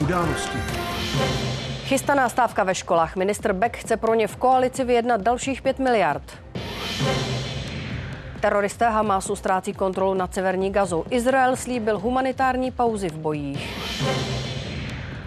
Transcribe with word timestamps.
Události. 0.00 0.58
Chystaná 1.84 2.28
stávka 2.28 2.64
ve 2.64 2.74
školách. 2.74 3.16
Ministr 3.16 3.52
Beck 3.52 3.76
chce 3.76 3.96
pro 3.96 4.14
ně 4.14 4.26
v 4.26 4.36
koalici 4.36 4.84
vyjednat 4.84 5.20
dalších 5.20 5.62
5 5.62 5.78
miliard. 5.78 6.22
Teroristé 8.40 8.88
Hamasu 8.88 9.36
ztrácí 9.36 9.72
kontrolu 9.72 10.14
nad 10.14 10.34
severní 10.34 10.72
Gazou. 10.72 11.04
Izrael 11.10 11.56
slíbil 11.56 11.98
humanitární 11.98 12.70
pauzy 12.70 13.08
v 13.08 13.18
bojích. 13.18 13.76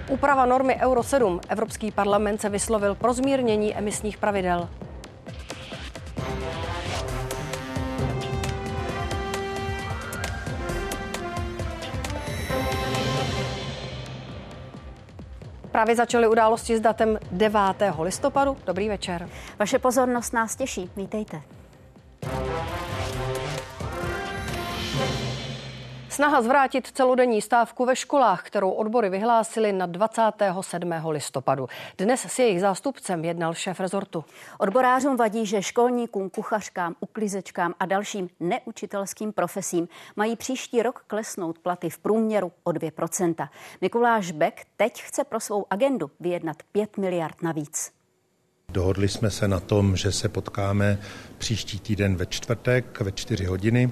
Úprava 0.10 0.46
normy 0.46 0.76
Euro 0.82 1.04
7. 1.04 1.40
Evropský 1.50 1.92
parlament 1.92 2.42
se 2.42 2.50
vyslovil 2.50 2.96
pro 2.96 3.14
zmírnění 3.14 3.76
emisních 3.76 4.18
pravidel. 4.18 4.70
Právě 15.80 15.96
začaly 15.96 16.28
události 16.28 16.78
s 16.78 16.82
datem 16.82 17.20
9. 17.32 17.62
listopadu. 18.02 18.58
Dobrý 18.66 18.90
večer. 18.90 19.30
Vaše 19.60 19.80
pozornost 19.80 20.34
nás 20.34 20.56
těší. 20.56 20.90
Vítejte. 20.96 21.42
Snaha 26.20 26.42
zvrátit 26.42 26.88
celodenní 26.88 27.42
stávku 27.42 27.86
ve 27.86 27.96
školách, 27.96 28.44
kterou 28.44 28.72
odbory 28.72 29.10
vyhlásili 29.10 29.74
na 29.74 29.86
27. 29.86 30.94
listopadu. 31.10 31.68
Dnes 31.98 32.26
s 32.26 32.40
jejich 32.40 32.62
zástupcem 32.62 33.26
jednal 33.26 33.54
šéf 33.54 33.80
rezortu. 33.80 34.26
Odborářům 34.58 35.18
vadí, 35.18 35.46
že 35.46 35.62
školníkům, 35.62 36.30
kuchařkám, 36.30 36.96
uklizečkám 37.00 37.74
a 37.80 37.86
dalším 37.86 38.30
neučitelským 38.40 39.34
profesím 39.34 39.88
mají 40.16 40.36
příští 40.36 40.82
rok 40.84 41.04
klesnout 41.08 41.60
platy 41.60 41.90
v 41.90 41.98
průměru 41.98 42.52
o 42.64 42.72
2%. 42.72 43.48
Mikuláš 43.82 44.32
Beck 44.32 44.62
teď 44.78 45.02
chce 45.02 45.24
pro 45.24 45.40
svou 45.40 45.66
agendu 45.70 46.12
vyjednat 46.20 46.58
5 46.72 46.98
miliard 46.98 47.42
navíc. 47.42 47.92
Dohodli 48.70 49.08
jsme 49.08 49.32
se 49.32 49.48
na 49.48 49.60
tom, 49.60 49.96
že 49.96 50.12
se 50.12 50.30
potkáme 50.30 51.00
příští 51.38 51.80
týden 51.80 52.16
ve 52.16 52.26
čtvrtek 52.26 53.02
ve 53.02 53.12
4 53.12 53.46
hodiny 53.46 53.92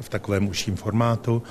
v 0.00 0.08
takovém 0.08 0.48
užším 0.48 0.76
formátu 0.76 1.42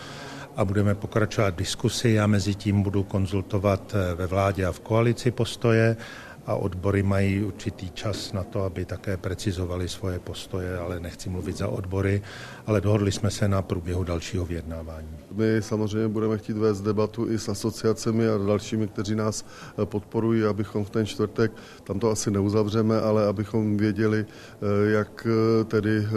a 0.56 0.66
budeme 0.66 0.96
pokračovat 0.96 1.54
v 1.54 1.58
diskusi. 1.58 2.10
Já 2.10 2.28
mezi 2.28 2.56
tím 2.56 2.84
budu 2.84 3.04
konzultovat 3.04 3.96
eh, 3.96 4.16
ve 4.16 4.28
vládě 4.28 4.66
a 4.66 4.72
v 4.72 4.80
koalici 4.80 5.32
postoje 5.32 5.98
a 6.46 6.56
odbory 6.56 7.04
mají 7.04 7.44
určitý 7.44 7.92
čas 7.92 8.34
na 8.34 8.44
to, 8.44 8.64
aby 8.64 8.86
také 8.86 9.18
precizovali 9.18 9.90
svoje 9.90 10.20
postoje, 10.20 10.78
ale 10.78 11.00
nechci 11.00 11.30
mluvit 11.30 11.58
za 11.58 11.68
odbory, 11.68 12.22
ale 12.66 12.82
dohodli 12.82 13.12
jsme 13.12 13.32
se 13.32 13.48
na 13.48 13.62
průběhu 13.62 14.04
dalšího 14.04 14.46
vyjednávání. 14.46 15.08
My 15.32 15.58
samozřejmě 15.60 16.08
budeme 16.08 16.38
chtít 16.38 16.58
vést 16.58 16.82
debatu 16.82 17.32
i 17.32 17.40
s 17.40 17.50
asociacemi 17.50 18.30
a 18.30 18.38
dalšími, 18.38 18.88
kteří 18.88 19.16
nás 19.16 19.46
eh, 19.82 19.86
podporují, 19.86 20.44
abychom 20.44 20.86
v 20.86 20.90
ten 20.90 21.06
čtvrtek, 21.06 21.52
tam 21.84 22.00
to 22.00 22.10
asi 22.10 22.32
neuzavřeme, 22.32 23.02
ale 23.02 23.28
abychom 23.28 23.78
věděli, 23.78 24.26
eh, 24.26 24.92
jak 24.92 25.28
eh, 25.30 25.64
tedy 25.64 26.08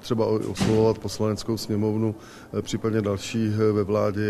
třeba 0.00 0.26
oslovovat 0.26 0.98
poslaneckou 0.98 1.56
sněmovnu, 1.56 2.14
případně 2.62 3.00
další 3.00 3.48
ve 3.72 3.84
vládě. 3.84 4.29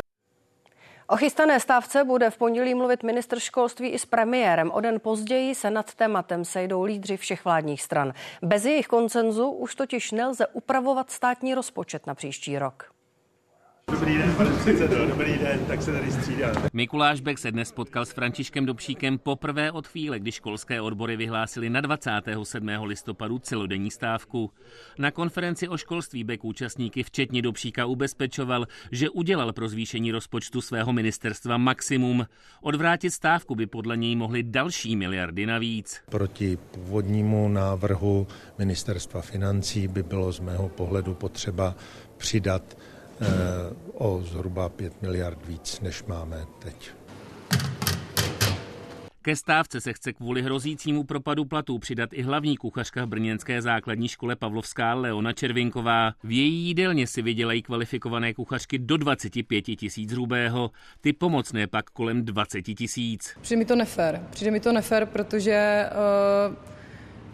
O 1.10 1.16
chystané 1.16 1.60
stávce 1.60 2.04
bude 2.04 2.30
v 2.30 2.38
pondělí 2.38 2.74
mluvit 2.74 3.02
ministr 3.02 3.38
školství 3.38 3.88
i 3.88 3.98
s 3.98 4.06
premiérem. 4.06 4.70
O 4.70 4.80
den 4.80 5.00
později 5.00 5.54
se 5.54 5.70
nad 5.70 5.94
tématem 5.94 6.44
sejdou 6.44 6.82
lídři 6.82 7.16
všech 7.16 7.44
vládních 7.44 7.82
stran. 7.82 8.12
Bez 8.42 8.64
jejich 8.64 8.86
koncenzu 8.86 9.50
už 9.50 9.74
totiž 9.74 10.12
nelze 10.12 10.46
upravovat 10.46 11.10
státní 11.10 11.54
rozpočet 11.54 12.06
na 12.06 12.14
příští 12.14 12.58
rok. 12.58 12.99
Dobrý 13.90 14.18
den, 14.18 14.34
pane 14.34 14.50
předsedo, 14.50 15.06
dobrý 15.06 15.38
den, 15.38 15.64
tak 15.68 15.82
se 15.82 15.92
tady 15.92 16.12
střídá. 16.12 16.52
Mikuláš 16.72 17.20
Bek 17.20 17.38
se 17.38 17.52
dnes 17.52 17.72
potkal 17.72 18.06
s 18.06 18.12
Františkem 18.12 18.66
Dobšíkem 18.66 19.18
poprvé 19.18 19.72
od 19.72 19.86
chvíle, 19.86 20.18
kdy 20.18 20.32
školské 20.32 20.80
odbory 20.80 21.16
vyhlásili 21.16 21.70
na 21.70 21.80
27. 21.80 22.68
listopadu 22.82 23.38
celodenní 23.38 23.90
stávku. 23.90 24.50
Na 24.98 25.10
konferenci 25.10 25.68
o 25.68 25.76
školství 25.76 26.24
Bek 26.24 26.44
účastníky 26.44 27.02
včetně 27.02 27.42
Dobšíka 27.42 27.86
ubezpečoval, 27.86 28.66
že 28.92 29.10
udělal 29.10 29.52
pro 29.52 29.68
zvýšení 29.68 30.12
rozpočtu 30.12 30.60
svého 30.60 30.92
ministerstva 30.92 31.56
maximum. 31.56 32.26
Odvrátit 32.60 33.10
stávku 33.10 33.54
by 33.54 33.66
podle 33.66 33.96
něj 33.96 34.16
mohly 34.16 34.42
další 34.42 34.96
miliardy 34.96 35.46
navíc. 35.46 36.00
Proti 36.10 36.58
původnímu 36.70 37.48
návrhu 37.48 38.26
ministerstva 38.58 39.20
financí 39.20 39.88
by 39.88 40.02
bylo 40.02 40.32
z 40.32 40.40
mého 40.40 40.68
pohledu 40.68 41.14
potřeba 41.14 41.74
přidat 42.16 42.76
o 43.94 44.22
zhruba 44.22 44.68
5 44.68 45.02
miliard 45.02 45.46
víc, 45.46 45.80
než 45.80 46.04
máme 46.04 46.46
teď. 46.58 46.90
Ke 49.22 49.36
stávce 49.36 49.80
se 49.80 49.92
chce 49.92 50.12
kvůli 50.12 50.42
hrozícímu 50.42 51.04
propadu 51.04 51.44
platů 51.44 51.78
přidat 51.78 52.10
i 52.12 52.22
hlavní 52.22 52.56
kuchařka 52.56 53.04
v 53.04 53.08
brněnské 53.08 53.62
základní 53.62 54.08
škole 54.08 54.36
Pavlovská 54.36 54.94
Leona 54.94 55.32
Červinková. 55.32 56.12
V 56.24 56.30
její 56.30 56.66
jídelně 56.66 57.06
si 57.06 57.22
vydělají 57.22 57.62
kvalifikované 57.62 58.34
kuchařky 58.34 58.78
do 58.78 58.96
25 58.96 59.62
tisíc 59.62 60.12
hrubého, 60.12 60.70
ty 61.00 61.12
pomocné 61.12 61.66
pak 61.66 61.90
kolem 61.90 62.24
20 62.24 62.62
tisíc. 62.62 63.36
Přijde 63.40 63.58
mi 63.58 63.64
to 63.64 63.76
nefér. 63.76 64.26
Přijde 64.30 64.50
mi 64.50 64.60
to 64.60 64.72
nefér, 64.72 65.06
protože 65.06 65.86
uh 66.48 66.79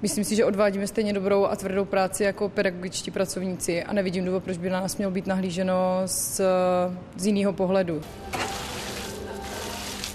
Myslím 0.02 0.24
si, 0.24 0.36
že 0.36 0.44
odvádíme 0.44 0.86
stejně 0.86 1.12
dobrou 1.12 1.44
a 1.46 1.56
tvrdou 1.56 1.84
práci 1.84 2.24
jako 2.24 2.48
pedagogičtí 2.48 3.10
pracovníci 3.10 3.82
a 3.84 3.92
nevidím 3.92 4.24
důvod, 4.24 4.44
proč 4.44 4.58
by 4.58 4.70
na 4.70 4.80
nás 4.80 4.96
mělo 4.96 5.12
být 5.12 5.26
nahlíženo 5.26 6.02
z, 6.04 6.40
z 7.16 7.26
jiného 7.26 7.52
pohledu. 7.52 8.00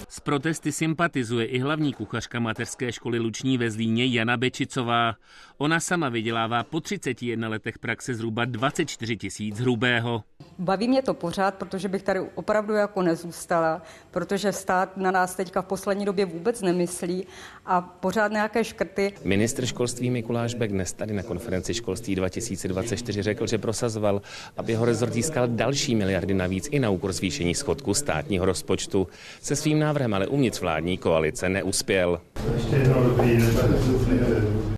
S 0.08 0.20
protesty 0.20 0.72
sympatizuje 0.72 1.46
i 1.46 1.58
hlavní 1.58 1.92
kuchařka 1.92 2.40
mateřské 2.40 2.92
školy 2.92 3.18
Luční 3.18 3.58
ve 3.58 3.70
Zlíně 3.70 4.06
Jana 4.06 4.36
Bečicová. 4.36 5.14
Ona 5.62 5.80
sama 5.80 6.08
vydělává 6.08 6.64
po 6.64 6.80
31 6.80 7.48
letech 7.48 7.78
praxe 7.78 8.14
zhruba 8.14 8.44
24 8.44 9.16
tisíc 9.16 9.60
hrubého. 9.60 10.22
Baví 10.58 10.88
mě 10.88 11.02
to 11.02 11.14
pořád, 11.14 11.54
protože 11.54 11.88
bych 11.88 12.02
tady 12.02 12.20
opravdu 12.34 12.74
jako 12.74 13.02
nezůstala, 13.02 13.82
protože 14.10 14.52
stát 14.52 14.96
na 14.96 15.10
nás 15.10 15.34
teďka 15.34 15.62
v 15.62 15.66
poslední 15.66 16.04
době 16.04 16.24
vůbec 16.24 16.62
nemyslí 16.62 17.26
a 17.66 17.80
pořád 17.80 18.32
nějaké 18.32 18.64
škrty. 18.64 19.12
Ministr 19.24 19.66
školství 19.66 20.10
Mikuláš 20.10 20.54
Bek 20.54 20.70
dnes 20.70 20.92
tady 20.92 21.14
na 21.14 21.22
konferenci 21.22 21.74
školství 21.74 22.14
2024 22.14 23.22
řekl, 23.22 23.46
že 23.46 23.58
prosazoval, 23.58 24.22
aby 24.56 24.72
jeho 24.72 24.84
rezort 24.84 25.12
získal 25.12 25.48
další 25.48 25.94
miliardy 25.94 26.34
navíc 26.34 26.68
i 26.70 26.78
na 26.78 26.90
úkor 26.90 27.12
zvýšení 27.12 27.54
schodku 27.54 27.94
státního 27.94 28.44
rozpočtu. 28.44 29.08
Se 29.40 29.56
svým 29.56 29.78
návrhem 29.78 30.14
ale 30.14 30.26
uvnitř 30.26 30.60
vládní 30.60 30.98
koalice 30.98 31.48
neuspěl. 31.48 32.20
Ještě 32.54 32.76
jednou 32.76 33.02
dobrý 33.02 33.38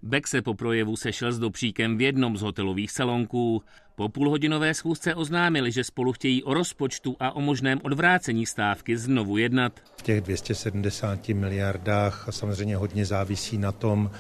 Beck 0.07 0.27
se 0.27 0.43
po 0.43 0.55
projevu 0.55 0.97
sešel 0.97 1.33
s 1.33 1.39
Dobříkem 1.39 1.99
v 1.99 2.01
jednom 2.01 2.37
z 2.37 2.43
hotelových 2.43 2.91
salonků. 2.91 3.63
Po 3.95 4.09
půlhodinové 4.09 4.75
schůzce 4.75 5.15
oznámili, 5.15 5.73
že 5.73 5.85
spolu 5.85 6.13
chtějí 6.13 6.43
o 6.43 6.55
rozpočtu 6.55 7.17
a 7.21 7.37
o 7.37 7.41
možném 7.41 7.81
odvrácení 7.83 8.47
stávky 8.47 8.97
znovu 8.97 9.37
jednat. 9.37 9.81
V 9.97 10.03
těch 10.03 10.21
270 10.21 11.29
miliardách 11.29 12.29
a 12.29 12.33
samozřejmě 12.33 12.77
hodně 12.77 13.07
závisí 13.07 13.59
na 13.59 13.73
tom, 13.73 14.11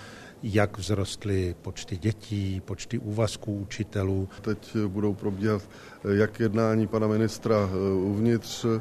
jak 0.43 0.78
vzrostly 0.78 1.55
počty 1.62 1.97
dětí, 1.97 2.62
počty 2.65 2.99
úvazků 2.99 3.56
učitelů. 3.56 4.28
Teď 4.41 4.77
budou 4.87 5.15
probíhat 5.15 5.69
jak 6.15 6.41
jednání 6.41 6.87
pana 6.87 7.06
ministra 7.06 7.56
eh, 7.56 7.93
uvnitř, 7.93 8.65
eh, 8.65 8.81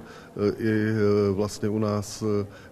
i 0.57 0.71
eh, 0.71 1.31
vlastně 1.31 1.69
u 1.69 1.79
nás, 1.79 2.23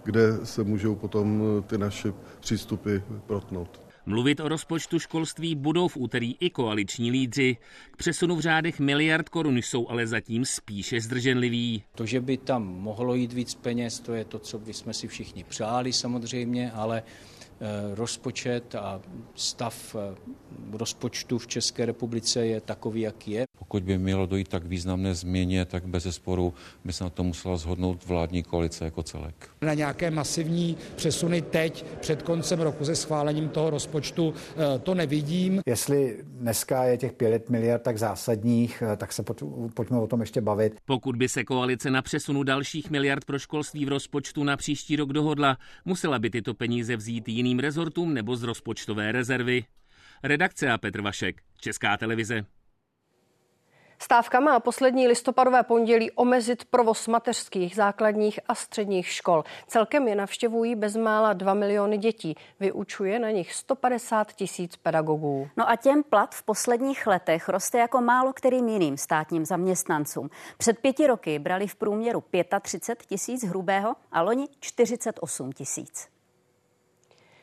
kde 0.04 0.22
se 0.44 0.64
můžou 0.64 0.94
potom 0.94 1.42
ty 1.66 1.78
naše 1.78 2.12
přístupy 2.40 2.96
protnout. 3.26 3.81
Mluvit 4.06 4.40
o 4.40 4.48
rozpočtu 4.48 4.98
školství 4.98 5.54
budou 5.54 5.88
v 5.88 5.96
úterý 5.96 6.36
i 6.40 6.50
koaliční 6.50 7.10
lídři. 7.10 7.56
K 7.90 7.96
přesunu 7.96 8.36
v 8.36 8.40
řádech 8.40 8.80
miliard 8.80 9.28
korun 9.28 9.58
jsou 9.58 9.88
ale 9.88 10.06
zatím 10.06 10.44
spíše 10.44 11.00
zdrženliví. 11.00 11.84
To, 11.94 12.06
že 12.06 12.20
by 12.20 12.36
tam 12.36 12.66
mohlo 12.66 13.14
jít 13.14 13.32
víc 13.32 13.54
peněz, 13.54 14.00
to 14.00 14.14
je 14.14 14.24
to, 14.24 14.38
co 14.38 14.58
bychom 14.58 14.92
si 14.92 15.08
všichni 15.08 15.44
přáli 15.44 15.92
samozřejmě, 15.92 16.72
ale 16.72 17.02
Eh, 17.64 17.94
rozpočet 17.94 18.74
a 18.74 19.00
stav 19.34 19.96
eh, 19.98 20.14
rozpočtu 20.72 21.38
v 21.38 21.46
České 21.46 21.86
republice 21.86 22.46
je 22.46 22.60
takový, 22.60 23.00
jaký 23.00 23.30
je. 23.30 23.44
Pokud 23.58 23.82
by 23.82 23.98
mělo 23.98 24.26
dojít 24.26 24.48
tak 24.48 24.64
významné 24.64 25.14
změně, 25.14 25.64
tak 25.64 25.86
bez 25.86 26.02
zesporu 26.02 26.54
by 26.84 26.92
se 26.92 27.04
na 27.04 27.10
to 27.10 27.24
musela 27.24 27.56
zhodnout 27.56 28.06
vládní 28.06 28.42
koalice 28.42 28.84
jako 28.84 29.02
celek. 29.02 29.51
Na 29.62 29.74
nějaké 29.74 30.10
masivní 30.10 30.76
přesuny 30.96 31.42
teď 31.42 31.86
před 32.00 32.22
koncem 32.22 32.60
roku 32.60 32.84
se 32.84 32.96
schválením 32.96 33.48
toho 33.48 33.70
rozpočtu 33.70 34.34
eh, 34.34 34.78
to 34.78 34.94
nevidím. 34.94 35.60
Jestli 35.66 36.18
dneska 36.24 36.84
je 36.84 36.98
těch 36.98 37.12
5 37.12 37.50
miliard 37.50 37.82
tak 37.82 37.98
zásadních, 37.98 38.82
tak 38.96 39.12
se 39.12 39.22
pojďme 39.74 39.98
o 39.98 40.06
tom 40.06 40.20
ještě 40.20 40.40
bavit. 40.40 40.80
Pokud 40.84 41.16
by 41.16 41.28
se 41.28 41.44
koalice 41.44 41.90
na 41.90 42.02
přesunu 42.02 42.42
dalších 42.42 42.90
miliard 42.90 43.24
pro 43.24 43.38
školství 43.38 43.84
v 43.84 43.88
rozpočtu 43.88 44.44
na 44.44 44.56
příští 44.56 44.96
rok 44.96 45.12
dohodla, 45.12 45.56
musela 45.84 46.18
by 46.18 46.30
tyto 46.30 46.54
peníze 46.54 46.96
vzít 46.96 47.28
jiný 47.28 47.52
jiným 47.52 47.58
rezortům 47.58 48.14
nebo 48.14 48.36
z 48.36 48.42
rozpočtové 48.42 49.12
rezervy. 49.12 49.64
Redakce 50.22 50.70
a 50.70 50.78
Petr 50.78 51.00
Vašek, 51.00 51.42
Česká 51.60 51.96
televize. 51.96 52.44
Stávka 54.02 54.40
má 54.40 54.60
poslední 54.60 55.08
listopadové 55.08 55.62
pondělí 55.62 56.10
omezit 56.10 56.64
provoz 56.64 57.08
mateřských, 57.08 57.76
základních 57.76 58.40
a 58.48 58.54
středních 58.54 59.08
škol. 59.08 59.44
Celkem 59.66 60.08
je 60.08 60.14
navštěvují 60.14 60.74
bezmála 60.74 61.32
2 61.32 61.54
miliony 61.54 61.98
dětí. 61.98 62.34
Vyučuje 62.60 63.18
na 63.18 63.30
nich 63.30 63.52
150 63.52 64.32
tisíc 64.32 64.76
pedagogů. 64.76 65.48
No 65.56 65.70
a 65.70 65.76
těm 65.76 66.02
plat 66.02 66.34
v 66.34 66.42
posledních 66.42 67.06
letech 67.06 67.48
roste 67.48 67.78
jako 67.78 68.00
málo 68.00 68.32
kterým 68.32 68.68
jiným 68.68 68.96
státním 68.96 69.44
zaměstnancům. 69.44 70.30
Před 70.58 70.78
pěti 70.78 71.06
roky 71.06 71.38
brali 71.38 71.66
v 71.66 71.74
průměru 71.74 72.24
35 72.62 73.06
tisíc 73.06 73.44
hrubého 73.44 73.94
a 74.12 74.22
loni 74.22 74.48
48 74.60 75.52
tisíc. 75.52 76.08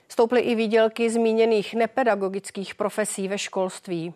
Stouply 0.10 0.42
i 0.42 0.56
výdělky 0.56 1.10
zmíněných 1.10 1.74
nepedagogických 1.74 2.76
profesí 2.76 3.28
ve 3.28 3.38
školství. 3.38 4.14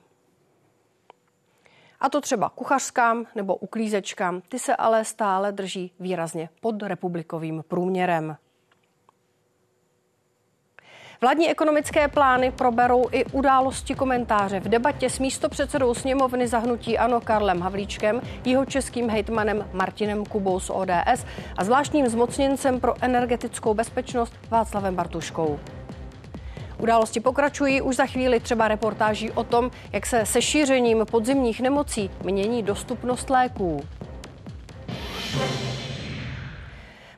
A 2.03 2.09
to 2.09 2.21
třeba 2.21 2.49
kuchařskám 2.49 3.25
nebo 3.35 3.55
uklízečkám. 3.55 4.41
Ty 4.49 4.59
se 4.59 4.75
ale 4.75 5.05
stále 5.05 5.51
drží 5.51 5.91
výrazně 5.99 6.49
pod 6.61 6.83
republikovým 6.83 7.63
průměrem. 7.67 8.37
Vládní 11.21 11.49
ekonomické 11.49 12.07
plány 12.07 12.51
proberou 12.51 13.05
i 13.11 13.25
události 13.25 13.95
komentáře 13.95 14.59
v 14.59 14.69
debatě 14.69 15.09
s 15.09 15.19
místopředsedou 15.19 15.93
sněmovny 15.93 16.47
zahnutí 16.47 16.97
Ano 16.97 17.21
Karlem 17.21 17.61
Havlíčkem, 17.61 18.21
jeho 18.45 18.65
českým 18.65 19.09
hejtmanem 19.09 19.69
Martinem 19.73 20.25
Kubou 20.25 20.59
z 20.59 20.69
ODS 20.69 21.25
a 21.57 21.63
zvláštním 21.63 22.07
zmocněncem 22.07 22.79
pro 22.79 22.93
energetickou 23.01 23.73
bezpečnost 23.73 24.33
Václavem 24.49 24.95
Bartuškou. 24.95 25.59
Události 26.83 27.19
pokračují 27.19 27.81
už 27.81 27.95
za 27.95 28.05
chvíli 28.05 28.39
třeba 28.39 28.67
reportáží 28.67 29.31
o 29.31 29.43
tom, 29.43 29.71
jak 29.91 30.05
se 30.05 30.25
se 30.25 30.41
šířením 30.41 31.05
podzimních 31.11 31.61
nemocí 31.61 32.09
mění 32.23 32.63
dostupnost 32.63 33.29
léků. 33.29 33.83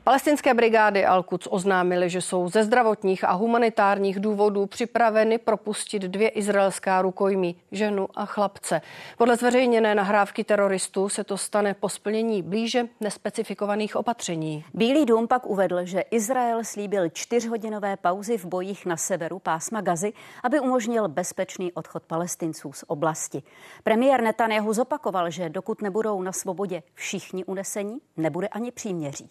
Palestinské 0.06 0.54
brigády 0.54 1.06
Al-Quds 1.06 1.48
oznámily, 1.50 2.10
že 2.10 2.20
jsou 2.20 2.48
ze 2.48 2.64
zdravotních 2.64 3.24
a 3.24 3.32
humanitárních 3.32 4.20
důvodů 4.20 4.66
připraveny 4.66 5.38
propustit 5.38 6.02
dvě 6.02 6.28
izraelská 6.28 7.02
rukojmí, 7.02 7.56
ženu 7.72 8.08
a 8.14 8.26
chlapce. 8.26 8.80
Podle 9.18 9.36
zveřejněné 9.36 9.94
nahrávky 9.94 10.44
teroristů 10.44 11.08
se 11.08 11.24
to 11.24 11.36
stane 11.36 11.74
po 11.74 11.88
splnění 11.88 12.42
blíže 12.42 12.88
nespecifikovaných 13.00 13.96
opatření. 13.96 14.64
Bílý 14.74 15.04
dům 15.04 15.28
pak 15.28 15.46
uvedl, 15.46 15.84
že 15.84 16.00
Izrael 16.00 16.64
slíbil 16.64 17.08
čtyřhodinové 17.08 17.96
pauzy 17.96 18.38
v 18.38 18.44
bojích 18.44 18.86
na 18.86 18.96
severu 18.96 19.38
pásma 19.38 19.80
Gazy, 19.80 20.12
aby 20.42 20.60
umožnil 20.60 21.08
bezpečný 21.08 21.72
odchod 21.72 22.02
palestinců 22.02 22.72
z 22.72 22.84
oblasti. 22.86 23.42
Premiér 23.82 24.22
Netanyahu 24.22 24.72
zopakoval, 24.72 25.30
že 25.30 25.48
dokud 25.48 25.82
nebudou 25.82 26.22
na 26.22 26.32
svobodě 26.32 26.82
všichni 26.94 27.44
unesení, 27.44 27.98
nebude 28.16 28.48
ani 28.48 28.70
příměří. 28.70 29.28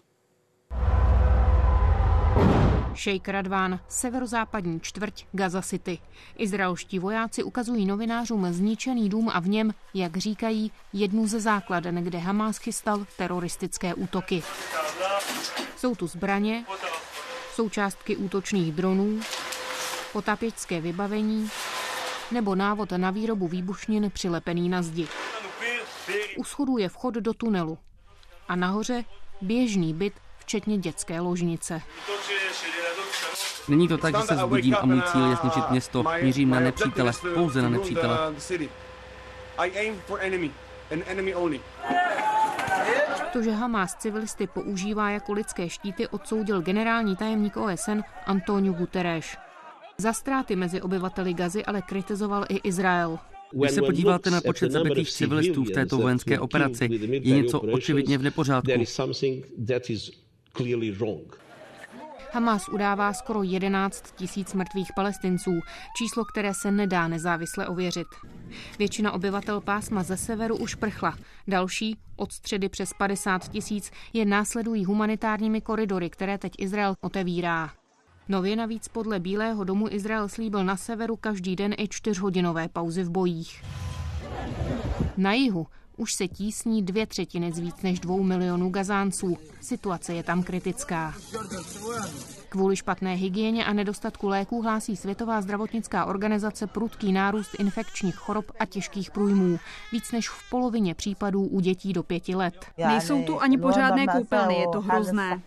Sheikh 2.95 3.27
Radván, 3.27 3.80
severozápadní 3.88 4.80
čtvrť 4.80 5.25
Gaza 5.31 5.62
City. 5.62 6.00
Izraelští 6.38 7.00
vojáci 7.00 7.44
ukazují 7.44 7.86
novinářům 7.86 8.53
zničený 8.53 9.09
dům 9.09 9.30
a 9.33 9.39
v 9.39 9.47
něm, 9.47 9.74
jak 9.94 10.18
říkají, 10.18 10.71
jednu 10.94 11.27
ze 11.27 11.39
základen, 11.39 11.95
kde 11.95 12.18
Hamás 12.18 12.57
chystal 12.57 13.06
teroristické 13.18 13.94
útoky. 13.94 14.44
Jsou 15.77 15.95
tu 15.95 16.07
zbraně, 16.07 16.65
součástky 17.53 18.18
útočných 18.18 18.71
dronů, 18.71 19.19
potapěčské 20.13 20.81
vybavení 20.81 21.50
nebo 22.31 22.56
návod 22.56 22.92
na 22.92 23.12
výrobu 23.12 23.47
výbušnin 23.47 24.12
přilepený 24.12 24.69
na 24.69 24.81
zdi. 24.81 25.07
U 26.38 26.44
schodů 26.44 26.77
je 26.77 26.89
vchod 26.89 27.13
do 27.13 27.33
tunelu 27.33 27.77
a 28.47 28.56
nahoře 28.56 29.03
běžný 29.42 29.94
byt, 29.94 30.13
včetně 30.39 30.77
dětské 30.77 31.19
ložnice. 31.19 31.81
Není 33.67 33.88
to 33.88 33.97
tak, 33.97 34.17
že 34.17 34.21
se 34.21 34.35
zbudím 34.35 34.75
a 34.75 34.85
můj 34.85 35.01
cíl 35.01 35.29
je 35.29 35.35
zničit 35.35 35.69
město. 35.69 36.03
Mířím 36.21 36.50
na 36.50 36.59
nepřítele, 36.59 37.12
pouze 37.33 37.62
na 37.62 37.69
nepřítele. 37.69 38.17
To, 43.33 43.41
že 43.41 43.51
Hamas 43.51 43.95
civilisty 43.95 44.47
používá 44.47 45.09
jako 45.09 45.33
lidské 45.33 45.69
štíty, 45.69 46.07
odsoudil 46.07 46.62
generální 46.62 47.15
tajemník 47.15 47.57
OSN 47.57 48.00
Antonio 48.25 48.73
Guterres. 48.73 49.25
Za 49.97 50.13
ztráty 50.13 50.56
mezi 50.56 50.81
obyvateli 50.81 51.33
Gazy 51.33 51.65
ale 51.65 51.81
kritizoval 51.81 52.45
i 52.50 52.56
Izrael. 52.63 53.19
Když 53.51 53.71
se 53.71 53.81
podíváte 53.81 54.31
na 54.31 54.41
počet 54.41 54.71
zabitých 54.71 55.11
civilistů 55.11 55.63
v 55.63 55.71
této 55.71 55.97
vojenské 55.97 56.39
operaci, 56.39 56.89
je 57.21 57.35
něco 57.35 57.59
očividně 57.59 58.18
v 58.18 58.23
nepořádku. 58.23 58.71
Hamas 62.35 62.69
udává 62.69 63.13
skoro 63.13 63.43
11 63.43 64.15
tisíc 64.15 64.53
mrtvých 64.53 64.93
palestinců, 64.95 65.59
číslo, 65.97 66.25
které 66.25 66.53
se 66.53 66.71
nedá 66.71 67.07
nezávisle 67.07 67.67
ověřit. 67.67 68.07
Většina 68.79 69.11
obyvatel 69.11 69.61
pásma 69.61 70.03
ze 70.03 70.17
severu 70.17 70.57
už 70.57 70.75
prchla. 70.75 71.17
Další, 71.47 71.97
od 72.15 72.31
středy 72.31 72.69
přes 72.69 72.93
50 72.93 73.49
tisíc, 73.49 73.91
je 74.13 74.25
následují 74.25 74.85
humanitárními 74.85 75.61
koridory, 75.61 76.09
které 76.09 76.37
teď 76.37 76.53
Izrael 76.57 76.95
otevírá. 77.01 77.69
Nově 78.29 78.55
navíc 78.55 78.87
podle 78.87 79.19
Bílého 79.19 79.63
domu 79.63 79.87
Izrael 79.89 80.29
slíbil 80.29 80.63
na 80.63 80.77
severu 80.77 81.15
každý 81.15 81.55
den 81.55 81.73
i 81.77 81.87
čtyřhodinové 81.87 82.67
pauzy 82.69 83.03
v 83.03 83.09
bojích. 83.09 83.63
Na 85.17 85.33
jihu 85.33 85.67
už 85.97 86.13
se 86.13 86.27
tísní 86.27 86.83
dvě 86.83 87.07
třetiny 87.07 87.51
z 87.51 87.59
víc 87.59 87.81
než 87.81 88.00
dvou 88.00 88.24
milionů 88.24 88.69
gazánců. 88.69 89.38
Situace 89.62 90.13
je 90.13 90.24
tam 90.24 90.44
kritická. 90.44 91.13
Kvůli 92.50 92.75
špatné 92.75 93.13
hygieně 93.13 93.65
a 93.65 93.74
nedostatku 93.74 94.27
léků 94.27 94.62
hlásí 94.62 94.95
Světová 94.95 95.42
zdravotnická 95.42 96.06
organizace 96.06 96.68
prudký 96.68 97.12
nárůst 97.12 97.56
infekčních 97.59 98.15
chorob 98.15 98.45
a 98.59 98.65
těžkých 98.65 99.12
průjmů. 99.12 99.59
Víc 99.92 100.12
než 100.12 100.30
v 100.30 100.50
polovině 100.50 100.95
případů 100.95 101.42
u 101.42 101.59
dětí 101.59 101.94
do 101.94 102.03
pěti 102.03 102.36
let. 102.36 102.65
Nejsou 102.77 103.24
tu 103.24 103.42
ani 103.42 103.57
pořádné 103.57 104.07
koupelny, 104.07 104.56
je 104.56 104.68
to 104.74 104.81
hrozné. 104.81 105.42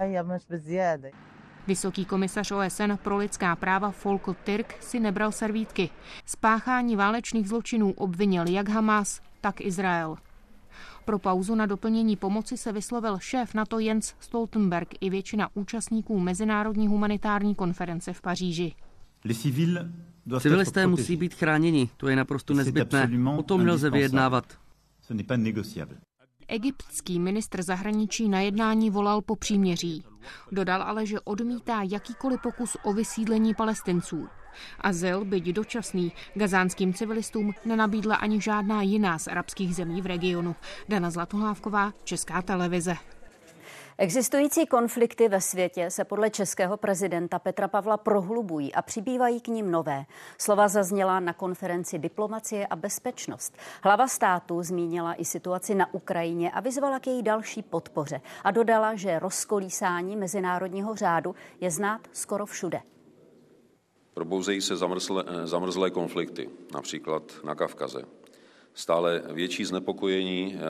Vysoký 1.66 2.04
komisař 2.04 2.50
OSN 2.50 2.92
pro 3.02 3.16
lidská 3.16 3.56
práva 3.56 3.90
Folko 3.90 4.34
Tyrk 4.44 4.76
si 4.80 5.00
nebral 5.00 5.32
servítky. 5.32 5.90
Spáchání 6.26 6.96
válečných 6.96 7.48
zločinů 7.48 7.92
obvinil 7.92 8.48
jak 8.48 8.68
Hamas, 8.68 9.20
tak 9.40 9.60
Izrael. 9.60 10.16
Pro 11.08 11.18
pauzu 11.18 11.54
na 11.54 11.66
doplnění 11.66 12.16
pomoci 12.16 12.56
se 12.56 12.72
vyslovil 12.72 13.18
šéf 13.18 13.54
NATO 13.54 13.78
Jens 13.78 14.14
Stoltenberg 14.20 14.88
i 15.00 15.10
většina 15.10 15.48
účastníků 15.54 16.20
Mezinárodní 16.20 16.88
humanitární 16.88 17.54
konference 17.54 18.12
v 18.12 18.20
Paříži. 18.20 18.74
Civilisté 20.40 20.86
musí 20.86 21.16
být 21.16 21.34
chráněni, 21.34 21.88
to 21.96 22.08
je 22.08 22.16
naprosto 22.16 22.54
nezbytné. 22.54 23.10
O 23.36 23.42
tom 23.42 23.64
nelze 23.64 23.90
vyjednávat. 23.90 24.58
Egyptský 26.48 27.20
ministr 27.20 27.62
zahraničí 27.62 28.28
na 28.28 28.40
jednání 28.40 28.90
volal 28.90 29.22
po 29.22 29.36
příměří. 29.36 30.04
Dodal 30.52 30.82
ale, 30.82 31.06
že 31.06 31.20
odmítá 31.20 31.82
jakýkoliv 31.82 32.40
pokus 32.42 32.76
o 32.84 32.92
vysídlení 32.92 33.54
palestinců. 33.54 34.28
Azyl, 34.80 35.24
byť 35.24 35.44
dočasný, 35.44 36.12
gazánským 36.34 36.94
civilistům 36.94 37.52
nenabídla 37.64 38.16
ani 38.16 38.40
žádná 38.40 38.82
jiná 38.82 39.18
z 39.18 39.28
arabských 39.28 39.74
zemí 39.74 40.02
v 40.02 40.06
regionu. 40.06 40.56
Dana 40.88 41.10
Zlatohlávková, 41.10 41.92
Česká 42.04 42.42
televize. 42.42 42.96
Existující 44.00 44.66
konflikty 44.66 45.28
ve 45.28 45.40
světě 45.40 45.90
se 45.90 46.04
podle 46.04 46.30
českého 46.30 46.76
prezidenta 46.76 47.38
Petra 47.38 47.68
Pavla 47.68 47.96
prohlubují 47.96 48.74
a 48.74 48.82
přibývají 48.82 49.40
k 49.40 49.48
ním 49.48 49.70
nové. 49.70 50.04
Slova 50.38 50.68
zazněla 50.68 51.20
na 51.20 51.32
konferenci 51.32 51.98
Diplomacie 51.98 52.66
a 52.66 52.76
bezpečnost. 52.76 53.56
Hlava 53.82 54.08
státu 54.08 54.62
zmínila 54.62 55.14
i 55.14 55.24
situaci 55.24 55.74
na 55.74 55.94
Ukrajině 55.94 56.50
a 56.50 56.60
vyzvala 56.60 56.98
k 56.98 57.06
její 57.06 57.22
další 57.22 57.62
podpoře 57.62 58.20
a 58.44 58.50
dodala, 58.50 58.94
že 58.94 59.18
rozkolísání 59.18 60.16
mezinárodního 60.16 60.94
řádu 60.94 61.34
je 61.60 61.70
znát 61.70 62.00
skoro 62.12 62.46
všude. 62.46 62.80
Probouzejí 64.14 64.60
se 64.60 64.76
zamrzlé, 64.76 65.24
zamrzlé 65.44 65.90
konflikty, 65.90 66.50
například 66.74 67.22
na 67.44 67.54
Kavkaze. 67.54 68.02
Stále 68.78 69.22
větší 69.30 69.64
znepokojení 69.64 70.56
eh, 70.56 70.60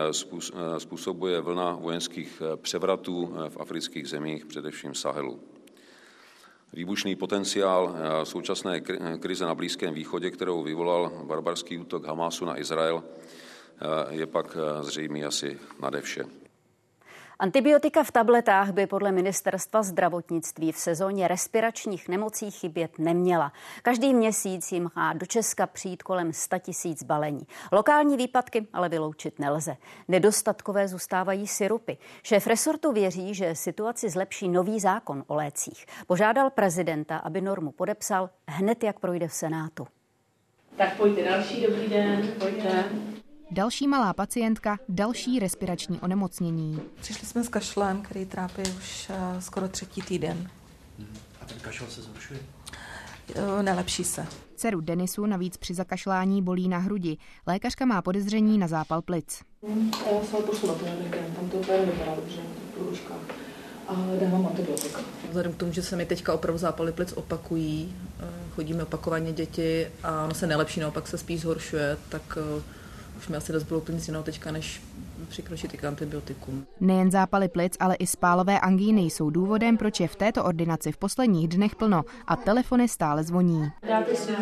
eh, 0.53 0.81
způsobuje 0.81 1.41
vlna 1.41 1.73
vojenských 1.73 2.43
eh, 2.45 2.57
převratů 2.57 3.35
v 3.49 3.57
afrických 3.61 4.09
zemích, 4.09 4.47
především 4.47 4.95
Sahelu. 4.95 5.41
Výbušný 6.73 7.17
potenciál 7.17 7.97
současné 8.25 8.81
krize 9.21 9.47
na 9.47 9.55
Blízkém 9.55 9.95
východě, 9.95 10.31
kterou 10.31 10.63
vyvolal 10.63 11.23
barbarský 11.25 11.79
útok 11.79 12.07
Hamásu 12.07 12.45
na 12.45 12.59
Izrael, 12.59 13.05
je 14.11 14.27
pak 14.27 14.57
zřejmý 14.81 15.25
asi 15.25 15.59
nade 15.83 16.01
vše. 16.01 16.48
Antibiotika 17.41 18.05
v 18.05 18.11
tabletách 18.11 18.71
by 18.71 18.87
podle 18.87 19.13
ministerstva 19.13 19.83
zdravotnictví 19.83 20.73
v 20.73 20.79
sezóně 20.79 21.29
respiračních 21.29 22.09
nemocí 22.09 22.51
chybět 22.51 22.99
neměla. 22.99 23.53
Každý 23.83 24.15
měsíc 24.15 24.73
jim 24.73 24.91
má 24.97 25.13
do 25.13 25.27
Česka 25.27 25.67
přijít 25.67 26.03
kolem 26.03 26.33
100 26.33 26.59
tisíc 26.59 27.03
balení. 27.03 27.47
Lokální 27.73 28.17
výpadky 28.17 28.67
ale 28.73 28.89
vyloučit 28.89 29.39
nelze. 29.39 29.77
Nedostatkové 30.09 30.89
zůstávají 30.89 31.47
syrupy. 31.47 31.97
Šéf 32.23 32.47
resortu 32.47 32.93
věří, 32.93 33.35
že 33.35 33.55
situaci 33.55 34.11
zlepší 34.11 34.49
nový 34.49 34.81
zákon 34.81 35.25
o 35.27 35.35
lécích. 35.35 35.87
Požádal 36.07 36.51
prezidenta, 36.51 37.17
aby 37.17 37.41
normu 37.41 37.73
podepsal 37.73 38.31
hned, 38.49 38.85
jak 38.85 38.99
projde 38.99 39.29
v 39.29 39.35
Senátu. 39.35 39.87
Tak 40.77 40.97
pojďte 40.97 41.25
další, 41.25 41.63
dobrý 41.63 41.89
den, 41.89 42.29
pojďte. 42.39 42.85
Další 43.51 43.89
malá 43.89 44.13
pacientka, 44.13 44.79
další 44.89 45.39
respirační 45.39 46.01
onemocnění. 46.01 46.81
Přišli 47.01 47.27
jsme 47.27 47.45
s 47.45 47.49
kašlem, 47.49 48.03
který 48.03 48.27
trápí 48.27 48.63
už 48.63 49.11
uh, 49.11 49.41
skoro 49.41 49.69
třetí 49.69 50.03
týden. 50.03 50.51
A 51.43 51.45
ten 51.45 51.59
kašel 51.61 51.87
se 51.87 52.03
zhoršuje? 52.03 52.41
Uh, 53.37 53.63
nelepší 53.63 54.05
se. 54.05 54.27
Dceru 54.57 54.81
Denisu 54.81 55.27
navíc 55.27 55.57
při 55.57 55.75
zakašlání 55.75 56.43
bolí 56.43 56.69
na 56.69 56.79
hrudi. 56.79 57.17
Lékařka 57.47 57.85
má 57.85 58.03
podezření 58.03 58.59
na 58.59 58.69
zápal 58.69 59.03
plic. 59.03 59.43
Já 60.13 60.25
se 60.25 60.37
pošlu 60.37 60.69
na 60.69 60.75
tam 61.37 61.51
to 61.51 61.57
úplně 61.57 61.79
nevypadá 61.79 62.15
dobře, 62.15 62.41
průžka. 62.75 63.15
A 63.89 63.95
dávám 64.21 64.47
antibiotika. 64.47 65.01
Vzhledem 65.29 65.53
k 65.53 65.57
tomu, 65.57 65.73
že 65.73 65.83
se 65.83 65.97
mi 65.97 66.07
teďka 66.07 66.35
opravdu 66.35 66.59
zápaly 66.59 66.93
plic 66.93 67.13
opakují, 67.13 67.97
chodíme 68.55 68.83
opakovaně 68.83 69.33
děti 69.33 69.87
a 70.03 70.25
ono 70.25 70.35
se 70.35 70.47
nelepší, 70.47 70.81
naopak 70.81 71.09
se 71.09 71.19
spíš 71.19 71.41
zhoršuje, 71.41 71.97
tak 72.09 72.39
už 73.19 73.29
mi 73.29 73.37
asi 73.37 73.53
dost 73.53 73.63
bylo 73.63 73.81
úplně 73.81 74.01
jiného 74.07 74.25
teďka, 74.25 74.53
než 74.53 74.83
přikročit 75.27 75.73
k 75.73 75.85
antibiotikům. 75.85 76.67
Nejen 76.81 77.11
zápaly 77.11 77.49
plic, 77.49 77.77
ale 77.81 77.95
i 77.95 78.07
spálové 78.07 78.61
angíny 78.61 79.03
jsou 79.03 79.31
důvodem, 79.31 79.77
proč 79.77 80.01
je 80.01 80.09
v 80.09 80.17
této 80.17 80.45
ordinaci 80.45 80.93
v 80.93 80.97
posledních 80.97 81.49
dnech 81.49 81.77
plno 81.77 82.03
a 82.27 82.37
telefony 82.37 82.89
stále 82.89 83.25
zvoní. 83.25 83.71
Dáte 83.89 84.15
si 84.15 84.33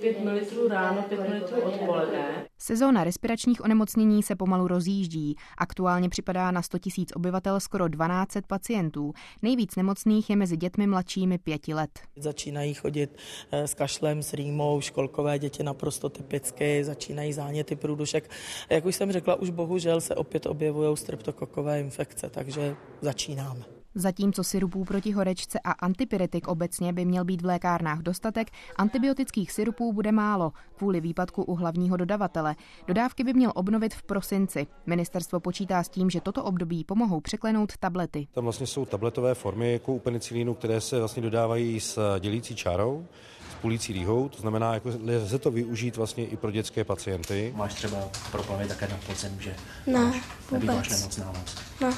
5 0.00 0.24
ml 0.24 0.68
ráno, 0.68 1.02
5 1.02 1.20
ml 1.20 1.44
odpoledne. 1.64 2.46
Sezóna 2.58 3.04
respiračních 3.04 3.64
onemocnění 3.64 4.22
se 4.22 4.36
pomalu 4.36 4.68
rozjíždí. 4.68 5.36
Aktuálně 5.58 6.08
připadá 6.08 6.50
na 6.50 6.62
100 6.62 6.78
000 6.98 7.06
obyvatel 7.14 7.60
skoro 7.60 7.88
12 7.88 8.32
pacientů. 8.46 9.12
Nejvíc 9.42 9.76
nemocných 9.76 10.30
je 10.30 10.36
mezi 10.36 10.56
dětmi 10.56 10.86
mladšími 10.86 11.38
pěti 11.38 11.74
let. 11.74 11.90
Začínají 12.16 12.74
chodit 12.74 13.16
s 13.52 13.74
kašlem, 13.74 14.22
s 14.22 14.32
rýmou, 14.32 14.80
školkové 14.80 15.38
děti 15.38 15.62
naprosto 15.62 16.08
typicky, 16.08 16.84
začínají 16.84 17.32
záněty 17.32 17.76
průdušek. 17.76 18.30
Jak 18.70 18.84
už 18.84 18.96
jsem 18.96 19.12
řekla, 19.12 19.34
už 19.34 19.50
bohužel 19.50 20.00
se 20.00 20.14
opět 20.26 20.46
objevují 20.46 20.96
streptokokové 20.96 21.80
infekce, 21.80 22.30
takže 22.30 22.76
začínáme. 23.00 23.64
Zatímco 23.98 24.44
syrupů 24.44 24.84
proti 24.84 25.12
horečce 25.12 25.58
a 25.64 25.70
antipyretik 25.70 26.48
obecně 26.48 26.92
by 26.92 27.04
měl 27.04 27.24
být 27.24 27.42
v 27.42 27.44
lékárnách 27.44 27.98
dostatek, 27.98 28.48
antibiotických 28.76 29.52
syrupů 29.52 29.92
bude 29.92 30.12
málo 30.12 30.52
kvůli 30.76 31.00
výpadku 31.00 31.42
u 31.42 31.54
hlavního 31.54 31.96
dodavatele. 31.96 32.56
Dodávky 32.86 33.24
by 33.24 33.34
měl 33.34 33.52
obnovit 33.54 33.94
v 33.94 34.02
prosinci. 34.02 34.66
Ministerstvo 34.86 35.40
počítá 35.40 35.82
s 35.82 35.88
tím, 35.88 36.10
že 36.10 36.20
toto 36.20 36.44
období 36.44 36.84
pomohou 36.84 37.20
překlenout 37.20 37.76
tablety. 37.76 38.26
Tam 38.34 38.44
vlastně 38.44 38.66
jsou 38.66 38.84
tabletové 38.84 39.34
formy 39.34 39.72
jako 39.72 39.92
u 39.92 39.98
penicilínu, 39.98 40.54
které 40.54 40.80
se 40.80 40.98
vlastně 40.98 41.22
dodávají 41.22 41.80
s 41.80 42.18
dělící 42.20 42.56
čárou 42.56 43.06
půlící 43.62 43.92
rýhou, 43.92 44.28
to 44.28 44.40
znamená, 44.40 44.74
jako 44.74 44.88
lze 44.88 45.38
to 45.38 45.50
využít 45.50 45.96
vlastně 45.96 46.26
i 46.26 46.36
pro 46.36 46.50
dětské 46.50 46.84
pacienty. 46.84 47.52
Máš 47.56 47.74
třeba 47.74 47.98
problémy 48.30 48.68
také 48.68 48.88
na 48.88 48.96
podzem, 49.06 49.36
že 49.40 49.56
ne, 49.86 50.12
nebýváš 50.52 50.88
nemocná 50.88 51.26
moc? 51.26 51.56
Ne, 51.80 51.90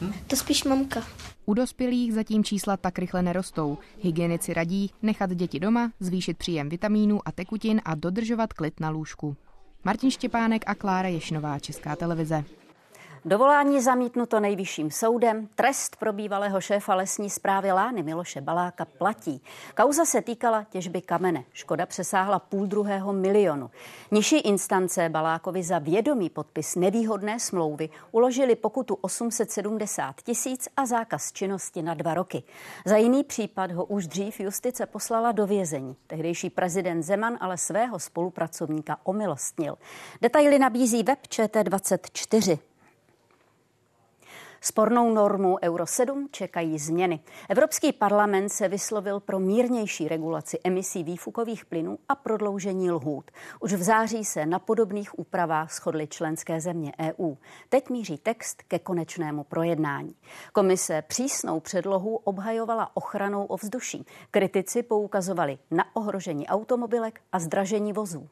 hm? 0.00 0.12
to 0.26 0.36
spíš 0.36 0.64
mamka. 0.64 1.02
U 1.46 1.54
dospělých 1.54 2.14
zatím 2.14 2.44
čísla 2.44 2.76
tak 2.76 2.98
rychle 2.98 3.22
nerostou. 3.22 3.78
Hygienici 4.00 4.54
radí 4.54 4.90
nechat 5.02 5.30
děti 5.30 5.60
doma, 5.60 5.92
zvýšit 6.00 6.38
příjem 6.38 6.68
vitamínů 6.68 7.20
a 7.24 7.32
tekutin 7.32 7.80
a 7.84 7.94
dodržovat 7.94 8.52
klid 8.52 8.80
na 8.80 8.90
lůžku. 8.90 9.36
Martin 9.84 10.10
Štěpánek 10.10 10.64
a 10.66 10.74
Klára 10.74 11.08
Ješnová, 11.08 11.58
Česká 11.58 11.96
televize. 11.96 12.44
Dovolání 13.24 13.80
zamítnuto 13.80 14.40
nejvyšším 14.40 14.90
soudem, 14.90 15.48
trest 15.54 15.96
pro 15.96 16.12
bývalého 16.12 16.60
šéfa 16.60 16.94
lesní 16.94 17.30
zprávy 17.30 17.72
Lány 17.72 18.02
Miloše 18.02 18.40
Baláka 18.40 18.84
platí. 18.84 19.42
Kauza 19.76 20.04
se 20.04 20.22
týkala 20.22 20.66
těžby 20.70 21.00
kamene. 21.00 21.44
Škoda 21.52 21.86
přesáhla 21.86 22.38
půl 22.38 22.66
druhého 22.66 23.12
milionu. 23.12 23.70
Nižší 24.10 24.38
instance 24.38 25.08
Balákovi 25.08 25.62
za 25.62 25.78
vědomý 25.78 26.30
podpis 26.30 26.76
nevýhodné 26.76 27.40
smlouvy 27.40 27.88
uložili 28.12 28.56
pokutu 28.56 28.98
870 29.00 30.22
tisíc 30.22 30.68
a 30.76 30.86
zákaz 30.86 31.32
činnosti 31.32 31.82
na 31.82 31.94
dva 31.94 32.14
roky. 32.14 32.42
Za 32.86 32.96
jiný 32.96 33.24
případ 33.24 33.70
ho 33.70 33.84
už 33.84 34.06
dřív 34.06 34.40
justice 34.40 34.86
poslala 34.86 35.32
do 35.32 35.46
vězení. 35.46 35.96
Tehdejší 36.06 36.50
prezident 36.50 37.02
Zeman 37.02 37.38
ale 37.40 37.58
svého 37.58 37.98
spolupracovníka 37.98 38.96
omilostnil. 39.04 39.78
Detaily 40.22 40.58
nabízí 40.58 41.02
web 41.02 41.18
ČT24. 41.28 42.71
Spornou 44.64 45.14
normu 45.14 45.56
Euro 45.62 45.86
7 45.86 46.28
čekají 46.30 46.78
změny. 46.78 47.20
Evropský 47.48 47.92
parlament 47.92 48.48
se 48.48 48.68
vyslovil 48.68 49.20
pro 49.20 49.38
mírnější 49.38 50.08
regulaci 50.08 50.58
emisí 50.64 51.04
výfukových 51.04 51.64
plynů 51.64 51.98
a 52.08 52.14
prodloužení 52.14 52.90
lhůt. 52.90 53.30
Už 53.60 53.72
v 53.72 53.82
září 53.82 54.24
se 54.24 54.46
na 54.46 54.58
podobných 54.58 55.18
úpravách 55.18 55.72
shodly 55.72 56.06
členské 56.06 56.60
země 56.60 56.92
EU. 57.00 57.34
Teď 57.68 57.90
míří 57.90 58.18
text 58.18 58.62
ke 58.62 58.78
konečnému 58.78 59.44
projednání. 59.44 60.14
Komise 60.52 61.02
přísnou 61.02 61.60
předlohu 61.60 62.16
obhajovala 62.16 62.96
ochranou 62.96 63.44
ovzduší. 63.44 64.06
Kritici 64.30 64.82
poukazovali 64.82 65.58
na 65.70 65.84
ohrožení 65.96 66.46
automobilek 66.46 67.20
a 67.32 67.38
zdražení 67.38 67.92
vozů. 67.92 68.28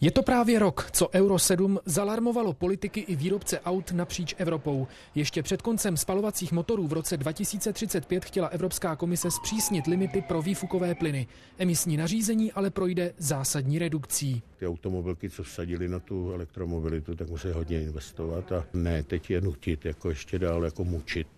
Je 0.00 0.10
to 0.10 0.22
právě 0.22 0.58
rok, 0.58 0.90
co 0.92 1.08
Euro 1.14 1.38
7 1.38 1.78
zalarmovalo 1.84 2.52
politiky 2.52 3.00
i 3.00 3.16
výrobce 3.16 3.60
aut 3.60 3.92
napříč 3.92 4.34
Evropou. 4.38 4.86
Ještě 5.14 5.42
před 5.42 5.62
koncem 5.62 5.96
spalovacích 5.96 6.52
motorů 6.52 6.86
v 6.86 6.92
roce 6.92 7.16
2035 7.16 8.24
chtěla 8.24 8.48
Evropská 8.48 8.96
komise 8.96 9.30
zpřísnit 9.30 9.86
limity 9.86 10.22
pro 10.28 10.42
výfukové 10.42 10.94
plyny. 10.94 11.26
Emisní 11.58 11.96
nařízení 11.96 12.52
ale 12.52 12.70
projde 12.70 13.14
zásadní 13.18 13.78
redukcí. 13.78 14.42
Ty 14.58 14.66
automobilky, 14.66 15.30
co 15.30 15.42
vsadili 15.42 15.88
na 15.88 15.98
tu 15.98 16.32
elektromobilitu, 16.32 17.14
tak 17.14 17.28
musí 17.28 17.48
hodně 17.48 17.82
investovat 17.82 18.52
a 18.52 18.64
ne 18.72 19.02
teď 19.02 19.30
je 19.30 19.40
nutit, 19.40 19.84
jako 19.84 20.08
ještě 20.08 20.38
dál 20.38 20.64
jako 20.64 20.84
mučit 20.84 21.28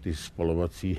ty 0.00 0.14
spalovací 0.14 0.98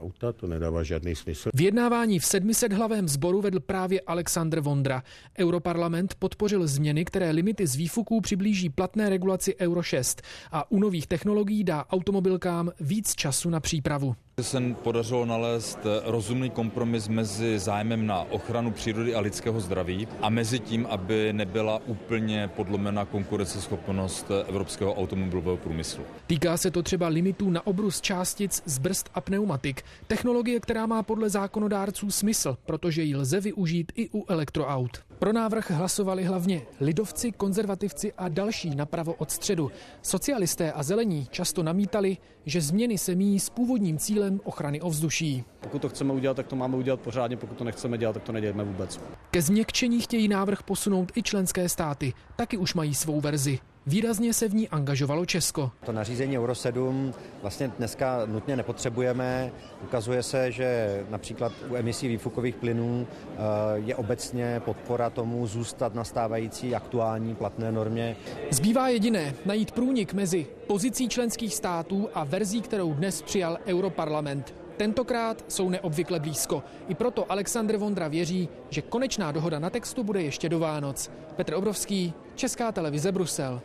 auta, 0.00 0.32
to 0.32 0.46
nedává 0.46 0.82
žádný 0.82 1.14
smysl. 1.14 1.50
Vyjednávání 1.54 2.18
v 2.18 2.24
700 2.24 2.72
hlavém 2.72 3.08
sboru 3.08 3.40
vedl 3.40 3.60
právě 3.60 4.00
Alexandr 4.00 4.60
Vondra. 4.60 5.02
Europarlament 5.38 6.14
podpořil 6.14 6.66
změny, 6.66 7.04
které 7.04 7.30
limity 7.30 7.66
z 7.66 7.76
výfuků 7.76 8.20
přiblíží 8.20 8.68
platné 8.68 9.10
regulaci 9.10 9.56
Euro 9.56 9.82
6 9.82 10.22
a 10.52 10.70
u 10.70 10.78
nových 10.78 11.06
technologií 11.06 11.64
dá 11.64 11.84
automobilkám 11.90 12.70
víc 12.80 13.14
času 13.14 13.50
na 13.50 13.60
přípravu 13.60 14.16
se 14.40 14.60
podařilo 14.82 15.26
nalézt 15.26 15.78
rozumný 16.04 16.50
kompromis 16.50 17.08
mezi 17.08 17.58
zájmem 17.58 18.06
na 18.06 18.20
ochranu 18.20 18.70
přírody 18.70 19.14
a 19.14 19.20
lidského 19.20 19.60
zdraví 19.60 20.08
a 20.20 20.30
mezi 20.30 20.58
tím, 20.58 20.86
aby 20.90 21.32
nebyla 21.32 21.80
úplně 21.86 22.48
podlomena 22.56 23.04
konkurenceschopnost 23.04 24.26
evropského 24.48 24.94
automobilového 24.94 25.56
průmyslu. 25.56 26.04
Týká 26.26 26.56
se 26.56 26.70
to 26.70 26.82
třeba 26.82 27.08
limitů 27.08 27.50
na 27.50 27.66
obrus 27.66 28.00
částic 28.00 28.62
z 28.66 28.78
brzd 28.78 29.10
a 29.14 29.20
pneumatik. 29.20 29.82
Technologie, 30.06 30.60
která 30.60 30.86
má 30.86 31.02
podle 31.02 31.30
zákonodárců 31.30 32.10
smysl, 32.10 32.56
protože 32.66 33.02
ji 33.02 33.16
lze 33.16 33.40
využít 33.40 33.92
i 33.94 34.08
u 34.14 34.24
elektroaut. 34.28 35.09
Pro 35.20 35.32
návrh 35.32 35.70
hlasovali 35.70 36.24
hlavně 36.24 36.62
lidovci, 36.80 37.32
konzervativci 37.32 38.12
a 38.12 38.28
další 38.28 38.74
napravo 38.74 39.14
od 39.14 39.30
středu. 39.30 39.70
Socialisté 40.02 40.72
a 40.72 40.82
zelení 40.82 41.26
často 41.30 41.62
namítali, 41.62 42.16
že 42.46 42.60
změny 42.60 42.98
se 42.98 43.14
míjí 43.14 43.40
s 43.40 43.50
původním 43.50 43.98
cílem 43.98 44.40
ochrany 44.44 44.80
ovzduší. 44.80 45.44
Pokud 45.60 45.82
to 45.82 45.88
chceme 45.88 46.12
udělat, 46.12 46.36
tak 46.36 46.46
to 46.46 46.56
máme 46.56 46.76
udělat 46.76 47.00
pořádně, 47.00 47.36
pokud 47.36 47.58
to 47.58 47.64
nechceme 47.64 47.98
dělat, 47.98 48.12
tak 48.12 48.22
to 48.22 48.32
neděláme 48.32 48.64
vůbec. 48.64 49.00
Ke 49.30 49.42
změkčení 49.42 50.00
chtějí 50.00 50.28
návrh 50.28 50.62
posunout 50.62 51.12
i 51.14 51.22
členské 51.22 51.68
státy. 51.68 52.12
Taky 52.36 52.56
už 52.56 52.74
mají 52.74 52.94
svou 52.94 53.20
verzi. 53.20 53.58
Výrazně 53.86 54.34
se 54.34 54.48
v 54.48 54.54
ní 54.54 54.68
angažovalo 54.68 55.26
Česko. 55.26 55.70
To 55.86 55.92
nařízení 55.92 56.38
Euro 56.38 56.54
7 56.54 57.14
vlastně 57.42 57.68
dneska 57.78 58.26
nutně 58.26 58.56
nepotřebujeme. 58.56 59.52
Ukazuje 59.84 60.22
se, 60.22 60.52
že 60.52 61.00
například 61.10 61.52
u 61.70 61.76
emisí 61.76 62.08
výfukových 62.08 62.56
plynů 62.56 63.06
eh, 63.06 63.38
je 63.74 63.96
obecně 63.96 64.60
podpora 64.64 65.10
tomu 65.10 65.46
zůstat 65.46 65.94
na 65.94 66.04
stávající 66.04 66.74
aktuální 66.74 67.34
platné 67.34 67.72
normě. 67.72 68.16
Zbývá 68.50 68.88
jediné 68.88 69.34
najít 69.44 69.72
průnik 69.72 70.12
mezi 70.12 70.46
pozicí 70.66 71.08
členských 71.08 71.54
států 71.54 72.08
a 72.14 72.24
verzí, 72.24 72.60
kterou 72.60 72.94
dnes 72.94 73.22
přijal 73.22 73.58
Europarlament. 73.66 74.54
Tentokrát 74.76 75.44
jsou 75.48 75.70
neobvykle 75.70 76.20
blízko. 76.20 76.62
I 76.88 76.94
proto 76.94 77.32
Aleksandr 77.32 77.76
Vondra 77.76 78.08
věří, 78.08 78.48
že 78.70 78.82
konečná 78.82 79.32
dohoda 79.32 79.58
na 79.58 79.70
textu 79.70 80.04
bude 80.04 80.22
ještě 80.22 80.48
do 80.48 80.58
Vánoc. 80.58 81.10
Petr 81.36 81.54
Obrovský, 81.54 82.12
Česká 82.34 82.72
televize 82.72 83.12
Brusel. 83.12 83.60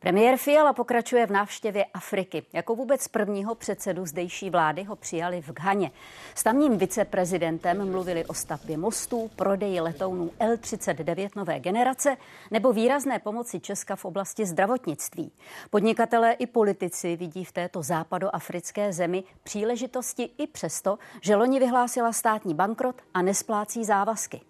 Premiér 0.00 0.36
Fiala 0.36 0.72
pokračuje 0.72 1.26
v 1.26 1.30
návštěvě 1.30 1.84
Afriky. 1.84 2.42
Jako 2.52 2.74
vůbec 2.74 3.08
prvního 3.08 3.54
předsedu 3.54 4.06
zdejší 4.06 4.50
vlády 4.50 4.84
ho 4.84 4.96
přijali 4.96 5.42
v 5.42 5.52
Ghaně. 5.52 5.90
S 6.34 6.42
tamním 6.42 6.78
viceprezidentem 6.78 7.90
mluvili 7.90 8.24
o 8.26 8.34
stavbě 8.34 8.76
mostů, 8.76 9.30
prodeji 9.36 9.80
letounů 9.80 10.30
L-39 10.38 11.28
nové 11.36 11.60
generace 11.60 12.16
nebo 12.50 12.72
výrazné 12.72 13.18
pomoci 13.18 13.60
Česka 13.60 13.96
v 13.96 14.04
oblasti 14.04 14.46
zdravotnictví. 14.46 15.32
Podnikatelé 15.70 16.32
i 16.32 16.46
politici 16.46 17.16
vidí 17.16 17.44
v 17.44 17.52
této 17.52 17.82
západoafrické 17.82 18.92
zemi 18.92 19.24
příležitosti 19.42 20.30
i 20.38 20.46
přesto, 20.46 20.98
že 21.20 21.36
loni 21.36 21.58
vyhlásila 21.58 22.12
státní 22.12 22.54
bankrot 22.54 23.02
a 23.14 23.22
nesplácí 23.22 23.84
závazky. 23.84 24.40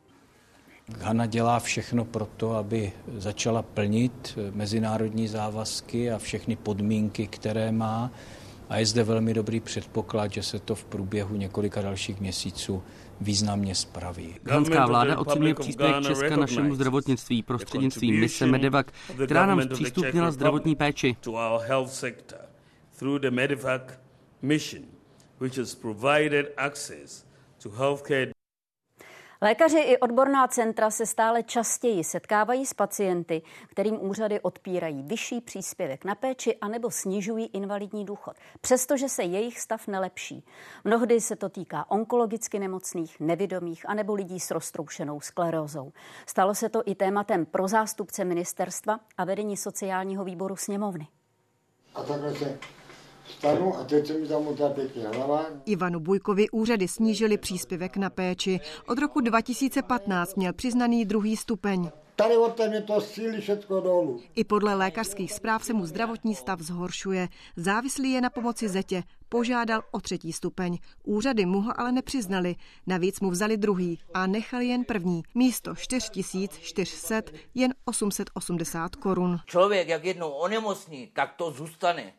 Ghana 0.88 1.26
dělá 1.26 1.60
všechno 1.60 2.04
pro 2.04 2.26
to, 2.26 2.52
aby 2.56 2.92
začala 3.16 3.62
plnit 3.62 4.38
mezinárodní 4.50 5.28
závazky 5.28 6.10
a 6.10 6.18
všechny 6.18 6.56
podmínky, 6.56 7.26
které 7.26 7.72
má. 7.72 8.10
A 8.68 8.78
je 8.78 8.86
zde 8.86 9.04
velmi 9.04 9.34
dobrý 9.34 9.60
předpoklad, 9.60 10.32
že 10.32 10.42
se 10.42 10.58
to 10.58 10.74
v 10.74 10.84
průběhu 10.84 11.36
několika 11.36 11.82
dalších 11.82 12.20
měsíců 12.20 12.82
významně 13.20 13.74
spraví. 13.74 14.34
Ghanská 14.42 14.86
vláda 14.86 15.18
ocenuje 15.18 15.54
příspěvek 15.54 16.04
Česka 16.06 16.36
našemu 16.36 16.74
zdravotnictví 16.74 17.42
prostřednictvím 17.42 18.20
mise 18.20 18.46
Medevac, 18.46 18.86
která 19.24 19.46
nám 19.46 19.62
zpřístupnila 19.62 20.30
zdravotní 20.30 20.76
péči. 20.76 21.16
which 25.38 25.56
has 25.56 25.74
provided 25.74 26.52
access 26.56 27.24
to 27.60 27.70
healthcare 27.70 28.32
Lékaři 29.40 29.78
i 29.78 29.98
odborná 29.98 30.48
centra 30.48 30.90
se 30.90 31.06
stále 31.06 31.42
častěji 31.42 32.04
setkávají 32.04 32.66
s 32.66 32.74
pacienty, 32.74 33.42
kterým 33.68 34.04
úřady 34.04 34.40
odpírají 34.40 35.02
vyšší 35.02 35.40
příspěvek 35.40 36.04
na 36.04 36.14
péči 36.14 36.56
anebo 36.60 36.90
snižují 36.90 37.46
invalidní 37.46 38.04
důchod, 38.04 38.36
přestože 38.60 39.08
se 39.08 39.22
jejich 39.22 39.60
stav 39.60 39.86
nelepší. 39.86 40.44
Mnohdy 40.84 41.20
se 41.20 41.36
to 41.36 41.48
týká 41.48 41.90
onkologicky 41.90 42.58
nemocných, 42.58 43.20
nevidomých 43.20 43.88
anebo 43.88 44.14
lidí 44.14 44.40
s 44.40 44.50
roztroušenou 44.50 45.20
sklerózou. 45.20 45.92
Stalo 46.26 46.54
se 46.54 46.68
to 46.68 46.82
i 46.86 46.94
tématem 46.94 47.46
pro 47.46 47.68
zástupce 47.68 48.24
ministerstva 48.24 49.00
a 49.18 49.24
vedení 49.24 49.56
sociálního 49.56 50.24
výboru 50.24 50.56
sněmovny. 50.56 51.08
A 51.94 52.02
takhle 52.02 52.34
se 52.34 52.58
Stanu 53.30 53.76
a 53.76 53.84
teď 53.84 54.06
se 54.06 54.18
mi 54.18 54.28
tam 54.28 54.72
pěkně 54.74 55.02
hlava. 55.08 55.46
Ivanu 55.64 56.00
Bujkovi 56.00 56.50
úřady 56.50 56.88
snížili 56.88 57.38
příspěvek 57.38 57.96
na 57.96 58.10
péči. 58.10 58.60
Od 58.86 58.98
roku 58.98 59.20
2015 59.20 60.36
měl 60.36 60.52
přiznaný 60.52 61.04
druhý 61.04 61.36
stupeň. 61.36 61.90
Tady 62.16 62.36
od 62.36 62.54
ten 62.54 62.72
je 62.72 62.82
to 62.82 63.00
síly 63.00 63.40
všechno 63.40 63.80
dolů. 63.80 64.20
I 64.34 64.44
podle 64.44 64.74
lékařských 64.74 65.32
zpráv 65.32 65.64
se 65.64 65.72
mu 65.72 65.86
zdravotní 65.86 66.34
stav 66.34 66.60
zhoršuje. 66.60 67.28
Závislý 67.56 68.12
je 68.12 68.20
na 68.20 68.30
pomoci 68.30 68.68
zetě. 68.68 69.02
Požádal 69.28 69.82
o 69.90 70.00
třetí 70.00 70.32
stupeň. 70.32 70.78
Úřady 71.04 71.46
mu 71.46 71.60
ho 71.60 71.80
ale 71.80 71.92
nepřiznali. 71.92 72.56
Navíc 72.86 73.20
mu 73.20 73.30
vzali 73.30 73.56
druhý 73.56 73.98
a 74.14 74.26
nechali 74.26 74.66
jen 74.66 74.84
první. 74.84 75.22
Místo 75.34 75.74
4400 75.74 77.22
jen 77.54 77.74
880 77.84 78.96
korun. 78.96 79.38
Člověk, 79.46 79.88
jak 79.88 80.04
jednou 80.04 80.30
onemocní, 80.30 81.06
tak 81.06 81.34
to 81.36 81.50
zůstane. 81.50 82.12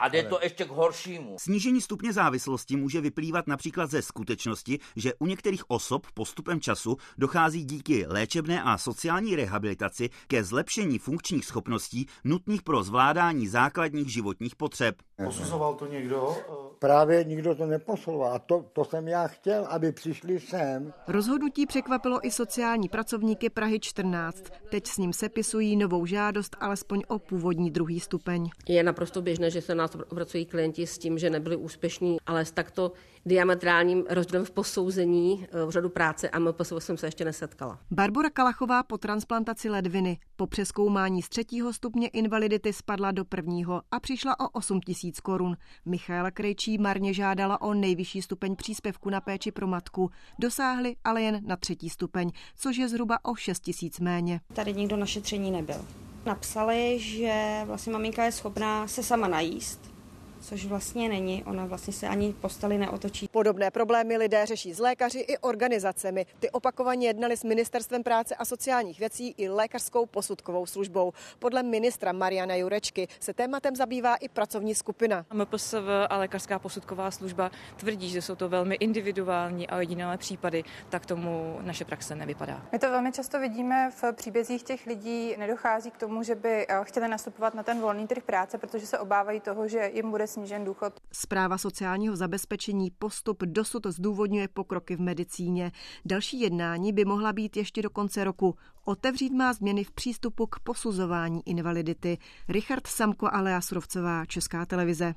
A 0.00 0.08
jde 0.08 0.22
to 0.22 0.38
ještě 0.42 0.64
k 0.64 0.70
horšímu. 0.70 1.36
Snížení 1.38 1.80
stupně 1.80 2.12
závislosti 2.12 2.76
může 2.76 3.00
vyplývat 3.00 3.46
například 3.46 3.90
ze 3.90 4.02
skutečnosti, 4.02 4.78
že 4.96 5.14
u 5.18 5.26
některých 5.26 5.70
osob 5.70 6.06
postupem 6.14 6.60
času 6.60 6.96
dochází 7.18 7.64
díky 7.64 8.06
léčebné 8.08 8.62
a 8.62 8.78
sociální 8.78 9.36
rehabilitaci 9.36 10.10
ke 10.26 10.44
zlepšení 10.44 10.98
funkčních 10.98 11.44
schopností 11.44 12.06
nutných 12.24 12.62
pro 12.62 12.82
zvládání 12.82 13.48
základních 13.48 14.12
životních 14.12 14.56
potřeb. 14.56 14.96
Posuzoval 15.24 15.74
to 15.74 15.86
někdo? 15.86 16.36
Právě 16.78 17.24
nikdo 17.24 17.54
to 17.54 17.66
neposuzoval. 17.66 18.32
A 18.34 18.38
to, 18.38 18.64
to 18.72 18.84
jsem 18.84 19.08
já 19.08 19.26
chtěl, 19.26 19.66
aby 19.70 19.92
přišli 19.92 20.40
sem. 20.40 20.92
Rozhodnutí 21.08 21.66
překvapilo 21.66 22.26
i 22.26 22.30
sociální 22.30 22.88
pracovníky 22.88 23.50
Prahy 23.50 23.80
14. 23.80 24.44
Teď 24.70 24.86
s 24.86 24.96
ním 24.98 25.12
sepisují 25.12 25.76
novou 25.76 26.06
žádost 26.06 26.56
alespoň 26.60 27.02
o 27.08 27.18
původní 27.18 27.70
druhý 27.70 28.00
stupeň. 28.00 28.50
Je 28.68 28.82
naprosto 28.82 29.22
běžné, 29.22 29.50
že 29.50 29.62
se 29.62 29.74
nás 29.74 29.87
obracují 29.94 30.46
klienti 30.46 30.86
s 30.86 30.98
tím, 30.98 31.18
že 31.18 31.30
nebyli 31.30 31.56
úspěšní, 31.56 32.16
ale 32.26 32.44
s 32.44 32.50
takto 32.52 32.92
diametrálním 33.26 34.04
rozdílem 34.10 34.44
v 34.44 34.50
posouzení 34.50 35.46
v 35.66 35.70
řadu 35.70 35.88
práce 35.88 36.30
a 36.30 36.38
MPSV 36.38 36.72
jsem 36.78 36.96
se 36.96 37.06
ještě 37.06 37.24
nesetkala. 37.24 37.78
Barbara 37.90 38.30
Kalachová 38.30 38.82
po 38.82 38.98
transplantaci 38.98 39.70
ledviny 39.70 40.18
po 40.36 40.46
přeskoumání 40.46 41.22
z 41.22 41.28
třetího 41.28 41.72
stupně 41.72 42.08
invalidity 42.08 42.72
spadla 42.72 43.10
do 43.10 43.24
prvního 43.24 43.82
a 43.90 44.00
přišla 44.00 44.40
o 44.40 44.48
8 44.48 44.80
tisíc 44.80 45.20
korun. 45.20 45.56
Michaela 45.84 46.30
Krejčí 46.30 46.78
marně 46.78 47.14
žádala 47.14 47.60
o 47.60 47.74
nejvyšší 47.74 48.22
stupeň 48.22 48.56
příspěvku 48.56 49.10
na 49.10 49.20
péči 49.20 49.52
pro 49.52 49.66
matku. 49.66 50.10
Dosáhli 50.38 50.96
ale 51.04 51.22
jen 51.22 51.40
na 51.46 51.56
třetí 51.56 51.90
stupeň, 51.90 52.30
což 52.56 52.76
je 52.76 52.88
zhruba 52.88 53.18
o 53.24 53.34
6 53.34 53.60
tisíc 53.60 54.00
méně. 54.00 54.40
Tady 54.54 54.74
nikdo 54.74 54.96
na 54.96 55.06
šetření 55.06 55.50
nebyl. 55.50 55.84
Napsali, 56.28 56.98
že 56.98 57.62
vlastně 57.64 57.92
maminka 57.92 58.24
je 58.24 58.32
schopná 58.32 58.88
se 58.88 59.02
sama 59.02 59.28
najíst, 59.28 59.87
což 60.48 60.66
vlastně 60.66 61.08
není. 61.08 61.44
Ona 61.44 61.66
vlastně 61.66 61.92
se 61.92 62.08
ani 62.08 62.32
posteli 62.32 62.78
neotočí. 62.78 63.28
Podobné 63.28 63.70
problémy 63.70 64.16
lidé 64.16 64.46
řeší 64.46 64.74
s 64.74 64.78
lékaři 64.78 65.18
i 65.18 65.38
organizacemi. 65.38 66.26
Ty 66.38 66.50
opakovaně 66.50 67.06
jednali 67.06 67.36
s 67.36 67.44
Ministerstvem 67.44 68.02
práce 68.02 68.34
a 68.34 68.44
sociálních 68.44 68.98
věcí 68.98 69.34
i 69.36 69.48
lékařskou 69.48 70.06
posudkovou 70.06 70.66
službou. 70.66 71.12
Podle 71.38 71.62
ministra 71.62 72.12
Mariana 72.12 72.54
Jurečky 72.54 73.08
se 73.20 73.34
tématem 73.34 73.76
zabývá 73.76 74.16
i 74.16 74.28
pracovní 74.28 74.74
skupina. 74.74 75.26
MPSV 75.32 75.88
a 76.10 76.16
lékařská 76.16 76.58
posudková 76.58 77.10
služba 77.10 77.50
tvrdí, 77.76 78.10
že 78.10 78.22
jsou 78.22 78.34
to 78.34 78.48
velmi 78.48 78.74
individuální 78.74 79.68
a 79.68 79.76
ojedinělé 79.76 80.18
případy, 80.18 80.64
tak 80.88 81.06
tomu 81.06 81.58
naše 81.62 81.84
praxe 81.84 82.14
nevypadá. 82.14 82.62
My 82.72 82.78
to 82.78 82.90
velmi 82.90 83.12
často 83.12 83.40
vidíme 83.40 83.90
v 83.90 84.12
příbězích 84.12 84.62
těch 84.62 84.86
lidí. 84.86 85.34
Nedochází 85.38 85.90
k 85.90 85.96
tomu, 85.96 86.22
že 86.22 86.34
by 86.34 86.66
eh, 86.68 86.80
chtěli 86.82 87.08
nastupovat 87.08 87.54
na 87.54 87.62
ten 87.62 87.80
volný 87.80 88.06
trh 88.06 88.22
práce, 88.22 88.58
protože 88.58 88.86
se 88.86 88.98
obávají 88.98 89.40
toho, 89.40 89.68
že 89.68 89.90
jim 89.94 90.10
bude 90.10 90.26
snížen 90.38 90.64
důchod. 90.64 91.00
Zpráva 91.12 91.58
sociálního 91.58 92.16
zabezpečení 92.16 92.90
postup 92.90 93.42
dosud 93.42 93.86
zdůvodňuje 93.86 94.48
pokroky 94.48 94.96
v 94.96 95.00
medicíně. 95.00 95.72
Další 96.04 96.40
jednání 96.40 96.92
by 96.92 97.04
mohla 97.04 97.32
být 97.32 97.56
ještě 97.56 97.82
do 97.82 97.90
konce 97.90 98.24
roku. 98.24 98.54
Otevřít 98.84 99.32
má 99.32 99.52
změny 99.52 99.84
v 99.84 99.90
přístupu 99.90 100.46
k 100.46 100.60
posuzování 100.60 101.40
invalidity. 101.46 102.18
Richard 102.48 102.86
Samko 102.86 103.28
Alea 103.32 103.60
Surovcová, 103.60 104.26
Česká 104.26 104.66
televize. 104.66 105.14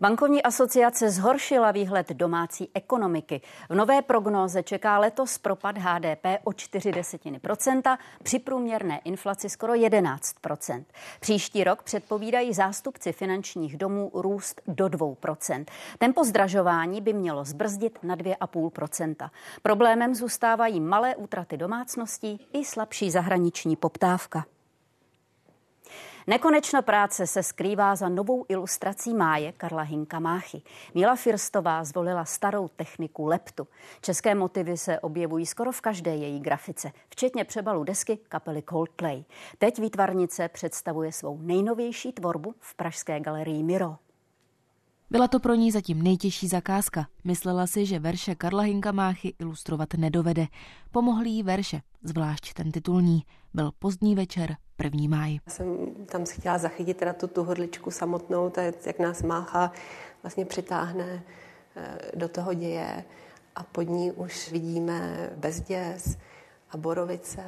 Bankovní 0.00 0.42
asociace 0.42 1.10
zhoršila 1.10 1.70
výhled 1.70 2.08
domácí 2.12 2.70
ekonomiky. 2.74 3.40
V 3.70 3.74
nové 3.74 4.02
prognóze 4.02 4.62
čeká 4.62 4.98
letos 4.98 5.38
propad 5.38 5.78
HDP 5.78 6.26
o 6.44 6.52
4 6.52 6.92
desetiny 6.92 7.38
procenta, 7.38 7.98
při 8.22 8.38
průměrné 8.38 9.00
inflaci 9.04 9.48
skoro 9.48 9.72
11% 9.72 10.84
Příští 11.20 11.64
rok 11.64 11.82
předpovídají 11.82 12.52
zástupci 12.54 13.12
finančních 13.12 13.76
domů 13.76 14.10
růst 14.14 14.62
do 14.66 14.86
2% 14.86 15.64
Tempo 15.98 16.24
zdražování 16.24 17.00
by 17.00 17.12
mělo 17.12 17.44
zbrzdit 17.44 17.98
na 18.02 18.16
2,5% 18.16 19.30
Problémem 19.62 20.14
zůstávají 20.14 20.80
malé 20.80 21.16
útraty 21.16 21.56
domácností 21.56 22.46
i 22.52 22.64
slabší 22.64 23.10
zahraniční 23.10 23.76
poptávka. 23.76 24.44
Nekonečno 26.28 26.82
práce 26.82 27.26
se 27.26 27.42
skrývá 27.42 27.96
za 27.96 28.08
novou 28.08 28.44
ilustrací 28.48 29.14
máje 29.14 29.52
Karla 29.52 29.82
Hinka 29.82 30.18
Máchy. 30.18 30.62
Míla 30.94 31.16
Firstová 31.16 31.84
zvolila 31.84 32.24
starou 32.24 32.68
techniku 32.68 33.26
leptu. 33.26 33.68
České 34.00 34.34
motivy 34.34 34.76
se 34.76 35.00
objevují 35.00 35.46
skoro 35.46 35.72
v 35.72 35.80
každé 35.80 36.16
její 36.16 36.40
grafice, 36.40 36.92
včetně 37.08 37.44
přebalu 37.44 37.84
desky 37.84 38.18
kapely 38.28 38.62
Coldplay. 38.62 39.24
Teď 39.58 39.78
výtvarnice 39.78 40.48
představuje 40.48 41.12
svou 41.12 41.38
nejnovější 41.42 42.12
tvorbu 42.12 42.54
v 42.60 42.74
Pražské 42.74 43.20
galerii 43.20 43.62
Miro. 43.62 43.96
Byla 45.10 45.28
to 45.28 45.40
pro 45.40 45.54
ní 45.54 45.72
zatím 45.72 46.02
nejtěžší 46.02 46.48
zakázka. 46.48 47.06
Myslela 47.24 47.66
si, 47.66 47.86
že 47.86 47.98
verše 47.98 48.34
Karla 48.34 48.62
Hinka 48.62 48.92
Máchy 48.92 49.34
ilustrovat 49.38 49.94
nedovede. 49.94 50.46
Pomohly 50.90 51.30
jí 51.30 51.42
verše, 51.42 51.80
zvlášť 52.02 52.52
ten 52.52 52.72
titulní. 52.72 53.22
Byl 53.54 53.72
pozdní 53.78 54.14
večer, 54.14 54.56
první 54.76 55.08
máj. 55.08 55.38
Jsem 55.48 55.94
tam 56.06 56.24
chtěla 56.24 56.58
zachytit 56.58 56.96
teda 56.96 57.12
tu, 57.12 57.26
tu 57.26 57.44
hodličku 57.44 57.90
samotnou, 57.90 58.50
to 58.50 58.60
je, 58.60 58.74
jak 58.86 58.98
nás 58.98 59.22
Mácha 59.22 59.72
vlastně 60.22 60.44
přitáhne 60.44 61.22
eh, 61.76 61.98
do 62.14 62.28
toho 62.28 62.54
děje 62.54 63.04
a 63.54 63.62
pod 63.62 63.82
ní 63.82 64.12
už 64.12 64.52
vidíme 64.52 65.30
bezděs 65.36 66.18
a 66.70 66.76
borovice 66.76 67.42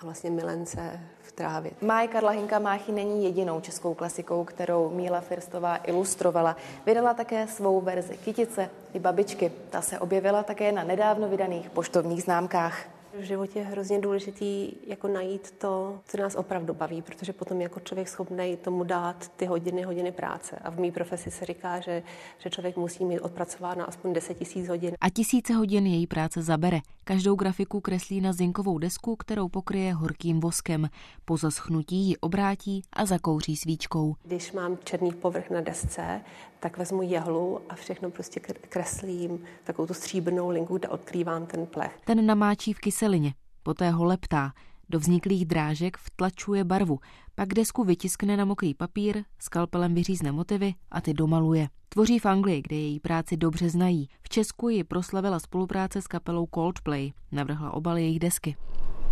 a 0.00 0.04
vlastně 0.04 0.30
milence 0.30 1.00
v 1.22 1.32
trávě. 1.32 1.70
Máj 1.80 2.08
Karla 2.08 2.30
Hinka 2.30 2.58
Máchy 2.58 2.92
není 2.92 3.24
jedinou 3.24 3.60
českou 3.60 3.94
klasikou, 3.94 4.44
kterou 4.44 4.90
Míla 4.90 5.20
Firstová 5.20 5.76
ilustrovala. 5.76 6.56
Vydala 6.86 7.14
také 7.14 7.46
svou 7.46 7.80
verzi 7.80 8.16
Kytice 8.16 8.70
i 8.94 8.98
babičky. 8.98 9.52
Ta 9.70 9.82
se 9.82 9.98
objevila 9.98 10.42
také 10.42 10.72
na 10.72 10.84
nedávno 10.84 11.28
vydaných 11.28 11.70
poštovních 11.70 12.22
známkách. 12.22 12.99
V 13.18 13.22
životě 13.22 13.58
je 13.58 13.64
hrozně 13.64 14.00
důležitý 14.00 14.72
jako 14.86 15.08
najít 15.08 15.50
to, 15.50 16.00
co 16.04 16.16
nás 16.16 16.34
opravdu 16.34 16.74
baví, 16.74 17.02
protože 17.02 17.32
potom 17.32 17.60
jako 17.60 17.80
člověk 17.80 18.08
schopný 18.08 18.56
tomu 18.56 18.84
dát 18.84 19.28
ty 19.28 19.46
hodiny, 19.46 19.82
hodiny 19.82 20.12
práce. 20.12 20.56
A 20.56 20.70
v 20.70 20.78
mý 20.78 20.92
profesi 20.92 21.30
se 21.30 21.44
říká, 21.44 21.80
že, 21.80 22.02
že 22.38 22.50
člověk 22.50 22.76
musí 22.76 23.04
mít 23.04 23.20
odpracováno 23.20 23.88
aspoň 23.88 24.12
10 24.12 24.34
tisíc 24.34 24.68
hodin. 24.68 24.94
A 25.00 25.10
tisíce 25.10 25.54
hodin 25.54 25.86
její 25.86 26.06
práce 26.06 26.42
zabere. 26.42 26.80
Každou 27.04 27.34
grafiku 27.34 27.80
kreslí 27.80 28.20
na 28.20 28.32
zinkovou 28.32 28.78
desku, 28.78 29.16
kterou 29.16 29.48
pokryje 29.48 29.94
horkým 29.94 30.40
voskem. 30.40 30.88
Po 31.24 31.36
zaschnutí 31.36 31.96
ji 31.96 32.16
obrátí 32.16 32.82
a 32.92 33.06
zakouří 33.06 33.56
svíčkou. 33.56 34.14
Když 34.24 34.52
mám 34.52 34.78
černý 34.84 35.12
povrch 35.12 35.50
na 35.50 35.60
desce, 35.60 36.20
tak 36.60 36.78
vezmu 36.78 37.02
jehlu 37.02 37.60
a 37.68 37.74
všechno 37.74 38.10
prostě 38.10 38.40
kreslím 38.40 39.44
takovou 39.64 39.86
tu 39.86 39.94
stříbrnou 39.94 40.48
linku, 40.48 40.78
kde 40.78 40.88
odkrývám 40.88 41.46
ten 41.46 41.66
plech. 41.66 41.98
Ten 42.04 42.26
namáčí 42.26 42.72
v 42.72 42.78
kyselině, 42.78 43.34
poté 43.62 43.90
ho 43.90 44.04
leptá, 44.04 44.52
do 44.88 44.98
vzniklých 44.98 45.46
drážek 45.46 45.96
vtlačuje 45.96 46.64
barvu, 46.64 46.98
pak 47.34 47.48
desku 47.48 47.84
vytiskne 47.84 48.36
na 48.36 48.44
mokrý 48.44 48.74
papír, 48.74 49.22
skalpelem 49.38 49.94
vyřízne 49.94 50.32
motivy 50.32 50.74
a 50.90 51.00
ty 51.00 51.14
domaluje. 51.14 51.68
Tvoří 51.88 52.18
v 52.18 52.26
Anglii, 52.26 52.62
kde 52.62 52.76
její 52.76 53.00
práci 53.00 53.36
dobře 53.36 53.70
znají. 53.70 54.08
V 54.22 54.28
Česku 54.28 54.68
ji 54.68 54.84
proslavila 54.84 55.38
spolupráce 55.38 56.02
s 56.02 56.06
kapelou 56.06 56.48
Coldplay. 56.54 57.12
Navrhla 57.32 57.70
obal 57.70 57.98
jejich 57.98 58.18
desky. 58.18 58.56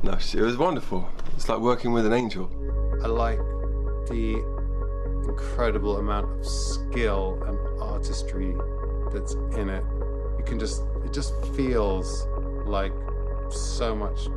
No, 0.03 0.13
it 0.13 0.41
was 0.41 0.57
wonderful. 0.57 1.05
It's 1.35 1.49
like 1.49 1.61
working 1.61 1.95
with 1.95 2.07
an 2.07 2.15
angel. 2.15 2.49
I 3.05 3.09
like 3.09 3.43
the 4.09 4.58
incredible 5.25 5.99
amount 5.99 6.27
of 6.39 6.47
skill 6.47 7.43
and 7.47 7.59
artistry 7.81 8.55
that's 9.13 9.35
in 9.57 9.69
it. 9.69 9.85
You 10.39 10.45
can 10.45 10.59
just, 10.59 10.83
it 11.05 11.13
just 11.13 11.35
feels 11.55 12.27
like 12.67 12.93
so 13.51 13.95
much 13.95 14.29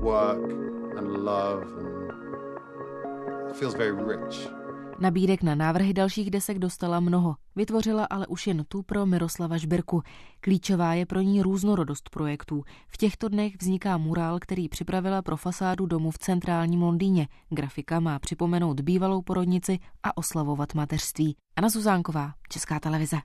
work 0.00 0.42
and 0.42 1.24
love 1.24 1.62
and 1.62 3.50
it 3.50 3.56
feels 3.56 3.74
very 3.74 3.92
rich. 3.92 4.48
Nabídek 5.00 5.42
na 5.42 5.54
návrhy 5.54 5.92
dalších 5.92 6.30
desek 6.30 6.58
dostala 6.58 7.00
mnoho, 7.00 7.36
vytvořila 7.56 8.04
ale 8.04 8.26
už 8.26 8.46
jen 8.46 8.64
tu 8.68 8.82
pro 8.82 9.06
Miroslava 9.06 9.56
Žbirku. 9.56 10.02
Klíčová 10.40 10.94
je 10.94 11.06
pro 11.06 11.20
ní 11.20 11.42
různorodost 11.42 12.10
projektů. 12.10 12.62
V 12.88 12.96
těchto 12.96 13.28
dnech 13.28 13.56
vzniká 13.60 13.98
murál, 13.98 14.38
který 14.40 14.68
připravila 14.68 15.22
pro 15.22 15.36
fasádu 15.36 15.86
domu 15.86 16.10
v 16.10 16.18
centrálním 16.18 16.82
Londýně. 16.82 17.28
Grafika 17.50 18.00
má 18.00 18.18
připomenout 18.18 18.80
bývalou 18.80 19.22
porodnici 19.22 19.78
a 20.02 20.16
oslavovat 20.16 20.74
mateřství. 20.74 21.36
Anna 21.56 21.68
Zuzánková, 21.68 22.32
Česká 22.48 22.80
televize. 22.80 23.16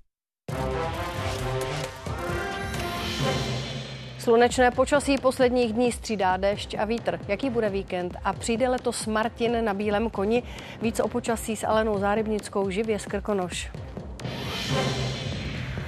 Slunečné 4.20 4.72
počasí 4.72 5.18
posledních 5.18 5.74
dní 5.74 5.92
střídá 5.92 6.38
déšť 6.38 6.76
a 6.80 6.86
vítr. 6.86 7.20
Jaký 7.28 7.50
bude 7.50 7.70
víkend? 7.70 8.18
A 8.24 8.34
přijde 8.34 8.70
letos 8.70 9.06
Martin 9.06 9.66
na 9.66 9.74
bílém 9.74 10.10
koni? 10.10 10.44
Víc 10.82 11.00
o 11.00 11.08
počasí 11.08 11.56
s 11.56 11.68
Alenou 11.68 12.00
Zárybnickou 12.00 12.70
živě 12.70 13.00
z 13.00 13.06
Krkonoš. 13.06 13.72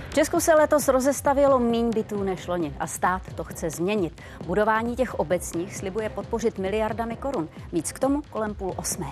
V 0.09 0.13
Česku 0.13 0.39
se 0.39 0.53
letos 0.53 0.87
rozestavilo 0.87 1.59
míň 1.59 1.89
bytů 1.89 2.23
než 2.23 2.47
loni 2.47 2.73
a 2.79 2.87
stát 2.87 3.21
to 3.35 3.43
chce 3.43 3.69
změnit. 3.69 4.21
Budování 4.45 4.95
těch 4.95 5.19
obecních 5.19 5.77
slibuje 5.77 6.09
podpořit 6.09 6.57
miliardami 6.57 7.15
korun. 7.15 7.49
Víc 7.73 7.91
k 7.91 7.99
tomu 7.99 8.21
kolem 8.29 8.55
půl 8.55 8.73
osmé. 8.77 9.07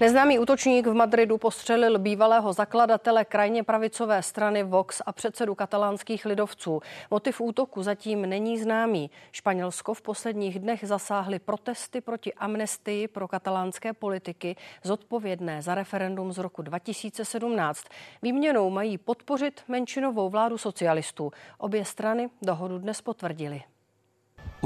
Neznámý 0.00 0.38
útočník 0.38 0.86
v 0.86 0.94
Madridu 0.94 1.38
postřelil 1.38 1.98
bývalého 1.98 2.52
zakladatele 2.52 3.24
krajně 3.24 3.62
pravicové 3.62 4.22
strany 4.22 4.62
Vox 4.62 5.02
a 5.06 5.12
předsedu 5.12 5.54
katalánských 5.54 6.26
lidovců. 6.26 6.80
Motiv 7.10 7.40
útoku 7.40 7.82
zatím 7.82 8.22
není 8.22 8.58
známý. 8.58 9.10
Španělsko 9.32 9.94
v 9.94 10.02
posledních 10.02 10.58
dnech 10.58 10.84
zasáhly 10.86 11.38
protesty 11.38 12.00
proti 12.00 12.34
amnestii 12.34 13.08
pro 13.08 13.28
katalánské 13.28 13.92
politiky 13.92 14.56
zodpovědné 14.82 15.62
za 15.62 15.74
referendum 15.74 16.32
z 16.32 16.38
roku 16.38 16.62
2017. 16.62 17.84
Výměnou 18.22 18.70
mají 18.70 18.98
podpořit 18.98 19.60
menšinovou 19.68 20.28
vládu 20.28 20.58
socialistů. 20.58 21.32
Obě 21.58 21.84
strany 21.84 22.30
dohodu 22.42 22.78
dnes 22.78 23.00
potvrdili. 23.00 23.62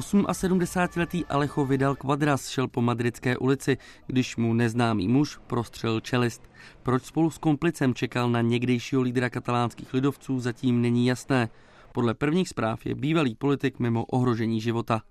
78-letý 0.00 1.24
Alejo 1.26 1.64
Vidal 1.64 1.94
Quadras 1.94 2.48
šel 2.48 2.68
po 2.68 2.82
madridské 2.82 3.36
ulici, 3.36 3.78
když 4.06 4.36
mu 4.36 4.54
neznámý 4.54 5.08
muž 5.08 5.38
prostřelil 5.46 6.00
čelist. 6.00 6.42
Proč 6.82 7.04
spolu 7.04 7.30
s 7.30 7.38
komplicem 7.38 7.94
čekal 7.94 8.30
na 8.30 8.40
někdejšího 8.40 9.02
lídra 9.02 9.30
katalánských 9.30 9.94
lidovců, 9.94 10.40
zatím 10.40 10.82
není 10.82 11.06
jasné. 11.06 11.48
Podle 11.92 12.14
prvních 12.14 12.48
zpráv 12.48 12.86
je 12.86 12.94
bývalý 12.94 13.34
politik 13.34 13.78
mimo 13.78 14.04
ohrožení 14.04 14.60
života. 14.60 15.02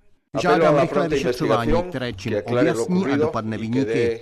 Žádám 0.41 0.79
rychlé 0.79 1.09
vyšetřování, 1.09 1.73
které 1.89 2.13
čin 2.13 2.41
objasní 2.45 3.05
a 3.07 3.17
dopadne 3.17 3.57
výniky. 3.57 4.21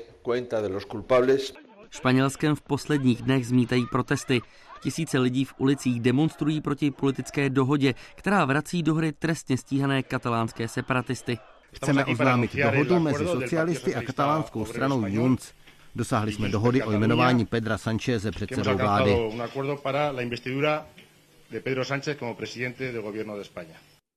Španělskem 1.89 2.55
v 2.55 2.61
posledních 2.61 3.21
dnech 3.21 3.47
zmítají 3.47 3.85
protesty. 3.91 4.41
Tisíce 4.81 5.19
lidí 5.19 5.45
v 5.45 5.53
ulicích 5.57 6.01
demonstrují 6.01 6.61
proti 6.61 6.91
politické 6.91 7.49
dohodě, 7.49 7.93
která 8.15 8.45
vrací 8.45 8.83
do 8.83 8.95
hry 8.95 9.11
trestně 9.11 9.57
stíhané 9.57 10.03
katalánské 10.03 10.67
separatisty. 10.67 11.37
Chceme 11.73 12.05
oznámit 12.05 12.55
dohodu 12.55 12.99
mezi 12.99 13.25
socialisty 13.25 13.95
a 13.95 14.01
katalánskou 14.01 14.65
stranou 14.65 15.05
Junts. 15.07 15.53
Dosáhli 15.95 16.31
jsme 16.31 16.49
dohody 16.49 16.83
o 16.83 16.91
jmenování 16.91 17.45
Pedra 17.45 17.77
Sancheze 17.77 18.31
předsedou 18.31 18.77
vlády. 18.77 19.15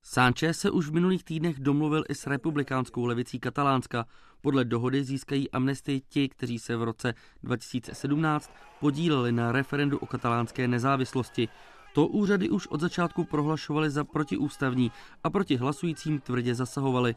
Sánchez 0.06 0.58
se 0.58 0.70
už 0.70 0.88
v 0.88 0.92
minulých 0.92 1.24
týdnech 1.24 1.60
domluvil 1.60 2.04
i 2.08 2.14
s 2.14 2.26
republikánskou 2.26 3.04
levicí 3.04 3.40
Katalánska. 3.40 4.06
Podle 4.40 4.64
dohody 4.64 5.04
získají 5.04 5.50
amnestii 5.50 6.00
ti, 6.08 6.28
kteří 6.28 6.58
se 6.58 6.76
v 6.76 6.82
roce 6.82 7.14
2017 7.42 8.50
podíleli 8.80 9.32
na 9.32 9.52
referendu 9.52 9.98
o 9.98 10.06
katalánské 10.06 10.68
nezávislosti. 10.68 11.48
To 11.94 12.06
úřady 12.06 12.50
už 12.50 12.66
od 12.66 12.80
začátku 12.80 13.24
prohlašovali 13.24 13.90
za 13.90 14.04
protiústavní 14.04 14.92
a 15.24 15.30
proti 15.30 15.56
hlasujícím 15.56 16.20
tvrdě 16.20 16.54
zasahovali. 16.54 17.14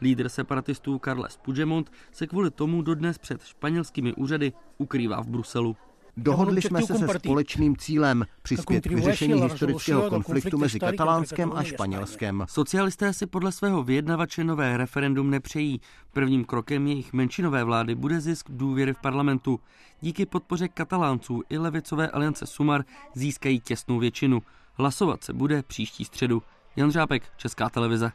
Lídr 0.00 0.28
separatistů 0.28 1.00
Carles 1.04 1.36
Puigdemont 1.36 1.92
se 2.12 2.26
kvůli 2.26 2.50
tomu 2.50 2.82
dodnes 2.82 3.18
před 3.18 3.44
španělskými 3.44 4.14
úřady 4.14 4.52
ukrývá 4.78 5.20
v 5.20 5.28
Bruselu. 5.28 5.76
Dohodli 6.16 6.62
jsme 6.62 6.82
se 6.82 6.98
se 6.98 7.08
společným 7.08 7.76
cílem 7.76 8.26
přispět 8.42 8.86
k 8.86 8.90
vyřešení 8.90 9.42
historického 9.42 10.08
konfliktu 10.10 10.58
mezi 10.58 10.80
Katalánskem 10.80 11.52
a 11.52 11.62
Španělskem. 11.62 12.44
Socialisté 12.48 13.12
si 13.12 13.26
podle 13.26 13.52
svého 13.52 13.82
vyjednavače 13.82 14.44
nové 14.44 14.76
referendum 14.76 15.30
nepřejí. 15.30 15.80
Prvním 16.12 16.44
krokem 16.44 16.86
jejich 16.86 17.12
menšinové 17.12 17.64
vlády 17.64 17.94
bude 17.94 18.20
zisk 18.20 18.46
důvěry 18.50 18.92
v 18.94 18.98
parlamentu. 18.98 19.60
Díky 20.00 20.26
podpoře 20.26 20.68
katalánců 20.68 21.42
i 21.48 21.58
levicové 21.58 22.08
aliance 22.08 22.46
Sumar 22.46 22.84
získají 23.14 23.60
těsnou 23.60 23.98
většinu. 23.98 24.42
Hlasovat 24.74 25.24
se 25.24 25.32
bude 25.32 25.62
příští 25.62 26.04
středu. 26.04 26.42
Jan 26.76 26.90
Žápek, 26.90 27.22
Česká 27.36 27.68
televize. 27.68 28.12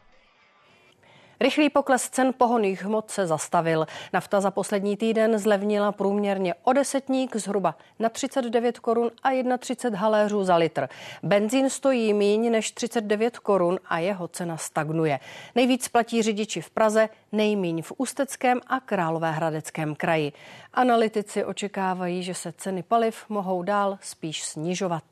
Rychlý 1.39 1.69
pokles 1.69 2.09
cen 2.09 2.33
pohoných 2.37 2.83
hmot 2.83 3.11
se 3.11 3.27
zastavil. 3.27 3.87
Nafta 4.13 4.41
za 4.41 4.51
poslední 4.51 4.97
týden 4.97 5.39
zlevnila 5.39 5.91
průměrně 5.91 6.53
o 6.63 6.73
desetník 6.73 7.35
zhruba 7.35 7.75
na 7.99 8.09
39 8.09 8.79
korun 8.79 9.11
a 9.23 9.57
31 9.57 9.99
haléřů 9.99 10.43
za 10.43 10.55
litr. 10.55 10.87
Benzín 11.23 11.69
stojí 11.69 12.13
míň 12.13 12.51
než 12.51 12.71
39 12.71 13.39
korun 13.39 13.79
a 13.85 13.99
jeho 13.99 14.27
cena 14.27 14.57
stagnuje. 14.57 15.19
Nejvíc 15.55 15.87
platí 15.87 16.21
řidiči 16.21 16.61
v 16.61 16.69
Praze, 16.69 17.09
nejmíň 17.31 17.81
v 17.81 17.93
Ústeckém 17.97 18.61
a 18.67 18.79
Královéhradeckém 18.79 19.95
kraji. 19.95 20.33
Analytici 20.73 21.45
očekávají, 21.45 22.23
že 22.23 22.33
se 22.33 22.53
ceny 22.57 22.83
paliv 22.83 23.25
mohou 23.29 23.63
dál 23.63 23.97
spíš 24.01 24.43
snižovat. 24.43 25.03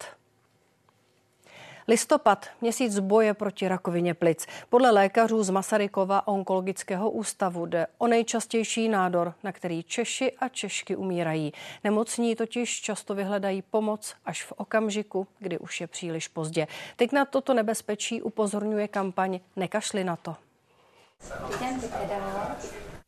Listopad, 1.87 2.45
měsíc 2.61 2.99
boje 2.99 3.33
proti 3.33 3.67
rakovině 3.67 4.13
plic. 4.13 4.47
Podle 4.69 4.91
lékařů 4.91 5.43
z 5.43 5.49
Masarykova 5.49 6.27
onkologického 6.27 7.11
ústavu 7.11 7.65
jde 7.65 7.87
o 7.97 8.07
nejčastější 8.07 8.89
nádor, 8.89 9.33
na 9.43 9.51
který 9.51 9.83
Češi 9.83 10.31
a 10.31 10.49
Češky 10.49 10.95
umírají. 10.95 11.53
Nemocní 11.83 12.35
totiž 12.35 12.81
často 12.81 13.15
vyhledají 13.15 13.61
pomoc 13.61 14.15
až 14.25 14.43
v 14.43 14.51
okamžiku, 14.51 15.27
kdy 15.39 15.59
už 15.59 15.81
je 15.81 15.87
příliš 15.87 16.27
pozdě. 16.27 16.67
Teď 16.95 17.11
na 17.11 17.25
toto 17.25 17.53
nebezpečí 17.53 18.21
upozorňuje 18.21 18.87
kampaň 18.87 19.39
Nekašli 19.55 20.03
na 20.03 20.15
to. 20.15 20.35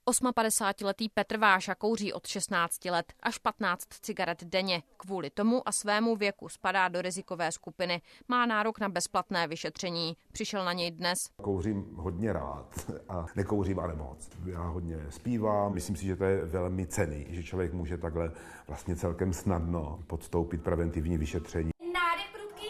58-letý 0.05 1.09
Petr 1.09 1.37
Váša 1.37 1.75
kouří 1.75 2.13
od 2.13 2.27
16 2.27 2.85
let 2.85 3.13
až 3.23 3.37
15 3.37 3.83
cigaret 4.01 4.43
denně. 4.43 4.83
Kvůli 4.97 5.29
tomu 5.29 5.67
a 5.67 5.71
svému 5.71 6.15
věku 6.15 6.49
spadá 6.49 6.87
do 6.87 7.01
rizikové 7.01 7.51
skupiny. 7.51 8.01
Má 8.27 8.45
nárok 8.45 8.79
na 8.79 8.89
bezplatné 8.89 9.47
vyšetření. 9.47 10.17
Přišel 10.31 10.65
na 10.65 10.73
něj 10.73 10.91
dnes. 10.91 11.17
Kouřím 11.41 11.85
hodně 11.95 12.33
rád 12.33 12.91
a 13.09 13.25
nekouřím 13.35 13.79
ale 13.79 13.95
moc. 13.95 14.29
Já 14.45 14.61
hodně 14.61 14.97
zpívám. 15.09 15.73
Myslím 15.73 15.95
si, 15.95 16.05
že 16.05 16.15
to 16.15 16.23
je 16.23 16.45
velmi 16.45 16.87
cený, 16.87 17.25
že 17.29 17.43
člověk 17.43 17.73
může 17.73 17.97
takhle 17.97 18.31
vlastně 18.67 18.95
celkem 18.95 19.33
snadno 19.33 19.99
podstoupit 20.07 20.63
preventivní 20.63 21.17
vyšetření. 21.17 21.69
Nádech 21.93 22.27
prudký 22.33 22.67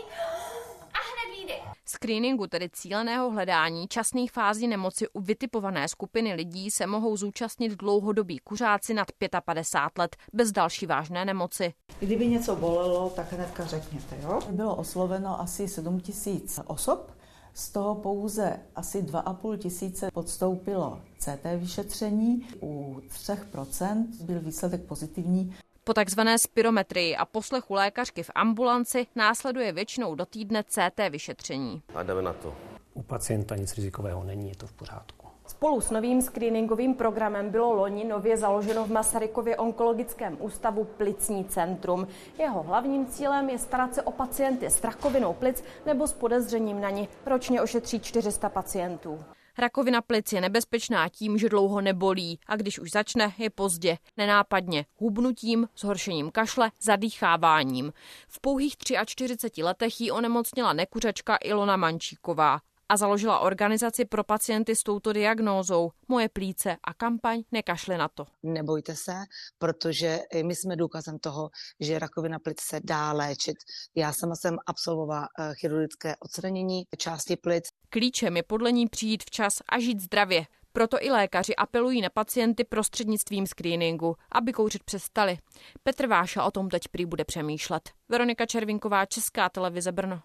screeningu, 2.06 2.48
tedy 2.48 2.70
cíleného 2.74 3.32
hledání 3.32 3.88
časných 3.88 4.32
fází 4.32 4.68
nemoci 4.68 5.08
u 5.14 5.22
vytipované 5.22 5.88
skupiny 5.88 6.34
lidí, 6.34 6.72
se 6.72 6.88
mohou 6.88 7.18
zúčastnit 7.18 7.72
dlouhodobí 7.72 8.40
kuřáci 8.40 8.94
nad 8.94 9.08
55 9.46 10.02
let 10.02 10.16
bez 10.34 10.52
další 10.52 10.86
vážné 10.86 11.26
nemoci. 11.26 11.74
Kdyby 12.00 12.28
něco 12.28 12.56
bolelo, 12.56 13.10
tak 13.10 13.34
hnedka 13.34 13.66
řekněte. 13.66 14.18
Jo? 14.22 14.40
Bylo 14.50 14.76
osloveno 14.76 15.42
asi 15.42 15.68
7 15.68 16.00
tisíc 16.00 16.60
osob, 16.68 17.12
z 17.54 17.70
toho 17.70 17.96
pouze 17.96 18.60
asi 18.76 19.02
2,5 19.04 19.58
tisíce 19.58 20.10
podstoupilo 20.14 21.00
CT 21.20 21.46
vyšetření, 21.58 22.48
u 22.62 23.02
3% 23.10 24.06
byl 24.22 24.40
výsledek 24.40 24.82
pozitivní. 24.82 25.56
Po 25.88 25.94
takzvané 25.94 26.38
spirometrii 26.38 27.16
a 27.16 27.26
poslechu 27.26 27.74
lékařky 27.74 28.24
v 28.24 28.32
ambulanci 28.36 29.08
následuje 29.16 29.72
většinou 29.72 30.16
do 30.16 30.26
týdne 30.26 30.64
CT 30.64 31.10
vyšetření. 31.10 31.82
A 31.96 32.04
jdeme 32.04 32.22
na 32.22 32.34
to. 32.34 32.56
U 32.94 33.04
pacienta 33.04 33.56
nic 33.56 33.76
rizikového 33.76 34.24
není, 34.24 34.50
je 34.50 34.56
to 34.56 34.68
v 34.68 34.74
pořádku. 34.74 35.28
Spolu 35.48 35.82
s 35.82 35.92
novým 35.92 36.22
screeningovým 36.22 36.94
programem 36.94 37.50
bylo 37.50 37.74
loni 37.74 38.04
nově 38.06 38.38
založeno 38.38 38.86
v 38.86 38.92
Masarykově 38.92 39.58
onkologickém 39.58 40.38
ústavu 40.40 40.84
Plicní 40.84 41.46
centrum. 41.46 42.08
Jeho 42.40 42.64
hlavním 42.64 43.06
cílem 43.06 43.50
je 43.50 43.60
starat 43.60 43.96
se 43.96 44.02
o 44.02 44.12
pacienty 44.12 44.66
s 44.66 44.84
rakovinou 44.84 45.34
plic 45.34 45.64
nebo 45.86 46.08
s 46.08 46.14
podezřením 46.14 46.82
na 46.82 46.90
ní. 46.90 47.10
Ročně 47.26 47.62
ošetří 47.62 48.00
400 48.00 48.50
pacientů. 48.50 49.20
Rakovina 49.58 50.02
plic 50.02 50.34
je 50.34 50.42
nebezpečná 50.42 51.10
tím, 51.10 51.38
že 51.38 51.50
dlouho 51.50 51.82
nebolí 51.82 52.40
a 52.48 52.56
když 52.56 52.80
už 52.80 52.92
začne, 52.92 53.34
je 53.38 53.50
pozdě, 53.50 53.98
nenápadně, 54.18 54.86
hubnutím, 54.96 55.68
zhoršením 55.78 56.32
kašle, 56.32 56.72
zadýcháváním. 56.82 57.94
V 58.28 58.42
pouhých 58.42 58.78
43 59.06 59.64
letech 59.64 60.02
jí 60.02 60.12
onemocněla 60.12 60.74
nekuřačka 60.74 61.38
Ilona 61.44 61.78
Mančíková 61.78 62.60
a 62.90 62.98
založila 62.98 63.40
organizaci 63.40 64.06
pro 64.06 64.24
pacienty 64.24 64.76
s 64.76 64.84
touto 64.84 65.14
diagnózou 65.14 65.92
Moje 66.08 66.30
plíce 66.30 66.78
a 66.84 66.94
kampaň 66.94 67.44
Nekašli 67.52 67.98
na 67.98 68.08
to. 68.08 68.26
Nebojte 68.44 68.96
se, 68.96 69.14
protože 69.58 70.20
my 70.44 70.56
jsme 70.56 70.76
důkazem 70.76 71.20
toho, 71.20 71.50
že 71.80 72.00
rakovina 72.00 72.40
plic 72.40 72.62
se 72.62 72.80
dá 72.84 73.14
léčit. 73.14 73.58
Já 73.96 74.14
sama 74.14 74.36
jsem 74.36 74.58
absolvovala 74.66 75.28
eh, 75.40 75.54
chirurgické 75.54 76.16
odstranění 76.20 76.84
části 76.98 77.36
plic. 77.36 77.64
Klíčem 77.90 78.38
je 78.38 78.44
podle 78.44 78.72
ní 78.72 78.88
přijít 78.88 79.24
včas 79.24 79.54
a 79.70 79.80
žít 79.80 80.00
zdravě. 80.02 80.46
Proto 80.74 80.98
i 81.02 81.12
lékaři 81.12 81.56
apelují 81.56 82.02
na 82.02 82.10
pacienty 82.10 82.64
prostřednictvím 82.64 83.48
screeningu, 83.48 84.16
aby 84.32 84.54
kouřit 84.54 84.84
přestali. 84.84 85.38
Petr 85.84 86.08
Váša 86.08 86.44
o 86.44 86.52
tom 86.52 86.70
teď 86.70 86.82
prý 86.92 87.06
bude 87.06 87.26
přemýšlet. 87.26 87.90
Veronika 88.10 88.46
Červinková, 88.46 89.06
Česká 89.06 89.50
televize 89.50 89.92
Brno. 89.92 90.22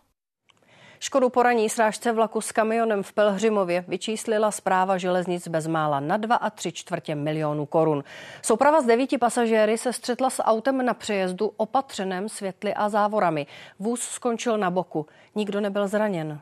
Škodu 1.02 1.28
poraní 1.28 1.68
srážce 1.68 2.12
vlaku 2.12 2.40
s 2.40 2.52
kamionem 2.52 3.02
v 3.02 3.12
Pelhřimově 3.12 3.84
vyčíslila 3.88 4.50
zpráva 4.50 4.98
železnic 4.98 5.48
bezmála 5.48 6.00
na 6.00 6.16
2 6.16 6.36
a 6.36 6.50
3 6.50 6.72
čtvrtě 6.72 7.14
milionů 7.14 7.66
korun. 7.66 8.04
Souprava 8.42 8.80
z 8.80 8.86
devíti 8.86 9.18
pasažéry 9.18 9.78
se 9.78 9.92
střetla 9.92 10.30
s 10.30 10.42
autem 10.42 10.84
na 10.84 10.94
přejezdu 10.94 11.52
opatřeném 11.56 12.28
světly 12.28 12.74
a 12.74 12.88
závorami. 12.88 13.46
Vůz 13.78 14.00
skončil 14.00 14.58
na 14.58 14.70
boku. 14.70 15.06
Nikdo 15.34 15.60
nebyl 15.60 15.88
zraněn. 15.88 16.40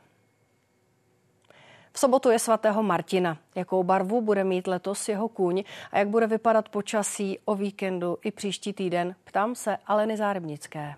V 1.92 1.98
sobotu 1.98 2.30
je 2.30 2.38
svatého 2.38 2.82
Martina. 2.82 3.38
Jakou 3.54 3.82
barvu 3.82 4.20
bude 4.20 4.44
mít 4.44 4.66
letos 4.66 5.08
jeho 5.08 5.28
kůň 5.28 5.64
a 5.92 5.98
jak 5.98 6.08
bude 6.08 6.26
vypadat 6.26 6.68
počasí 6.68 7.38
o 7.44 7.54
víkendu 7.54 8.18
i 8.24 8.30
příští 8.30 8.72
týden, 8.72 9.14
ptám 9.24 9.54
se 9.54 9.76
Aleny 9.86 10.16
Zárybnické. 10.16 10.94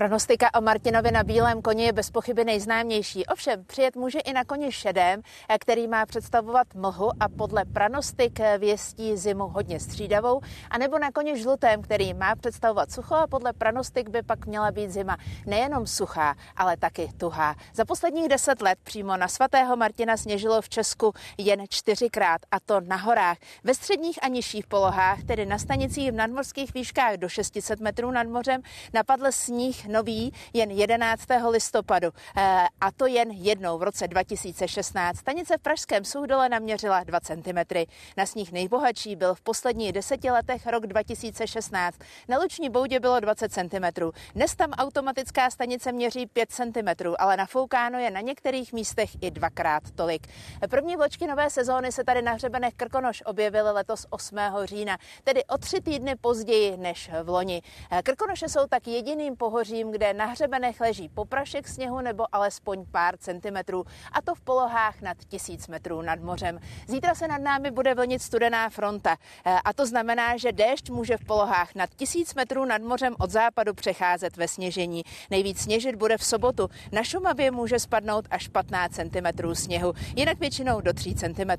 Pronostika 0.00 0.54
o 0.54 0.60
Martinovi 0.60 1.10
na 1.10 1.24
bílém 1.24 1.62
koni 1.62 1.84
je 1.84 1.92
bez 1.92 2.10
pochyby 2.10 2.44
nejznámější. 2.44 3.26
Ovšem, 3.26 3.64
přijet 3.64 3.96
může 3.96 4.18
i 4.18 4.32
na 4.32 4.44
koni 4.44 4.72
šedém, 4.72 5.22
který 5.60 5.88
má 5.88 6.06
představovat 6.06 6.74
mlhu 6.74 7.10
a 7.20 7.28
podle 7.28 7.64
pranostik 7.64 8.40
věstí 8.58 9.16
zimu 9.16 9.48
hodně 9.48 9.80
střídavou, 9.80 10.40
anebo 10.70 10.98
na 10.98 11.10
koni 11.10 11.38
žlutém, 11.38 11.82
který 11.82 12.14
má 12.14 12.36
představovat 12.36 12.92
sucho 12.92 13.14
a 13.14 13.26
podle 13.26 13.52
pranostik 13.52 14.08
by 14.08 14.22
pak 14.22 14.46
měla 14.46 14.70
být 14.70 14.90
zima 14.90 15.16
nejenom 15.46 15.86
suchá, 15.86 16.34
ale 16.56 16.76
taky 16.76 17.08
tuhá. 17.16 17.54
Za 17.74 17.84
posledních 17.84 18.28
deset 18.28 18.62
let 18.62 18.78
přímo 18.82 19.16
na 19.16 19.28
svatého 19.28 19.76
Martina 19.76 20.16
sněžilo 20.16 20.62
v 20.62 20.68
Česku 20.68 21.12
jen 21.38 21.64
čtyřikrát, 21.68 22.40
a 22.50 22.60
to 22.60 22.80
na 22.80 22.96
horách. 22.96 23.36
Ve 23.64 23.74
středních 23.74 24.24
a 24.24 24.28
nižších 24.28 24.66
polohách, 24.66 25.24
tedy 25.24 25.46
na 25.46 25.58
stanicích 25.58 26.12
v 26.12 26.14
nadmorských 26.14 26.74
výškách 26.74 27.14
do 27.16 27.28
600 27.28 27.80
metrů 27.80 28.10
nad 28.10 28.26
mořem, 28.26 28.60
napadl 28.94 29.26
sníh 29.32 29.89
nový 29.92 30.32
jen 30.52 30.70
11. 30.70 31.26
listopadu. 31.48 32.08
Eh, 32.36 32.66
a 32.80 32.92
to 32.92 33.06
jen 33.06 33.30
jednou 33.30 33.78
v 33.78 33.82
roce 33.82 34.08
2016. 34.08 35.16
Stanice 35.16 35.58
v 35.58 35.60
Pražském 35.60 36.04
soudole 36.04 36.48
naměřila 36.48 37.04
2 37.04 37.20
cm. 37.20 37.84
Na 38.16 38.26
sníh 38.26 38.52
nejbohatší 38.52 39.16
byl 39.16 39.34
v 39.34 39.40
posledních 39.40 39.92
deseti 39.92 40.30
letech 40.30 40.66
rok 40.66 40.86
2016. 40.86 41.98
Na 42.28 42.38
Luční 42.38 42.70
boudě 42.70 43.00
bylo 43.00 43.20
20 43.20 43.52
cm. 43.52 44.10
Dnes 44.34 44.56
tam 44.56 44.70
automatická 44.70 45.50
stanice 45.50 45.92
měří 45.92 46.26
5 46.26 46.50
cm, 46.50 47.14
ale 47.18 47.36
nafoukáno 47.36 47.98
je 47.98 48.10
na 48.10 48.20
některých 48.20 48.72
místech 48.72 49.10
i 49.20 49.30
dvakrát 49.30 49.82
tolik. 49.94 50.26
První 50.70 50.96
vločky 50.96 51.26
nové 51.26 51.50
sezóny 51.50 51.92
se 51.92 52.04
tady 52.04 52.22
na 52.22 52.32
hřebenech 52.32 52.74
Krkonoš 52.74 53.22
objevily 53.26 53.72
letos 53.72 54.06
8. 54.10 54.38
října, 54.64 54.98
tedy 55.24 55.44
o 55.44 55.58
tři 55.58 55.80
týdny 55.80 56.16
později 56.16 56.76
než 56.76 57.10
v 57.22 57.28
loni. 57.28 57.62
Eh, 57.90 58.02
Krkonoše 58.02 58.48
jsou 58.48 58.66
tak 58.68 58.86
jediným 58.86 59.36
pohořím, 59.36 59.69
místím, 59.70 59.90
kde 59.90 60.14
na 60.14 60.24
hřebenech 60.24 60.80
leží 60.80 61.08
poprašek 61.08 61.68
sněhu 61.68 62.00
nebo 62.00 62.34
alespoň 62.34 62.84
pár 62.92 63.16
centimetrů, 63.16 63.84
a 64.12 64.22
to 64.22 64.34
v 64.34 64.40
polohách 64.40 65.00
nad 65.00 65.16
tisíc 65.28 65.68
metrů 65.68 66.02
nad 66.02 66.20
mořem. 66.20 66.58
Zítra 66.88 67.14
se 67.14 67.28
nad 67.28 67.38
námi 67.38 67.70
bude 67.70 67.94
vlnit 67.94 68.22
studená 68.22 68.70
fronta 68.70 69.16
e, 69.46 69.54
a 69.64 69.72
to 69.72 69.86
znamená, 69.86 70.36
že 70.36 70.52
déšť 70.52 70.90
může 70.90 71.16
v 71.16 71.24
polohách 71.24 71.74
nad 71.74 71.90
tisíc 71.96 72.34
metrů 72.34 72.64
nad 72.64 72.82
mořem 72.82 73.14
od 73.18 73.30
západu 73.30 73.74
přecházet 73.74 74.36
ve 74.36 74.48
sněžení. 74.48 75.02
Nejvíc 75.30 75.60
sněžit 75.60 75.96
bude 75.96 76.18
v 76.18 76.24
sobotu. 76.24 76.68
Na 76.92 77.02
Šumavě 77.02 77.50
může 77.50 77.78
spadnout 77.78 78.24
až 78.30 78.48
15 78.48 78.92
cm 78.92 79.54
sněhu, 79.54 79.92
jinak 80.16 80.38
většinou 80.38 80.80
do 80.80 80.92
3 80.92 81.14
cm. 81.14 81.50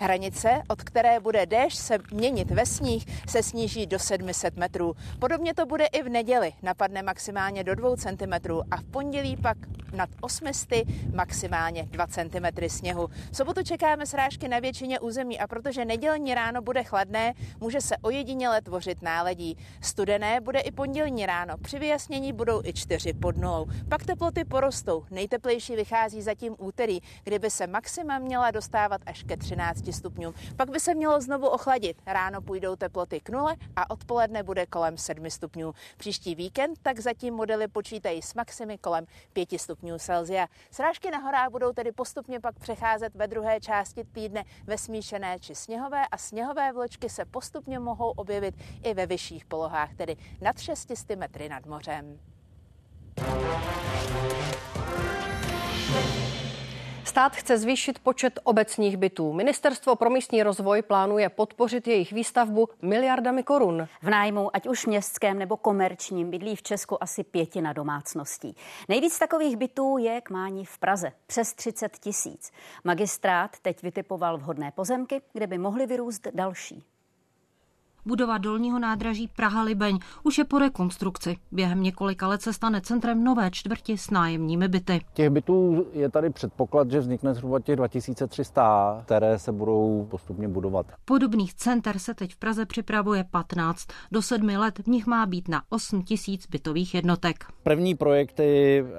Hranice, 0.00 0.62
od 0.68 0.82
které 0.82 1.20
bude 1.20 1.46
déšť 1.46 1.78
se 1.78 1.98
měnit 2.12 2.50
ve 2.50 2.66
sníh, 2.66 3.04
se 3.28 3.42
sníží 3.42 3.86
do 3.86 3.98
700 3.98 4.56
metrů. 4.56 4.94
Podobně 5.18 5.54
to 5.54 5.66
bude 5.66 5.86
i 5.86 6.02
v 6.02 6.08
neděli. 6.08 6.52
Napadne 6.62 7.02
maximálně 7.02 7.55
do 7.64 7.74
2 7.74 7.96
cm 7.96 8.50
a 8.70 8.76
v 8.76 8.84
pondělí 8.84 9.36
pak 9.36 9.56
nad 9.92 10.08
800 10.20 10.70
maximálně 11.14 11.82
2 11.82 12.06
cm 12.06 12.68
sněhu. 12.68 13.08
V 13.30 13.36
sobotu 13.36 13.62
čekáme 13.62 14.06
srážky 14.06 14.48
na 14.48 14.58
většině 14.58 15.00
území 15.00 15.40
a 15.40 15.46
protože 15.46 15.84
nedělní 15.84 16.34
ráno 16.34 16.62
bude 16.62 16.84
chladné, 16.84 17.34
může 17.60 17.80
se 17.80 17.96
ojediněle 17.96 18.60
tvořit 18.60 19.02
náledí. 19.02 19.56
Studené 19.80 20.40
bude 20.40 20.60
i 20.60 20.72
pondělní 20.72 21.26
ráno. 21.26 21.54
Při 21.62 21.78
vyjasnění 21.78 22.32
budou 22.32 22.62
i 22.64 22.72
4 22.72 23.12
pod 23.12 23.36
nulou. 23.36 23.66
Pak 23.88 24.04
teploty 24.04 24.44
porostou. 24.44 25.04
Nejteplejší 25.10 25.76
vychází 25.76 26.22
zatím 26.22 26.56
úterý, 26.58 27.00
kdyby 27.24 27.50
se 27.50 27.66
maxima 27.66 28.18
měla 28.18 28.50
dostávat 28.50 29.00
až 29.06 29.22
ke 29.22 29.36
13 29.36 29.92
stupňům. 29.92 30.34
Pak 30.56 30.70
by 30.70 30.80
se 30.80 30.94
mělo 30.94 31.20
znovu 31.20 31.48
ochladit. 31.48 31.96
Ráno 32.06 32.40
půjdou 32.42 32.76
teploty 32.76 33.20
k 33.20 33.28
nule 33.30 33.56
a 33.76 33.90
odpoledne 33.90 34.42
bude 34.42 34.66
kolem 34.66 34.98
7 34.98 35.30
stupňů. 35.30 35.72
Příští 35.96 36.34
víkend 36.34 36.78
tak 36.82 37.00
zatím 37.00 37.34
modely 37.46 37.68
počítají 37.68 38.22
s 38.22 38.34
maximy 38.34 38.78
kolem 38.78 39.06
5 39.32 39.48
stupňů 39.60 39.98
Celsia. 39.98 40.46
Srážky 40.70 41.10
na 41.10 41.18
horách 41.18 41.50
budou 41.50 41.72
tedy 41.72 41.92
postupně 41.92 42.40
pak 42.40 42.58
přecházet 42.58 43.14
ve 43.14 43.26
druhé 43.26 43.60
části 43.60 44.04
týdne 44.04 44.44
ve 44.64 44.78
smíšené 44.78 45.38
či 45.38 45.54
sněhové 45.54 46.06
a 46.10 46.18
sněhové 46.18 46.72
vločky 46.72 47.08
se 47.08 47.24
postupně 47.24 47.78
mohou 47.78 48.10
objevit 48.10 48.54
i 48.82 48.94
ve 48.94 49.06
vyšších 49.06 49.44
polohách, 49.44 49.94
tedy 49.94 50.16
nad 50.40 50.58
600 50.58 51.18
metry 51.18 51.48
nad 51.48 51.66
mořem. 51.66 52.18
Stát 57.16 57.36
chce 57.36 57.58
zvýšit 57.58 57.98
počet 57.98 58.40
obecních 58.44 58.96
bytů. 58.96 59.32
Ministerstvo 59.32 59.96
pro 59.96 60.10
místní 60.10 60.42
rozvoj 60.42 60.82
plánuje 60.82 61.28
podpořit 61.28 61.88
jejich 61.88 62.12
výstavbu 62.12 62.68
miliardami 62.82 63.42
korun. 63.42 63.88
V 64.02 64.10
nájmu, 64.10 64.56
ať 64.56 64.66
už 64.66 64.86
městském 64.86 65.38
nebo 65.38 65.56
komerčním, 65.56 66.30
bydlí 66.30 66.56
v 66.56 66.62
Česku 66.62 67.02
asi 67.02 67.24
pětina 67.24 67.72
domácností. 67.72 68.56
Nejvíc 68.88 69.18
takových 69.18 69.56
bytů 69.56 69.98
je 69.98 70.20
k 70.20 70.30
mání 70.30 70.64
v 70.64 70.78
Praze, 70.78 71.12
přes 71.26 71.54
30 71.54 71.98
tisíc. 71.98 72.52
Magistrát 72.84 73.50
teď 73.62 73.82
vytipoval 73.82 74.38
vhodné 74.38 74.72
pozemky, 74.74 75.22
kde 75.32 75.46
by 75.46 75.58
mohly 75.58 75.86
vyrůst 75.86 76.28
další. 76.34 76.84
Budova 78.06 78.38
dolního 78.38 78.78
nádraží 78.78 79.28
Praha-Libeň 79.36 79.98
už 80.22 80.38
je 80.38 80.44
po 80.44 80.58
rekonstrukci. 80.58 81.36
Během 81.52 81.82
několika 81.82 82.28
let 82.28 82.42
se 82.42 82.52
stane 82.52 82.80
centrem 82.80 83.24
nové 83.24 83.50
čtvrti 83.50 83.98
s 83.98 84.10
nájemními 84.10 84.68
byty. 84.68 85.00
Těch 85.14 85.30
bytů 85.30 85.86
je 85.92 86.10
tady 86.10 86.30
předpoklad, 86.30 86.90
že 86.90 87.00
vznikne 87.00 87.34
zhruba 87.34 87.60
těch 87.60 87.76
2300, 87.76 89.02
které 89.04 89.38
se 89.38 89.52
budou 89.52 90.06
postupně 90.10 90.48
budovat. 90.48 90.86
Podobných 91.04 91.54
center 91.54 91.98
se 91.98 92.14
teď 92.14 92.34
v 92.34 92.36
Praze 92.36 92.66
připravuje 92.66 93.24
15. 93.30 93.86
Do 94.12 94.22
sedmi 94.22 94.56
let 94.56 94.78
v 94.78 94.86
nich 94.86 95.06
má 95.06 95.26
být 95.26 95.48
na 95.48 95.62
8 95.68 96.02
tisíc 96.02 96.46
bytových 96.46 96.94
jednotek. 96.94 97.44
První 97.62 97.94
projekty, 97.94 98.84
eh, 98.86 98.92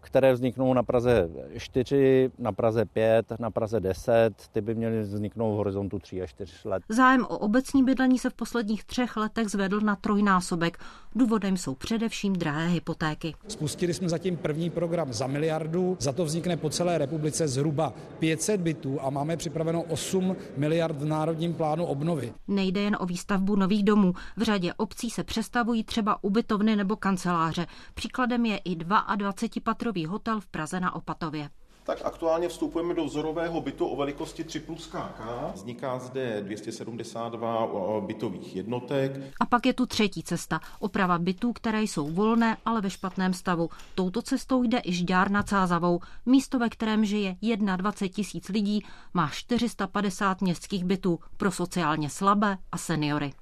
které 0.00 0.32
vzniknou 0.32 0.74
na 0.74 0.82
Praze 0.82 1.28
4, 1.58 2.30
na 2.38 2.52
Praze 2.52 2.84
5, 2.84 3.32
na 3.38 3.50
Praze 3.50 3.80
10, 3.80 4.34
ty 4.52 4.60
by 4.60 4.74
měly 4.74 5.00
vzniknout 5.00 5.52
v 5.52 5.56
horizontu 5.56 5.98
3 5.98 6.22
až 6.22 6.30
4 6.30 6.68
let. 6.68 6.82
Zájem 6.88 7.24
o 7.24 7.38
obecní 7.38 7.84
bydlení 7.84 8.18
se 8.18 8.29
v 8.30 8.34
posledních 8.34 8.84
třech 8.84 9.16
letech 9.16 9.48
zvedl 9.48 9.80
na 9.80 9.96
trojnásobek. 9.96 10.78
Důvodem 11.14 11.56
jsou 11.56 11.74
především 11.74 12.32
drahé 12.32 12.68
hypotéky. 12.68 13.34
Spustili 13.48 13.94
jsme 13.94 14.08
zatím 14.08 14.36
první 14.36 14.70
program 14.70 15.12
za 15.12 15.26
miliardu, 15.26 15.96
za 16.00 16.12
to 16.12 16.24
vznikne 16.24 16.56
po 16.56 16.70
celé 16.70 16.98
republice 16.98 17.48
zhruba 17.48 17.92
500 18.18 18.60
bytů 18.60 19.00
a 19.02 19.10
máme 19.10 19.36
připraveno 19.36 19.82
8 19.82 20.36
miliard 20.56 20.96
v 20.96 21.04
národním 21.04 21.54
plánu 21.54 21.84
obnovy. 21.84 22.32
Nejde 22.48 22.80
jen 22.80 22.96
o 23.00 23.06
výstavbu 23.06 23.56
nových 23.56 23.84
domů. 23.84 24.12
V 24.36 24.42
řadě 24.42 24.74
obcí 24.74 25.10
se 25.10 25.24
přestavují 25.24 25.84
třeba 25.84 26.24
ubytovny 26.24 26.76
nebo 26.76 26.96
kanceláře. 26.96 27.66
Příkladem 27.94 28.46
je 28.46 28.56
i 28.56 28.74
22-patrový 28.74 30.06
hotel 30.06 30.40
v 30.40 30.46
Praze 30.46 30.80
na 30.80 30.94
Opatově 30.94 31.50
tak 31.90 32.00
aktuálně 32.04 32.48
vstupujeme 32.48 32.94
do 32.94 33.04
vzorového 33.04 33.60
bytu 33.60 33.86
o 33.86 33.96
velikosti 33.96 34.44
3 34.44 34.60
plus 34.60 34.86
KK. 34.86 35.20
Vzniká 35.54 35.98
zde 35.98 36.42
272 36.42 38.00
bytových 38.00 38.56
jednotek. 38.56 39.12
A 39.40 39.46
pak 39.46 39.66
je 39.66 39.72
tu 39.72 39.86
třetí 39.86 40.22
cesta. 40.22 40.60
Oprava 40.80 41.18
bytů, 41.18 41.52
které 41.52 41.82
jsou 41.82 42.10
volné, 42.10 42.56
ale 42.64 42.80
ve 42.80 42.90
špatném 42.90 43.34
stavu. 43.34 43.68
Touto 43.94 44.22
cestou 44.22 44.62
jde 44.62 44.80
i 44.84 44.92
Žďár 44.92 45.30
nad 45.30 45.48
Sázavou. 45.48 46.00
Místo, 46.26 46.58
ve 46.58 46.68
kterém 46.68 47.04
žije 47.04 47.36
21 47.76 48.14
tisíc 48.14 48.48
lidí, 48.48 48.84
má 49.14 49.28
450 49.28 50.40
městských 50.40 50.84
bytů 50.84 51.18
pro 51.36 51.50
sociálně 51.50 52.10
slabé 52.10 52.56
a 52.72 52.78
seniory. 52.78 53.32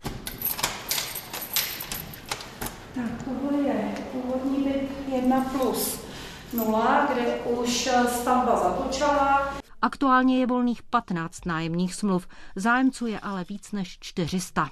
Tak 2.95 3.23
tohle 3.25 3.59
je 3.69 3.95
původní 4.13 4.65
byt 4.65 4.91
1 5.09 5.41
plus 5.41 6.08
0, 6.53 7.07
kde 7.13 7.35
už 7.37 7.89
stavba 8.09 8.57
započala. 8.57 9.55
Aktuálně 9.83 10.39
je 10.39 10.47
volných 10.47 10.83
15 10.83 11.47
nájemních 11.47 11.95
smluv, 11.95 12.29
zájemců 12.57 13.07
je 13.07 13.21
ale 13.21 13.45
víc 13.49 13.73
než 13.73 13.99
400. 14.01 14.71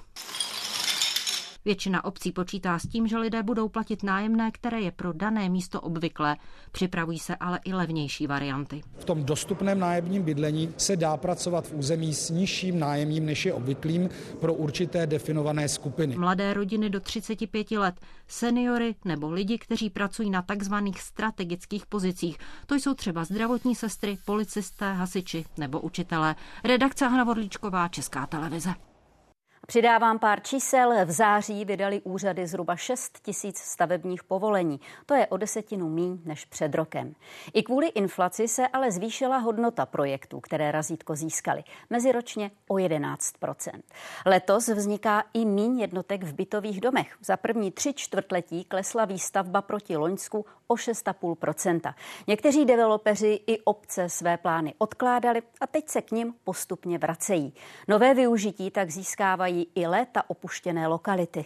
Většina 1.66 2.04
obcí 2.04 2.32
počítá 2.32 2.78
s 2.78 2.88
tím, 2.88 3.06
že 3.08 3.18
lidé 3.18 3.42
budou 3.42 3.68
platit 3.68 4.02
nájemné, 4.02 4.50
které 4.50 4.80
je 4.80 4.90
pro 4.90 5.12
dané 5.12 5.48
místo 5.48 5.80
obvyklé. 5.80 6.36
Připravují 6.72 7.18
se 7.18 7.36
ale 7.36 7.60
i 7.64 7.74
levnější 7.74 8.26
varianty. 8.26 8.82
V 8.98 9.04
tom 9.04 9.24
dostupném 9.24 9.78
nájemním 9.78 10.22
bydlení 10.22 10.74
se 10.76 10.96
dá 10.96 11.16
pracovat 11.16 11.66
v 11.66 11.74
území 11.74 12.14
s 12.14 12.30
nižším 12.30 12.78
nájemním, 12.78 13.26
než 13.26 13.46
je 13.46 13.54
obvyklým 13.54 14.08
pro 14.40 14.54
určité 14.54 15.06
definované 15.06 15.68
skupiny. 15.68 16.16
Mladé 16.16 16.54
rodiny 16.54 16.90
do 16.90 17.00
35 17.00 17.70
let, 17.70 18.00
seniory 18.28 18.94
nebo 19.04 19.30
lidi, 19.30 19.58
kteří 19.58 19.90
pracují 19.90 20.30
na 20.30 20.42
takzvaných 20.42 21.00
strategických 21.00 21.86
pozicích. 21.86 22.38
To 22.66 22.74
jsou 22.74 22.94
třeba 22.94 23.24
zdravotní 23.24 23.74
sestry, 23.74 24.18
policisté, 24.24 24.92
hasiči 24.92 25.44
nebo 25.58 25.80
učitelé. 25.80 26.34
Redakce 26.64 27.08
Hana 27.08 27.24
Vodlíčková, 27.24 27.88
Česká 27.88 28.26
televize. 28.26 28.74
Přidávám 29.66 30.18
pár 30.18 30.42
čísel. 30.42 31.06
V 31.06 31.10
září 31.10 31.64
vydali 31.64 32.00
úřady 32.00 32.46
zhruba 32.46 32.76
6 32.76 33.18
tisíc 33.22 33.58
stavebních 33.58 34.24
povolení. 34.24 34.80
To 35.06 35.14
je 35.14 35.26
o 35.26 35.36
desetinu 35.36 35.88
míň 35.88 36.18
než 36.24 36.44
před 36.44 36.74
rokem. 36.74 37.14
I 37.54 37.62
kvůli 37.62 37.86
inflaci 37.86 38.48
se 38.48 38.68
ale 38.68 38.92
zvýšila 38.92 39.38
hodnota 39.38 39.86
projektů, 39.86 40.40
které 40.40 40.72
razítko 40.72 41.16
získaly. 41.16 41.64
Meziročně 41.90 42.50
o 42.68 42.74
11% 42.74 43.80
Letos 44.26 44.68
vzniká 44.68 45.24
i 45.34 45.44
míň 45.44 45.80
jednotek 45.80 46.22
v 46.22 46.32
bytových 46.32 46.80
domech. 46.80 47.16
Za 47.20 47.36
první 47.36 47.70
tři 47.70 47.94
čtvrtletí 47.94 48.64
klesla 48.64 49.04
výstavba 49.04 49.62
proti 49.62 49.96
Loňsku 49.96 50.46
o 50.66 50.74
6,5% 50.74 51.94
Někteří 52.26 52.64
developeři 52.64 53.40
i 53.46 53.60
obce 53.60 54.08
své 54.08 54.36
plány 54.36 54.74
odkládali 54.78 55.42
a 55.60 55.66
teď 55.66 55.88
se 55.88 56.02
k 56.02 56.10
ním 56.10 56.34
postupně 56.44 56.98
vracejí. 56.98 57.54
Nové 57.88 58.14
využití 58.14 58.70
tak 58.70 58.90
získávají 58.90 59.55
i 59.62 59.86
léta 59.86 60.30
opuštěné 60.30 60.86
lokality. 60.86 61.44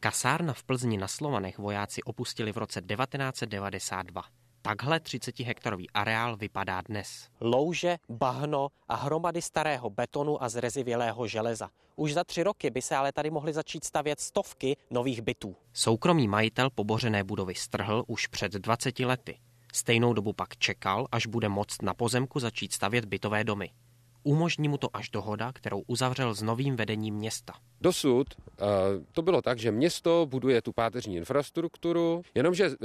Kasárna 0.00 0.52
v 0.52 0.64
Plzni 0.64 0.96
na 0.96 1.08
Slovanech 1.08 1.58
vojáci 1.58 2.02
opustili 2.02 2.52
v 2.52 2.56
roce 2.56 2.80
1992. 2.80 4.22
Takhle 4.62 5.00
30 5.00 5.40
hektarový 5.40 5.90
areál 5.90 6.36
vypadá 6.36 6.80
dnes. 6.80 7.28
Louže, 7.40 7.96
bahno 8.08 8.68
a 8.88 8.96
hromady 8.96 9.42
starého 9.42 9.90
betonu 9.90 10.42
a 10.42 10.48
zrezivělého 10.48 11.26
železa. 11.26 11.70
Už 11.96 12.14
za 12.14 12.24
tři 12.24 12.42
roky 12.42 12.70
by 12.70 12.82
se 12.82 12.96
ale 12.96 13.12
tady 13.12 13.30
mohly 13.30 13.52
začít 13.52 13.84
stavět 13.84 14.20
stovky 14.20 14.76
nových 14.90 15.22
bytů. 15.22 15.56
Soukromý 15.72 16.28
majitel 16.28 16.70
pobořené 16.70 17.24
budovy 17.24 17.54
strhl 17.54 18.04
už 18.06 18.26
před 18.26 18.52
20 18.52 18.98
lety. 18.98 19.38
Stejnou 19.72 20.12
dobu 20.12 20.32
pak 20.32 20.56
čekal, 20.56 21.06
až 21.12 21.26
bude 21.26 21.48
moct 21.48 21.82
na 21.82 21.94
pozemku 21.94 22.40
začít 22.40 22.72
stavět 22.72 23.04
bytové 23.04 23.44
domy. 23.44 23.70
Umožní 24.26 24.68
mu 24.68 24.78
to 24.78 24.96
až 24.96 25.10
dohoda, 25.10 25.52
kterou 25.52 25.82
uzavřel 25.86 26.34
s 26.34 26.42
novým 26.42 26.76
vedením 26.76 27.14
města. 27.14 27.52
Dosud 27.80 28.26
eh, 28.34 28.64
to 29.12 29.22
bylo 29.22 29.42
tak, 29.42 29.58
že 29.58 29.72
město 29.72 30.26
buduje 30.30 30.62
tu 30.62 30.72
páteřní 30.72 31.16
infrastrukturu, 31.16 32.22
jenomže 32.34 32.66
eh, 32.66 32.76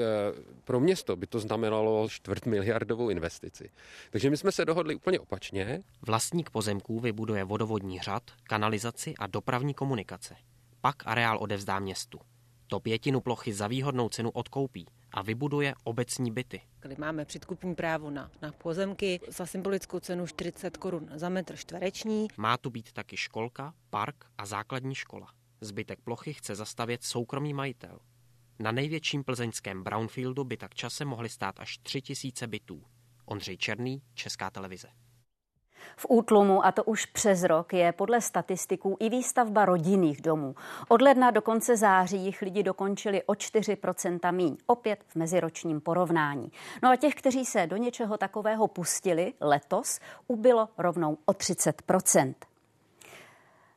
pro 0.63 0.79
město 0.79 1.15
by 1.15 1.27
to 1.27 1.39
znamenalo 1.39 2.09
čtvrt 2.09 2.45
miliardovou 2.45 3.09
investici. 3.09 3.69
Takže 4.11 4.29
my 4.29 4.37
jsme 4.37 4.51
se 4.51 4.65
dohodli 4.65 4.95
úplně 4.95 5.19
opačně. 5.19 5.83
Vlastník 6.01 6.49
pozemků 6.49 6.99
vybuduje 6.99 7.43
vodovodní 7.43 7.99
řad, 7.99 8.23
kanalizaci 8.43 9.13
a 9.19 9.27
dopravní 9.27 9.73
komunikace. 9.73 10.35
Pak 10.81 10.95
areál 11.05 11.37
odevzdá 11.41 11.79
městu. 11.79 12.19
To 12.67 12.79
pětinu 12.79 13.21
plochy 13.21 13.53
za 13.53 13.67
výhodnou 13.67 14.09
cenu 14.09 14.29
odkoupí 14.29 14.87
a 15.11 15.21
vybuduje 15.21 15.73
obecní 15.83 16.31
byty. 16.31 16.61
Máme 16.97 17.25
předkupní 17.25 17.75
právo 17.75 18.09
na, 18.09 18.31
na 18.41 18.51
pozemky 18.51 19.19
za 19.27 19.45
symbolickou 19.45 19.99
cenu 19.99 20.27
40 20.27 20.77
korun 20.77 21.09
za 21.15 21.29
metr 21.29 21.55
čtvereční. 21.55 22.27
Má 22.37 22.57
tu 22.57 22.69
být 22.69 22.91
taky 22.91 23.17
školka, 23.17 23.73
park 23.89 24.25
a 24.37 24.45
základní 24.45 24.95
škola. 24.95 25.27
Zbytek 25.61 25.99
plochy 25.99 26.33
chce 26.33 26.55
zastavět 26.55 27.03
soukromý 27.03 27.53
majitel. 27.53 27.99
Na 28.59 28.71
největším 28.71 29.23
plzeňském 29.23 29.83
brownfieldu 29.83 30.43
by 30.43 30.57
tak 30.57 30.75
časem 30.75 31.07
mohly 31.07 31.29
stát 31.29 31.59
až 31.59 31.77
3000 31.77 32.47
bytů. 32.47 32.83
Ondřej 33.25 33.57
Černý, 33.57 34.01
Česká 34.13 34.49
televize. 34.49 34.87
V 35.97 36.05
útlumu, 36.09 36.65
a 36.65 36.71
to 36.71 36.83
už 36.83 37.05
přes 37.05 37.43
rok, 37.43 37.73
je 37.73 37.91
podle 37.91 38.21
statistiků 38.21 38.97
i 38.99 39.09
výstavba 39.09 39.65
rodinných 39.65 40.21
domů. 40.21 40.55
Od 40.87 41.01
ledna 41.01 41.31
do 41.31 41.41
konce 41.41 41.77
září 41.77 42.17
jich 42.17 42.41
lidi 42.41 42.63
dokončili 42.63 43.23
o 43.23 43.33
4% 43.33 44.31
míň, 44.31 44.57
opět 44.65 44.99
v 45.07 45.15
meziročním 45.15 45.81
porovnání. 45.81 46.51
No 46.83 46.89
a 46.89 46.95
těch, 46.95 47.15
kteří 47.15 47.45
se 47.45 47.67
do 47.67 47.77
něčeho 47.77 48.17
takového 48.17 48.67
pustili 48.67 49.33
letos, 49.41 49.99
ubylo 50.27 50.69
rovnou 50.77 51.17
o 51.25 51.31
30%. 51.31 52.33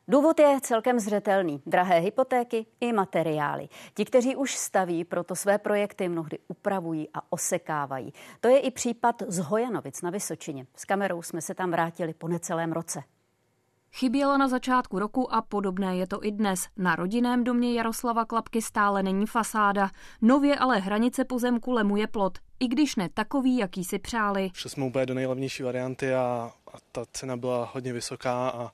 Důvod 0.07 0.39
je 0.39 0.59
celkem 0.61 0.99
zřetelný. 0.99 1.61
Drahé 1.65 1.99
hypotéky 1.99 2.65
i 2.81 2.93
materiály. 2.93 3.69
Ti, 3.93 4.05
kteří 4.05 4.35
už 4.35 4.55
staví, 4.55 5.03
proto 5.03 5.35
své 5.35 5.57
projekty 5.57 6.09
mnohdy 6.09 6.39
upravují 6.47 7.09
a 7.13 7.19
osekávají. 7.29 8.13
To 8.39 8.47
je 8.47 8.59
i 8.59 8.71
případ 8.71 9.15
z 9.27 9.39
Hojanovic 9.39 10.01
na 10.01 10.09
Vysočině. 10.09 10.65
S 10.75 10.85
kamerou 10.85 11.21
jsme 11.21 11.41
se 11.41 11.55
tam 11.55 11.71
vrátili 11.71 12.13
po 12.13 12.27
necelém 12.27 12.71
roce. 12.71 13.03
Chyběla 13.91 14.37
na 14.37 14.47
začátku 14.47 14.99
roku 14.99 15.33
a 15.33 15.41
podobné 15.41 15.97
je 15.97 16.07
to 16.07 16.25
i 16.25 16.31
dnes. 16.31 16.67
Na 16.77 16.95
rodinném 16.95 17.43
domě 17.43 17.73
Jaroslava 17.73 18.25
Klapky 18.25 18.61
stále 18.61 19.03
není 19.03 19.25
fasáda. 19.25 19.89
Nově 20.21 20.55
ale 20.55 20.79
hranice 20.79 21.25
pozemku 21.25 21.71
lemuje 21.71 22.07
plot. 22.07 22.37
I 22.59 22.67
když 22.67 22.95
ne 22.95 23.09
takový, 23.09 23.57
jaký 23.57 23.83
si 23.83 23.99
přáli. 23.99 24.49
Šli 24.53 24.69
jsme 24.69 24.85
úplně 24.85 25.05
do 25.05 25.13
nejlevnější 25.13 25.63
varianty 25.63 26.13
a, 26.13 26.51
a 26.73 26.77
ta 26.91 27.05
cena 27.11 27.37
byla 27.37 27.69
hodně 27.73 27.93
vysoká 27.93 28.49
a 28.49 28.71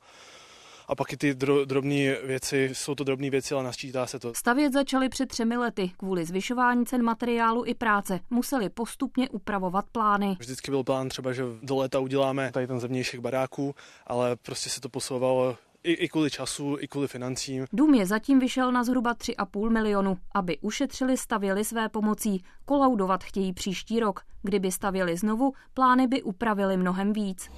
a 0.92 0.96
pak 0.96 1.14
i 1.14 1.18
ty 1.18 1.34
dro, 1.34 1.66
drobné 1.66 2.16
věci, 2.24 2.70
jsou 2.74 2.96
to 2.96 3.04
drobné 3.04 3.30
věci, 3.30 3.54
ale 3.54 3.64
nasčítá 3.64 4.08
se 4.08 4.20
to. 4.20 4.34
Stavět 4.34 4.74
začali 4.74 5.10
před 5.10 5.30
třemi 5.30 5.58
lety. 5.58 5.92
Kvůli 5.98 6.26
zvyšování 6.26 6.86
cen 6.86 7.04
materiálu 7.04 7.66
i 7.66 7.74
práce 7.74 8.20
museli 8.30 8.70
postupně 8.70 9.30
upravovat 9.30 9.86
plány. 9.92 10.38
Vždycky 10.40 10.72
byl 10.72 10.84
plán 10.84 11.10
třeba, 11.10 11.34
že 11.34 11.44
do 11.64 11.76
léta 11.76 12.00
uděláme 12.00 12.52
tady 12.52 12.68
ten 12.68 12.80
zevnějších 12.80 13.20
baráků, 13.20 13.76
ale 14.08 14.36
prostě 14.36 14.70
se 14.70 14.82
to 14.82 14.90
posouvalo 14.90 15.58
i, 15.84 15.94
i 15.94 16.10
kvůli 16.10 16.32
času, 16.32 16.78
i 16.80 16.88
kvůli 16.88 17.08
financím. 17.08 17.66
Dům 17.74 17.94
je 17.94 18.06
zatím 18.06 18.40
vyšel 18.40 18.72
na 18.72 18.84
zhruba 18.84 19.14
3,5 19.14 19.70
milionu. 19.70 20.18
Aby 20.34 20.58
ušetřili, 20.58 21.18
stavěli 21.18 21.66
své 21.66 21.90
pomocí. 21.90 22.44
Kolaudovat 22.66 23.24
chtějí 23.24 23.54
příští 23.54 24.00
rok. 24.00 24.22
Kdyby 24.44 24.72
stavěli 24.72 25.18
znovu, 25.18 25.54
plány 25.74 26.08
by 26.08 26.24
upravili 26.24 26.78
mnohem 26.78 27.14
víc 27.14 27.50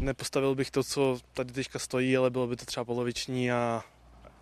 nepostavil 0.00 0.54
bych 0.54 0.70
to, 0.70 0.84
co 0.84 1.18
tady 1.32 1.52
teďka 1.52 1.78
stojí, 1.78 2.16
ale 2.16 2.30
bylo 2.30 2.46
by 2.46 2.56
to 2.56 2.64
třeba 2.64 2.84
poloviční 2.84 3.52
a 3.52 3.82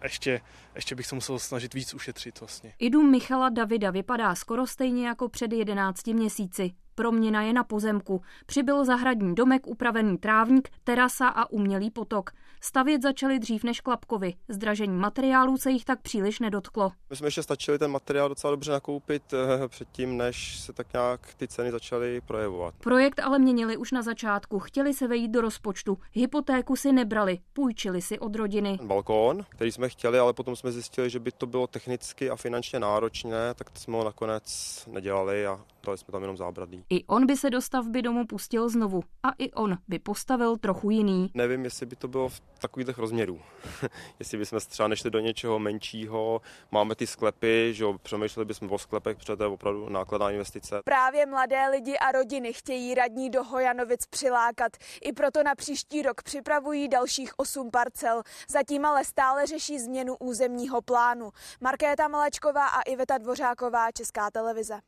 ještě, 0.02 0.40
ještě 0.74 0.94
bych 0.94 1.06
se 1.06 1.14
musel 1.14 1.38
snažit 1.38 1.74
víc 1.74 1.94
ušetřit 1.94 2.40
vlastně. 2.40 2.72
I 2.78 2.90
dům 2.90 3.10
Michala 3.10 3.48
Davida 3.48 3.90
vypadá 3.90 4.34
skoro 4.34 4.66
stejně 4.66 5.06
jako 5.06 5.28
před 5.28 5.52
11 5.52 6.06
měsíci. 6.06 6.70
Proměna 6.94 7.42
je 7.42 7.52
na 7.52 7.64
pozemku. 7.64 8.22
Přibyl 8.46 8.84
zahradní 8.84 9.34
domek, 9.34 9.66
upravený 9.66 10.18
trávník, 10.18 10.68
terasa 10.84 11.28
a 11.28 11.50
umělý 11.50 11.90
potok. 11.90 12.30
Stavět 12.60 13.02
začali 13.02 13.38
dřív 13.38 13.64
než 13.64 13.80
Klapkovi. 13.80 14.34
Zdražení 14.48 14.96
materiálů 14.98 15.56
se 15.56 15.70
jich 15.70 15.84
tak 15.84 16.02
příliš 16.02 16.40
nedotklo. 16.40 16.92
My 17.10 17.16
jsme 17.16 17.26
ještě 17.26 17.42
stačili 17.42 17.78
ten 17.78 17.90
materiál 17.90 18.28
docela 18.28 18.50
dobře 18.50 18.72
nakoupit 18.72 19.22
eh, 19.32 19.68
předtím, 19.68 20.16
než 20.16 20.58
se 20.58 20.72
tak 20.72 20.92
nějak 20.92 21.34
ty 21.34 21.48
ceny 21.48 21.70
začaly 21.70 22.20
projevovat. 22.20 22.74
Projekt 22.74 23.20
ale 23.20 23.38
měnili 23.38 23.76
už 23.76 23.92
na 23.92 24.02
začátku. 24.02 24.58
Chtěli 24.58 24.94
se 24.94 25.08
vejít 25.08 25.30
do 25.30 25.40
rozpočtu. 25.40 25.98
Hypotéku 26.12 26.76
si 26.76 26.92
nebrali, 26.92 27.38
půjčili 27.52 28.02
si 28.02 28.18
od 28.18 28.36
rodiny. 28.36 28.78
Balkón, 28.82 29.44
který 29.48 29.72
jsme 29.72 29.88
chtěli, 29.88 30.18
ale 30.18 30.32
potom 30.32 30.56
jsme 30.56 30.72
zjistili, 30.72 31.10
že 31.10 31.20
by 31.20 31.32
to 31.32 31.46
bylo 31.46 31.66
technicky 31.66 32.30
a 32.30 32.36
finančně 32.36 32.80
náročné, 32.80 33.54
tak 33.54 33.78
jsme 33.78 33.96
ho 33.96 34.04
nakonec 34.04 34.44
nedělali 34.92 35.46
a 35.46 35.60
dali 35.84 35.98
jsme 35.98 36.12
tam 36.12 36.22
jenom 36.22 36.36
zábradlí. 36.36 36.84
I 36.90 37.04
on 37.04 37.26
by 37.26 37.36
se 37.36 37.50
do 37.50 37.60
stavby 37.60 38.02
domu 38.02 38.26
pustil 38.26 38.68
znovu 38.68 39.02
a 39.22 39.30
i 39.38 39.52
on 39.52 39.78
by 39.88 39.98
postavil 39.98 40.56
trochu 40.56 40.90
jiný. 40.90 41.30
Nevím, 41.34 41.64
jestli 41.64 41.86
by 41.86 41.96
to 41.96 42.08
bylo 42.08 42.28
v 42.28 42.40
takových 42.60 42.98
rozměrů. 42.98 43.40
jestli 44.18 44.38
bychom 44.38 44.60
třeba 44.68 44.88
nešli 44.88 45.10
do 45.10 45.18
něčeho 45.18 45.58
menšího, 45.58 46.40
máme 46.70 46.94
ty 46.94 47.06
sklepy, 47.06 47.70
že 47.74 47.84
jo, 47.84 47.98
přemýšleli 48.02 48.44
bychom 48.44 48.72
o 48.72 48.78
sklepech, 48.78 49.16
protože 49.16 49.36
to 49.36 49.42
je 49.42 49.48
opravdu 49.48 49.88
nákladná 49.88 50.30
investice. 50.30 50.80
Právě 50.84 51.26
mladé 51.26 51.68
lidi 51.68 51.96
a 51.96 52.12
rodiny 52.12 52.52
chtějí 52.52 52.94
radní 52.94 53.30
do 53.30 53.44
Hojanovic 53.44 54.06
přilákat. 54.06 54.72
I 55.02 55.12
proto 55.12 55.42
na 55.42 55.54
příští 55.54 56.02
rok 56.02 56.22
připravují 56.22 56.88
dalších 56.88 57.32
osm 57.36 57.70
parcel. 57.70 58.22
Zatím 58.48 58.84
ale 58.84 59.04
stále 59.04 59.46
řeší 59.46 59.78
změnu 59.78 60.16
územního 60.20 60.82
plánu. 60.82 61.30
Markéta 61.60 62.08
Malečková 62.08 62.66
a 62.66 62.82
Iveta 62.82 63.18
Dvořáková, 63.18 63.92
Česká 63.92 64.30
televize. 64.30 64.80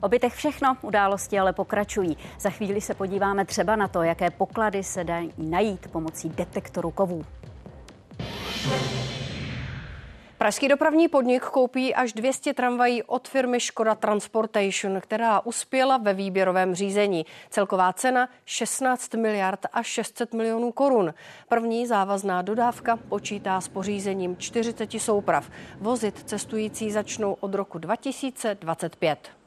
Obytech 0.00 0.34
všechno, 0.34 0.76
události 0.82 1.38
ale 1.38 1.52
pokračují. 1.52 2.16
Za 2.40 2.50
chvíli 2.50 2.80
se 2.80 2.94
podíváme 2.94 3.44
třeba 3.44 3.76
na 3.76 3.88
to, 3.88 4.02
jaké 4.02 4.30
poklady 4.30 4.82
se 4.82 5.04
dají 5.04 5.32
najít 5.38 5.88
pomocí 5.92 6.28
detektoru 6.28 6.90
kovů. 6.90 7.24
Pražský 10.40 10.68
dopravní 10.68 11.08
podnik 11.08 11.44
koupí 11.44 11.94
až 11.94 12.12
200 12.12 12.54
tramvají 12.54 13.02
od 13.02 13.28
firmy 13.28 13.60
Škoda 13.60 13.94
Transportation, 13.94 15.00
která 15.00 15.40
uspěla 15.40 15.96
ve 15.96 16.14
výběrovém 16.14 16.74
řízení. 16.74 17.26
Celková 17.50 17.92
cena 17.92 18.28
16 18.44 19.14
miliard 19.14 19.66
a 19.72 19.82
600 19.82 20.34
milionů 20.34 20.72
korun. 20.72 21.14
První 21.48 21.86
závazná 21.86 22.42
dodávka 22.42 22.96
počítá 22.96 23.60
s 23.60 23.68
pořízením 23.68 24.36
40 24.36 24.92
souprav. 25.00 25.50
Vozit 25.80 26.22
cestující 26.22 26.90
začnou 26.90 27.36
od 27.40 27.54
roku 27.54 27.78
2025. 27.78 29.39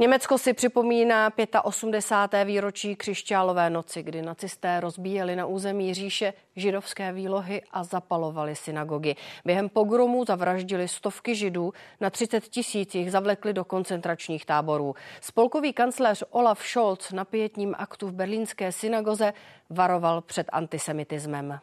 Německo 0.00 0.38
si 0.38 0.52
připomíná 0.52 1.32
85. 1.62 2.44
výročí 2.44 2.96
křišťálové 2.96 3.70
noci, 3.70 4.02
kdy 4.02 4.22
nacisté 4.22 4.80
rozbíjeli 4.80 5.36
na 5.36 5.46
území 5.46 5.94
říše 5.94 6.32
židovské 6.56 7.12
výlohy 7.12 7.62
a 7.70 7.84
zapalovali 7.84 8.56
synagogy. 8.56 9.14
Během 9.44 9.68
pogromu 9.68 10.24
zavraždili 10.24 10.88
stovky 10.88 11.34
židů, 11.34 11.72
na 12.00 12.10
30 12.10 12.44
tisíc 12.44 12.94
jich 12.94 13.12
zavlekli 13.12 13.52
do 13.52 13.64
koncentračních 13.64 14.46
táborů. 14.46 14.94
Spolkový 15.20 15.72
kancléř 15.72 16.24
Olaf 16.30 16.66
Scholz 16.66 17.12
na 17.12 17.24
pětním 17.24 17.74
aktu 17.78 18.08
v 18.08 18.12
berlínské 18.12 18.72
synagoze 18.72 19.32
varoval 19.70 20.20
před 20.20 20.46
antisemitismem. 20.52 21.60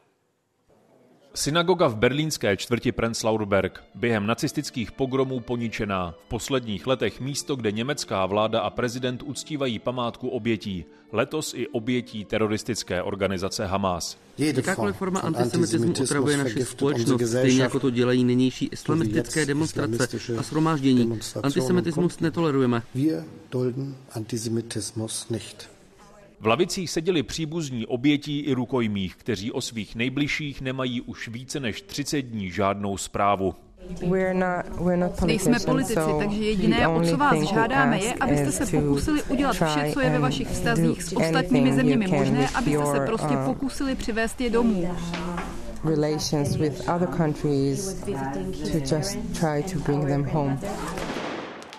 Synagoga 1.35 1.87
v 1.87 1.95
berlínské 1.95 2.57
čtvrti 2.57 2.91
Prenzlauerberg 2.91 3.83
během 3.95 4.27
nacistických 4.27 4.91
pogromů 4.91 5.39
poničená. 5.39 6.15
V 6.25 6.29
posledních 6.29 6.87
letech 6.87 7.19
místo, 7.19 7.55
kde 7.55 7.71
německá 7.71 8.25
vláda 8.25 8.59
a 8.59 8.69
prezident 8.69 9.23
uctívají 9.23 9.79
památku 9.79 10.29
obětí. 10.29 10.85
Letos 11.11 11.53
i 11.53 11.67
obětí 11.67 12.25
teroristické 12.25 13.03
organizace 13.03 13.65
Hamas. 13.65 14.17
Jakákoliv 14.37 14.95
forma 14.95 15.19
antisemitismu 15.19 15.93
otravuje 16.03 16.37
naši 16.37 16.65
společnost, 16.65 17.27
stejně 17.27 17.61
jako 17.61 17.79
to 17.79 17.89
dělají 17.89 18.23
nynější 18.23 18.65
islamistické 18.65 19.45
demonstrace 19.45 20.17
a 20.37 20.41
shromáždění. 20.41 21.19
Antisemitismus 21.43 22.19
netolerujeme. 22.19 22.83
V 26.39 26.47
lavicích 26.47 26.89
seděli 26.89 27.23
příbuzní 27.23 27.85
obětí 27.85 28.39
i 28.39 28.53
rukojmích, 28.53 29.15
kteří 29.15 29.51
o 29.51 29.61
svých 29.61 29.95
nejbližších 29.95 30.61
nemají 30.61 31.01
už 31.01 31.27
více 31.27 31.59
než 31.59 31.81
30 31.81 32.21
dní 32.21 32.51
žádnou 32.51 32.97
zprávu. 32.97 33.55
Nejsme 35.25 35.59
politici, 35.65 35.99
takže 36.19 36.43
jediné, 36.43 36.87
o 36.87 37.01
co 37.01 37.17
vás 37.17 37.39
žádáme, 37.39 37.99
je, 37.99 38.13
abyste 38.13 38.51
se 38.51 38.77
pokusili 38.77 39.23
udělat 39.23 39.53
vše, 39.53 39.91
co 39.93 39.99
je 39.99 40.09
ve 40.09 40.19
vašich 40.19 40.47
vztazích 40.47 41.03
s 41.03 41.15
ostatními 41.15 41.73
zeměmi 41.73 42.07
možné, 42.07 42.49
abyste 42.55 42.85
se 42.85 42.99
prostě 43.05 43.37
uh, 43.37 43.45
pokusili 43.45 43.95
přivést 43.95 44.41
je 44.41 44.49
domů. 44.49 44.95
relations 45.85 46.57
with 46.57 46.89
other 46.89 47.07
countries 47.07 47.93
to 48.71 48.79
just 48.79 49.17
try 49.39 49.61
to 49.61 49.79
bring 49.79 50.07
them 50.07 50.23
home. 50.23 50.59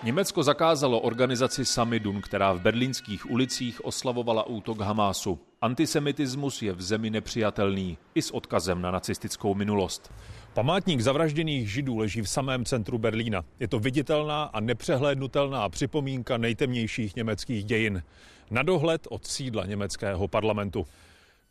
Německo 0.03 0.43
zakázalo 0.43 0.99
organizaci 0.99 1.65
Samidun, 1.65 2.21
která 2.21 2.53
v 2.53 2.61
berlínských 2.61 3.31
ulicích 3.31 3.85
oslavovala 3.85 4.43
útok 4.43 4.79
Hamásu. 4.79 5.39
Antisemitismus 5.61 6.61
je 6.61 6.73
v 6.73 6.81
zemi 6.81 7.09
nepřijatelný, 7.09 7.97
i 8.15 8.21
s 8.21 8.31
odkazem 8.31 8.81
na 8.81 8.91
nacistickou 8.91 9.55
minulost. 9.55 10.13
Památník 10.53 11.01
zavražděných 11.01 11.71
židů 11.71 11.97
leží 11.97 12.21
v 12.21 12.29
samém 12.29 12.65
centru 12.65 12.97
Berlína. 12.97 13.45
Je 13.59 13.67
to 13.67 13.79
viditelná 13.79 14.43
a 14.43 14.59
nepřehlédnutelná 14.59 15.69
připomínka 15.69 16.37
nejtemnějších 16.37 17.15
německých 17.15 17.63
dějin. 17.63 18.03
Na 18.51 18.63
dohled 18.63 19.07
od 19.09 19.27
sídla 19.27 19.65
německého 19.65 20.27
parlamentu. 20.27 20.87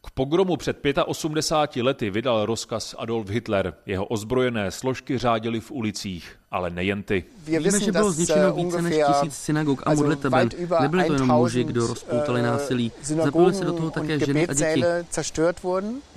K 0.04 0.10
pogromu 0.10 0.56
před 0.56 0.76
85 1.06 1.82
lety 1.82 2.10
vydal 2.10 2.46
rozkaz 2.46 2.94
Adolf 2.98 3.28
Hitler. 3.28 3.74
Jeho 3.86 4.04
ozbrojené 4.06 4.70
složky 4.70 5.18
řádily 5.18 5.60
v 5.60 5.70
ulicích, 5.70 6.38
ale 6.50 6.70
nejen 6.70 7.02
ty. 7.02 7.24
Víme, 7.44 7.80
že 7.80 7.92
bylo 7.92 8.10
zničeno 8.12 8.54
více 8.54 8.82
než 8.82 8.96
tisíc 9.06 9.34
synagog 9.34 9.82
a 9.86 9.94
modliteben. 9.94 10.48
Nebyli 10.80 11.04
to 11.04 11.12
jenom 11.12 11.28
muži, 11.28 11.64
kdo 11.64 11.86
rozpoutali 11.86 12.42
násilí. 12.42 12.92
Zapojili 13.02 13.54
se 13.54 13.64
do 13.64 13.72
toho 13.72 13.90
také 13.90 14.18
ženy 14.18 14.46
a 14.48 14.54
děti. 14.54 14.84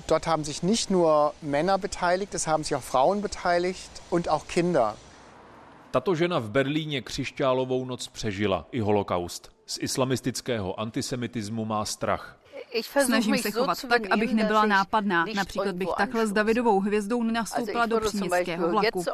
Dort 0.08 0.26
haben 0.26 0.44
sich 0.44 0.62
nicht 0.62 0.90
nur 0.90 1.32
Männer 1.42 1.78
beteiligt, 1.78 2.34
es 2.34 2.46
haben 2.46 2.64
sich 2.64 2.76
auch 2.76 2.82
Frauen 2.82 3.20
beteiligt 3.20 4.02
und 4.10 4.28
auch 4.28 4.46
Kinder. 4.46 4.96
Tato 5.90 6.14
žena 6.14 6.38
v 6.38 6.50
Berlíně 6.50 7.02
křišťálovou 7.02 7.84
noc 7.84 8.08
přežila 8.08 8.66
i 8.72 8.80
holokaust. 8.80 9.50
Z 9.66 9.78
islamistického 9.80 10.80
antisemitismu 10.80 11.64
má 11.64 11.84
strach. 11.84 12.39
Snažím 13.04 13.38
se 13.38 13.50
chovat 13.50 13.78
tak, 13.88 14.02
abych 14.10 14.34
nebyla 14.34 14.66
nápadná. 14.66 15.24
Například 15.34 15.74
bych 15.74 15.88
takhle 15.98 16.26
s 16.26 16.32
Davidovou 16.32 16.80
hvězdou 16.80 17.22
nenastoupila 17.22 17.86
do 17.86 18.00
příměstského 18.00 18.68
vlaku. 18.68 19.04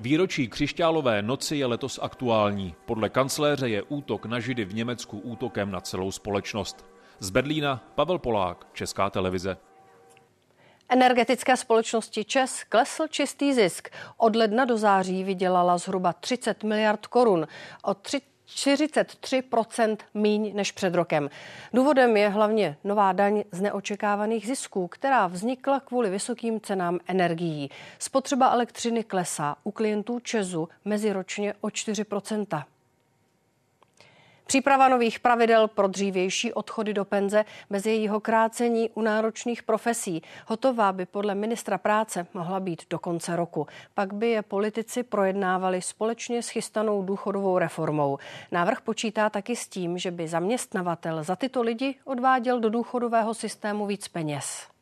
Výročí 0.00 0.48
křišťálové 0.48 1.22
noci 1.22 1.56
je 1.56 1.66
letos 1.66 1.98
aktuální. 2.02 2.74
Podle 2.84 3.08
kancléře 3.08 3.68
je 3.68 3.82
útok 3.82 4.26
na 4.26 4.40
Židy 4.40 4.64
v 4.64 4.74
Německu 4.74 5.18
útokem 5.18 5.70
na 5.70 5.80
celou 5.80 6.10
společnost. 6.10 6.86
Z 7.20 7.30
Berlína 7.30 7.84
Pavel 7.94 8.18
Polák, 8.18 8.66
Česká 8.72 9.10
televize. 9.10 9.56
Energetické 10.94 11.56
společnosti 11.56 12.24
ČES 12.24 12.64
klesl 12.68 13.06
čistý 13.08 13.54
zisk. 13.54 13.88
Od 14.16 14.36
ledna 14.36 14.64
do 14.64 14.76
září 14.76 15.24
vydělala 15.24 15.78
zhruba 15.78 16.12
30 16.12 16.64
miliard 16.64 17.06
korun. 17.06 17.46
O 17.82 17.90
43% 17.90 19.96
míň 20.14 20.52
než 20.54 20.72
před 20.72 20.94
rokem. 20.94 21.30
Důvodem 21.72 22.16
je 22.16 22.28
hlavně 22.28 22.76
nová 22.84 23.12
daň 23.12 23.44
z 23.52 23.60
neočekávaných 23.60 24.46
zisků, 24.46 24.88
která 24.88 25.26
vznikla 25.26 25.80
kvůli 25.80 26.10
vysokým 26.10 26.60
cenám 26.60 26.98
energií. 27.06 27.70
Spotřeba 27.98 28.52
elektřiny 28.52 29.04
klesá 29.04 29.56
u 29.64 29.70
klientů 29.70 30.20
Česu 30.20 30.68
meziročně 30.84 31.54
o 31.60 31.70
4 31.70 32.04
Příprava 34.46 34.88
nových 34.88 35.20
pravidel 35.20 35.68
pro 35.68 35.88
dřívější 35.88 36.52
odchody 36.52 36.94
do 36.94 37.04
penze 37.04 37.44
bez 37.70 37.86
jejího 37.86 38.20
krácení 38.20 38.90
u 38.94 39.02
náročných 39.02 39.62
profesí 39.62 40.22
hotová 40.46 40.92
by 40.92 41.06
podle 41.06 41.34
ministra 41.34 41.78
práce 41.78 42.26
mohla 42.34 42.60
být 42.60 42.82
do 42.90 42.98
konce 42.98 43.36
roku. 43.36 43.66
Pak 43.94 44.14
by 44.14 44.28
je 44.28 44.42
politici 44.42 45.02
projednávali 45.02 45.82
společně 45.82 46.42
s 46.42 46.48
chystanou 46.48 47.02
důchodovou 47.02 47.58
reformou. 47.58 48.18
Návrh 48.52 48.80
počítá 48.80 49.30
taky 49.30 49.56
s 49.56 49.68
tím, 49.68 49.98
že 49.98 50.10
by 50.10 50.28
zaměstnavatel 50.28 51.22
za 51.22 51.36
tyto 51.36 51.62
lidi 51.62 51.94
odváděl 52.04 52.60
do 52.60 52.70
důchodového 52.70 53.34
systému 53.34 53.86
víc 53.86 54.08
peněz. 54.08 54.73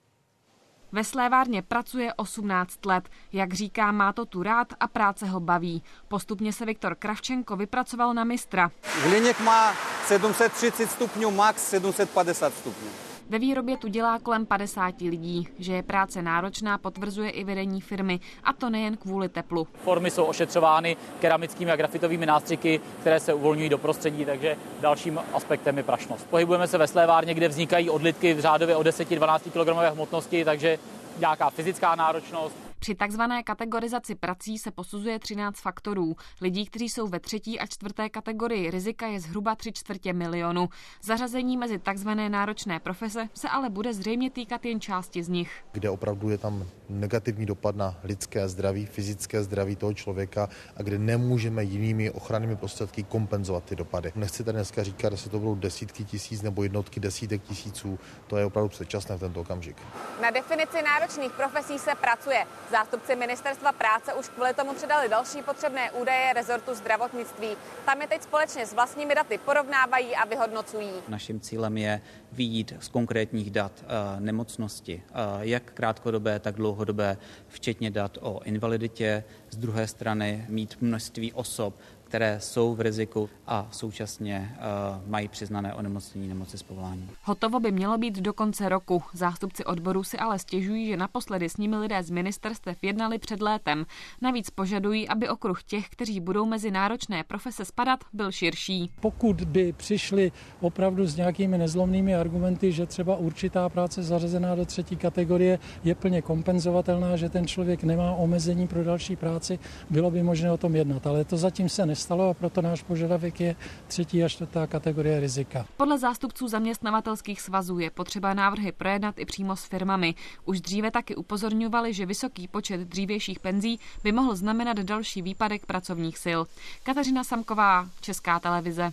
Ve 0.93 1.05
slévárně 1.05 1.63
pracuje 1.63 2.15
18 2.15 2.87
let. 2.87 3.09
Jak 3.33 3.55
říká, 3.55 3.93
má 3.93 4.13
to 4.13 4.25
tu 4.27 4.43
rád 4.43 4.69
a 4.81 4.87
práce 4.87 5.27
ho 5.27 5.41
baví. 5.41 5.83
Postupně 6.09 6.53
se 6.53 6.67
Viktor 6.67 6.95
Kravčenko 6.95 7.57
vypracoval 7.57 8.15
na 8.15 8.25
mistra. 8.25 8.71
Hliněk 9.03 9.41
má 9.41 9.73
730 10.07 10.91
stupňů, 10.91 11.31
max 11.31 11.69
750 11.69 12.55
stupňů. 12.55 13.12
Ve 13.29 13.39
výrobě 13.39 13.77
tu 13.77 13.89
dělá 13.89 14.19
kolem 14.19 14.47
50 14.47 15.01
lidí. 15.01 15.49
Že 15.59 15.75
je 15.75 15.83
práce 15.83 16.23
náročná, 16.23 16.79
potvrzuje 16.79 17.31
i 17.31 17.45
vedení 17.45 17.81
firmy, 17.81 18.21
a 18.45 18.53
to 18.53 18.71
nejen 18.71 18.97
kvůli 18.97 19.29
teplu. 19.29 19.67
Formy 19.85 20.11
jsou 20.11 20.25
ošetřovány 20.25 20.97
keramickými 21.21 21.71
a 21.71 21.77
grafitovými 21.77 22.27
nástřiky, 22.27 22.81
které 23.01 23.21
se 23.21 23.35
uvolňují 23.35 23.69
do 23.69 23.79
prostředí, 23.79 24.25
takže 24.25 24.57
dalším 24.81 25.21
aspektem 25.35 25.77
je 25.77 25.83
prašnost. 25.83 26.27
Pohybujeme 26.31 26.69
se 26.69 26.79
ve 26.79 26.87
slévárně, 26.87 27.35
kde 27.35 27.49
vznikají 27.49 27.91
odlitky 27.91 28.35
v 28.35 28.41
řádově 28.41 28.77
o 28.77 28.83
10-12 28.83 29.39
kg 29.39 29.93
hmotnosti, 29.95 30.45
takže 30.45 30.79
nějaká 31.19 31.51
fyzická 31.51 31.95
náročnost, 31.95 32.57
při 32.83 32.95
takzvané 32.95 33.43
kategorizaci 33.43 34.15
prací 34.15 34.59
se 34.59 34.71
posuzuje 34.71 35.19
13 35.19 35.61
faktorů. 35.61 36.17
Lidí, 36.41 36.67
kteří 36.67 36.89
jsou 36.89 37.09
ve 37.09 37.21
třetí 37.21 37.61
a 37.61 37.67
čtvrté 37.67 38.09
kategorii 38.09 38.71
rizika, 38.71 39.07
je 39.07 39.21
zhruba 39.21 39.55
tři 39.55 39.73
čtvrtě 39.73 40.13
milionu. 40.13 40.69
Zařazení 41.03 41.57
mezi 41.57 41.79
takzvané 41.79 42.29
náročné 42.29 42.81
profese 42.81 43.29
se 43.35 43.49
ale 43.49 43.71
bude 43.71 43.95
zřejmě 43.95 44.31
týkat 44.31 44.65
jen 44.65 44.81
části 44.81 45.23
z 45.23 45.29
nich. 45.29 45.65
Kde 45.73 45.91
opravdu 45.91 46.31
je 46.31 46.39
tam 46.39 46.65
negativní 46.89 47.47
dopad 47.47 47.77
na 47.77 47.95
lidské 48.05 48.49
zdraví, 48.49 48.87
fyzické 48.87 49.43
zdraví 49.43 49.77
toho 49.77 49.95
člověka 49.95 50.49
a 50.77 50.83
kde 50.83 50.99
nemůžeme 50.99 51.65
jinými 51.65 52.11
ochrannými 52.11 52.57
prostředky 52.57 53.03
kompenzovat 53.03 53.65
ty 53.65 53.77
dopady. 53.77 54.13
Nechci 54.15 54.45
tady 54.45 54.57
dneska 54.57 54.83
říkat, 54.83 55.13
jestli 55.13 55.31
to 55.31 55.39
budou 55.39 55.55
desítky 55.55 56.05
tisíc 56.05 56.43
nebo 56.43 56.63
jednotky 56.63 57.01
desítek 57.01 57.43
tisíců, 57.43 57.99
to 58.27 58.37
je 58.37 58.45
opravdu 58.45 58.69
předčasné 58.69 59.17
v 59.17 59.21
tento 59.21 59.41
okamžik. 59.41 59.77
Na 60.23 60.31
definici 60.31 60.83
náročných 60.83 61.33
profesí 61.33 61.79
se 61.79 61.95
pracuje. 61.95 62.47
Zástupci 62.73 63.17
ministerstva 63.17 63.73
práce 63.73 64.15
už 64.15 64.29
kvůli 64.29 64.55
tomu 64.55 64.75
předali 64.75 65.09
další 65.09 65.43
potřebné 65.43 65.91
údaje 65.91 66.33
rezortu 66.33 66.75
zdravotnictví. 66.75 67.49
Tam 67.85 68.01
je 68.01 68.07
teď 68.07 68.23
společně 68.23 68.67
s 68.67 68.73
vlastními 68.73 69.15
daty 69.15 69.39
porovnávají 69.39 70.17
a 70.17 70.25
vyhodnocují. 70.25 70.91
Naším 71.09 71.41
cílem 71.41 71.77
je 71.77 72.01
výjít 72.33 72.73
z 72.81 72.89
konkrétních 72.89 73.51
dat 73.51 73.73
uh, 73.83 74.21
nemocnosti, 74.21 75.03
uh, 75.11 75.43
jak 75.43 75.63
krátkodobé, 75.73 76.39
tak 76.39 76.55
dlouhodobé, 76.55 77.17
včetně 77.49 77.91
dat 77.91 78.19
o 78.21 78.41
invaliditě. 78.45 79.25
Z 79.51 79.57
druhé 79.57 79.87
strany 79.87 80.47
mít 80.49 80.77
množství 80.81 81.33
osob, 81.33 81.75
které 82.13 82.41
jsou 82.41 82.75
v 82.75 82.81
riziku 82.81 83.31
a 83.47 83.69
současně 83.71 84.57
uh, 84.57 85.11
mají 85.11 85.29
přiznané 85.29 85.75
onemocnění 85.75 86.29
nemoci 86.29 86.59
z 86.59 86.63
povolání. 86.63 87.09
Hotovo 87.23 87.61
by 87.61 87.73
mělo 87.73 87.99
být 87.99 88.19
do 88.19 88.33
konce 88.33 88.69
roku. 88.69 89.03
Zástupci 89.13 89.65
odboru 89.65 90.05
si 90.05 90.19
ale 90.19 90.39
stěžují, 90.39 90.87
že 90.87 90.97
naposledy 90.97 91.49
s 91.49 91.57
nimi 91.57 91.77
lidé 91.77 92.03
z 92.03 92.11
ministerstev 92.11 92.77
jednali 92.83 93.19
před 93.19 93.43
létem. 93.43 93.87
Navíc 94.23 94.51
požadují, 94.51 95.09
aby 95.09 95.29
okruh 95.29 95.63
těch, 95.63 95.89
kteří 95.89 96.21
budou 96.21 96.47
mezi 96.47 96.71
náročné 96.71 97.25
profese 97.25 97.65
spadat, 97.65 98.01
byl 98.13 98.33
širší. 98.33 98.91
Pokud 99.01 99.41
by 99.45 99.73
přišli 99.73 100.33
opravdu 100.61 101.07
s 101.07 101.17
nějakými 101.17 101.59
nezlomnými 101.59 102.17
argumenty, 102.17 102.73
že 102.73 102.87
třeba 102.87 103.17
určitá 103.17 103.69
práce 103.69 104.03
zařazená 104.03 104.55
do 104.55 104.65
třetí 104.65 104.97
kategorie 104.97 105.59
je 105.85 105.95
plně 105.95 106.23
kompenzovatelná, 106.23 107.17
že 107.17 107.29
ten 107.29 107.47
člověk 107.47 107.85
nemá 107.85 108.13
omezení 108.13 108.69
pro 108.69 108.85
další 108.85 109.17
práci, 109.17 109.59
bylo 109.91 110.11
by 110.11 110.23
možné 110.23 110.53
o 110.53 110.57
tom 110.57 110.77
jednat. 110.77 111.07
Ale 111.07 111.25
to 111.25 111.37
zatím 111.37 111.69
se 111.69 111.87
nestalo 111.87 112.02
nestalo 112.03 112.31
a 112.31 112.35
proto 112.35 112.63
náš 112.63 112.83
požadavek 112.83 113.41
je 113.41 113.57
třetí 113.87 114.25
a 114.25 114.29
čtvrtá 114.29 114.67
kategorie 114.67 115.21
rizika. 115.21 115.67
Podle 115.77 115.99
zástupců 115.99 116.49
zaměstnavatelských 116.49 117.41
svazů 117.41 117.79
je 117.79 117.91
potřeba 117.91 118.35
návrhy 118.35 118.73
projednat 118.73 119.19
i 119.19 119.25
přímo 119.25 119.57
s 119.57 119.65
firmami. 119.65 120.15
Už 120.45 120.61
dříve 120.61 120.91
taky 120.91 121.17
upozorňovali, 121.17 121.95
že 121.95 122.07
vysoký 122.07 122.49
počet 122.49 122.81
dřívějších 122.81 123.41
penzí 123.41 123.81
by 124.03 124.13
mohl 124.13 124.37
znamenat 124.37 124.79
další 124.79 125.23
výpadek 125.23 125.67
pracovních 125.67 126.19
sil. 126.25 126.41
Kateřina 126.83 127.25
Samková, 127.25 127.89
Česká 128.01 128.41
televize. 128.41 128.93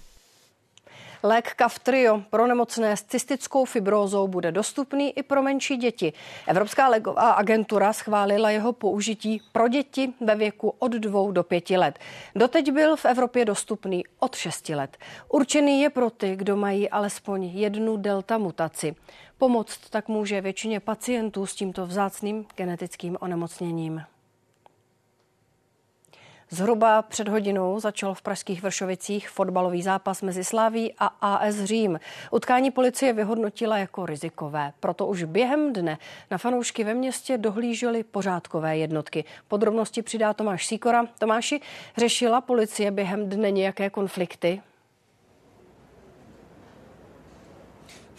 Lék 1.23 1.53
Kaftrio 1.55 2.23
pro 2.29 2.47
nemocné 2.47 2.97
s 2.97 3.03
cystickou 3.03 3.65
fibrózou 3.65 4.27
bude 4.27 4.51
dostupný 4.51 5.17
i 5.17 5.23
pro 5.23 5.43
menší 5.43 5.77
děti. 5.77 6.13
Evropská 6.47 6.87
léková 6.87 7.31
agentura 7.31 7.93
schválila 7.93 8.49
jeho 8.49 8.73
použití 8.73 9.41
pro 9.51 9.67
děti 9.67 10.13
ve 10.21 10.35
věku 10.35 10.73
od 10.79 10.91
dvou 10.91 11.31
do 11.31 11.43
pěti 11.43 11.77
let. 11.77 11.99
Doteď 12.35 12.71
byl 12.71 12.95
v 12.95 13.05
Evropě 13.05 13.45
dostupný 13.45 14.03
od 14.19 14.35
6 14.35 14.69
let. 14.69 14.97
Určený 15.29 15.81
je 15.81 15.89
pro 15.89 16.09
ty, 16.09 16.35
kdo 16.35 16.57
mají 16.57 16.89
alespoň 16.89 17.43
jednu 17.43 17.97
delta 17.97 18.37
mutaci. 18.37 18.95
Pomoct 19.37 19.89
tak 19.89 20.07
může 20.07 20.41
většině 20.41 20.79
pacientů 20.79 21.45
s 21.45 21.55
tímto 21.55 21.85
vzácným 21.85 22.45
genetickým 22.55 23.17
onemocněním. 23.19 24.01
Zhruba 26.51 27.01
před 27.01 27.27
hodinou 27.27 27.79
začal 27.79 28.13
v 28.13 28.21
pražských 28.21 28.63
Vršovicích 28.63 29.29
fotbalový 29.29 29.81
zápas 29.81 30.21
mezi 30.21 30.43
Sláví 30.43 30.93
a 30.99 31.05
AS 31.07 31.55
Řím. 31.55 31.99
Utkání 32.31 32.71
policie 32.71 33.13
vyhodnotila 33.13 33.77
jako 33.77 34.05
rizikové, 34.05 34.73
proto 34.79 35.07
už 35.07 35.23
během 35.23 35.73
dne 35.73 35.97
na 36.31 36.37
fanoušky 36.37 36.83
ve 36.83 36.93
městě 36.93 37.37
dohlížely 37.37 38.03
pořádkové 38.03 38.77
jednotky. 38.77 39.23
Podrobnosti 39.47 40.01
přidá 40.01 40.33
Tomáš 40.33 40.65
Síkora. 40.65 41.05
Tomáši, 41.19 41.61
řešila 41.97 42.41
policie 42.41 42.91
během 42.91 43.29
dne 43.29 43.51
nějaké 43.51 43.89
konflikty? 43.89 44.61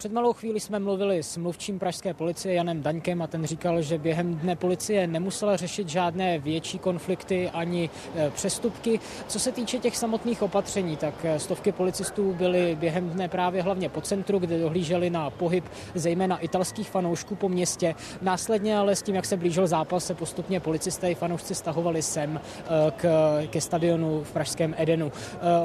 Před 0.00 0.12
malou 0.12 0.32
chvíli 0.32 0.60
jsme 0.60 0.78
mluvili 0.78 1.22
s 1.22 1.36
mluvčím 1.36 1.78
pražské 1.78 2.14
policie 2.14 2.54
Janem 2.54 2.82
Daňkem 2.82 3.22
a 3.22 3.26
ten 3.26 3.44
říkal, 3.44 3.82
že 3.82 3.98
během 3.98 4.34
dne 4.34 4.56
policie 4.56 5.06
nemusela 5.06 5.56
řešit 5.56 5.88
žádné 5.88 6.38
větší 6.38 6.78
konflikty 6.78 7.50
ani 7.50 7.90
e, 8.16 8.30
přestupky. 8.30 9.00
Co 9.28 9.40
se 9.40 9.52
týče 9.52 9.78
těch 9.78 9.96
samotných 9.96 10.42
opatření, 10.42 10.96
tak 10.96 11.24
e, 11.24 11.38
stovky 11.38 11.72
policistů 11.72 12.32
byly 12.32 12.76
během 12.80 13.10
dne 13.10 13.28
právě 13.28 13.62
hlavně 13.62 13.88
po 13.88 14.00
centru, 14.00 14.38
kde 14.38 14.58
dohlíželi 14.58 15.10
na 15.10 15.30
pohyb 15.30 15.64
zejména 15.94 16.38
italských 16.38 16.90
fanoušků 16.90 17.34
po 17.34 17.48
městě. 17.48 17.94
Následně 18.22 18.78
ale 18.78 18.96
s 18.96 19.02
tím, 19.02 19.14
jak 19.14 19.24
se 19.24 19.36
blížil 19.36 19.66
zápas, 19.66 20.06
se 20.06 20.14
postupně 20.14 20.60
policisté 20.60 21.10
i 21.10 21.14
fanoušci 21.14 21.54
stahovali 21.54 22.02
sem 22.02 22.40
e, 22.40 22.90
k, 22.90 23.08
ke 23.50 23.60
stadionu 23.60 24.24
v 24.24 24.32
pražském 24.32 24.74
Edenu. 24.78 25.12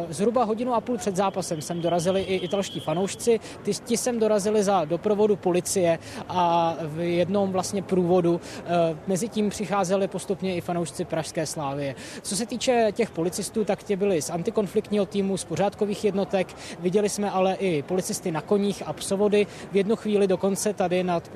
Zhruba 0.09 0.43
hodinu 0.43 0.73
a 0.73 0.81
půl 0.81 0.97
před 0.97 1.15
zápasem 1.15 1.61
sem 1.61 1.81
dorazili 1.81 2.21
i 2.21 2.35
italští 2.35 2.79
fanoušci. 2.79 3.39
Ty, 3.63 3.71
ti 3.73 3.97
sem 3.97 4.19
dorazili 4.25 4.63
za 4.63 4.85
doprovodu 4.85 5.35
policie 5.35 5.99
a 6.29 6.75
v 6.81 6.99
jednom 6.99 7.51
vlastně 7.51 7.81
průvodu 7.81 8.41
eh, 8.41 8.97
mezi 9.07 9.29
tím 9.29 9.49
přicházeli 9.49 10.07
postupně 10.07 10.55
i 10.55 10.61
fanoušci 10.61 11.05
Pražské 11.05 11.45
slávy. 11.45 11.95
Co 12.21 12.35
se 12.35 12.45
týče 12.45 12.87
těch 12.91 13.09
policistů, 13.09 13.65
tak 13.65 13.83
tě 13.83 13.95
byli 13.97 14.21
z 14.21 14.29
antikonfliktního 14.29 15.05
týmu, 15.05 15.37
z 15.37 15.43
pořádkových 15.43 16.05
jednotek. 16.05 16.47
Viděli 16.79 17.09
jsme 17.09 17.31
ale 17.31 17.55
i 17.55 17.81
policisty 17.81 18.31
na 18.31 18.41
koních 18.41 18.83
a 18.85 18.93
psovody. 18.93 19.47
V 19.71 19.75
jednu 19.75 19.95
chvíli 19.95 20.27
dokonce 20.27 20.73
tady 20.73 21.03
nad 21.03 21.29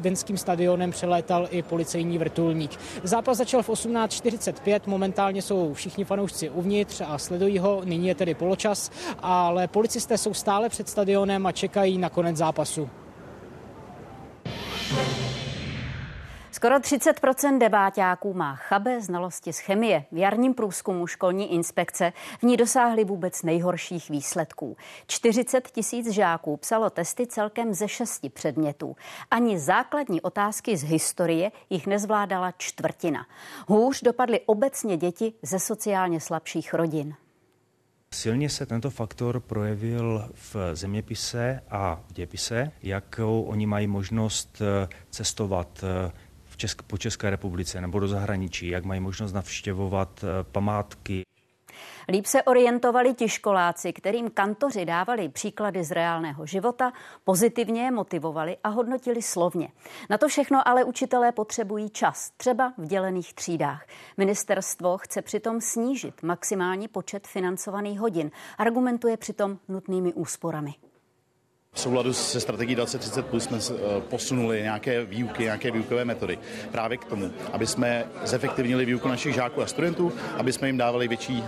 Denským 0.00 0.38
stadionem 0.38 0.90
přelétal 0.90 1.48
i 1.50 1.62
policejní 1.62 2.18
vrtulník. 2.18 2.70
Zápas 3.02 3.38
začal 3.38 3.62
v 3.62 3.68
18.45, 3.68 4.80
momentálně 4.86 5.42
jsou 5.42 5.74
všichni 5.74 6.04
fanoušci 6.04 6.50
uvnitř 6.50 7.02
a 7.06 7.18
sledují 7.18 7.58
ho, 7.58 7.82
nyní 7.84 8.08
je 8.08 8.14
tedy 8.14 8.34
poločas, 8.34 8.90
ale 9.22 9.68
policisté 9.68 10.18
jsou 10.18 10.34
stále 10.34 10.68
před 10.68 10.88
stadionem 10.88 11.46
a 11.46 11.52
čekají 11.52 11.98
na 11.98 12.08
konec 12.08 12.33
zápasu. 12.36 12.90
Skoro 16.64 16.78
30% 16.78 17.58
deváťáků 17.58 18.34
má 18.34 18.54
chabé 18.54 19.00
znalosti 19.00 19.52
z 19.52 19.58
chemie. 19.58 20.04
V 20.12 20.16
jarním 20.16 20.54
průzkumu 20.54 21.06
školní 21.06 21.52
inspekce 21.52 22.12
v 22.38 22.42
ní 22.42 22.56
dosáhly 22.56 23.04
vůbec 23.04 23.42
nejhorších 23.42 24.10
výsledků. 24.10 24.76
40 25.06 25.70
tisíc 25.70 26.10
žáků 26.10 26.56
psalo 26.56 26.90
testy 26.90 27.26
celkem 27.26 27.74
ze 27.74 27.88
šesti 27.88 28.28
předmětů. 28.28 28.96
Ani 29.30 29.58
základní 29.58 30.20
otázky 30.20 30.76
z 30.76 30.82
historie 30.82 31.52
jich 31.70 31.86
nezvládala 31.86 32.52
čtvrtina. 32.56 33.26
Hůř 33.68 34.02
dopadly 34.02 34.40
obecně 34.46 34.96
děti 34.96 35.32
ze 35.42 35.58
sociálně 35.58 36.20
slabších 36.20 36.74
rodin. 36.74 37.14
Silně 38.14 38.48
se 38.50 38.66
tento 38.66 38.90
faktor 38.90 39.40
projevil 39.40 40.28
v 40.34 40.56
zeměpise 40.72 41.60
a 41.70 42.00
v 42.08 42.12
dějepise, 42.12 42.72
jakou 42.82 43.42
oni 43.42 43.66
mají 43.66 43.86
možnost 43.86 44.62
eh, 44.62 44.88
cestovat 45.10 45.84
eh, 45.84 46.12
v 46.44 46.56
Česk- 46.56 46.82
po 46.86 46.98
České 46.98 47.30
republice 47.30 47.80
nebo 47.80 48.00
do 48.00 48.08
zahraničí, 48.08 48.68
jak 48.68 48.84
mají 48.84 49.00
možnost 49.00 49.32
navštěvovat 49.32 50.24
eh, 50.24 50.44
památky. 50.52 51.22
Líp 52.08 52.26
se 52.26 52.42
orientovali 52.42 53.14
ti 53.14 53.28
školáci, 53.28 53.92
kterým 53.92 54.30
kantoři 54.30 54.84
dávali 54.84 55.28
příklady 55.28 55.84
z 55.84 55.90
reálného 55.90 56.46
života, 56.46 56.92
pozitivně 57.24 57.84
je 57.84 57.90
motivovali 57.90 58.56
a 58.64 58.68
hodnotili 58.68 59.22
slovně. 59.22 59.68
Na 60.10 60.18
to 60.18 60.28
všechno 60.28 60.68
ale 60.68 60.84
učitelé 60.84 61.32
potřebují 61.32 61.90
čas, 61.90 62.30
třeba 62.36 62.72
v 62.78 62.86
dělených 62.86 63.34
třídách. 63.34 63.86
Ministerstvo 64.16 64.98
chce 64.98 65.22
přitom 65.22 65.60
snížit 65.60 66.22
maximální 66.22 66.88
počet 66.88 67.26
financovaných 67.26 68.00
hodin. 68.00 68.30
Argumentuje 68.58 69.16
přitom 69.16 69.58
nutnými 69.68 70.12
úsporami. 70.12 70.74
V 71.74 71.80
souladu 71.80 72.12
se 72.12 72.40
strategií 72.40 72.74
2030 72.74 73.26
plus 73.26 73.44
jsme 73.44 73.58
eh, 73.58 74.00
posunuli 74.00 74.62
nějaké 74.62 75.04
výuky, 75.04 75.42
nějaké 75.42 75.70
výukové 75.70 76.04
metody 76.04 76.38
právě 76.72 76.98
k 76.98 77.04
tomu, 77.04 77.30
aby 77.52 77.66
jsme 77.66 78.04
zefektivnili 78.24 78.84
výuku 78.84 79.08
našich 79.08 79.34
žáků 79.34 79.62
a 79.62 79.66
studentů, 79.66 80.12
aby 80.36 80.52
jsme 80.52 80.68
jim 80.68 80.76
dávali 80.76 81.08
větší 81.08 81.44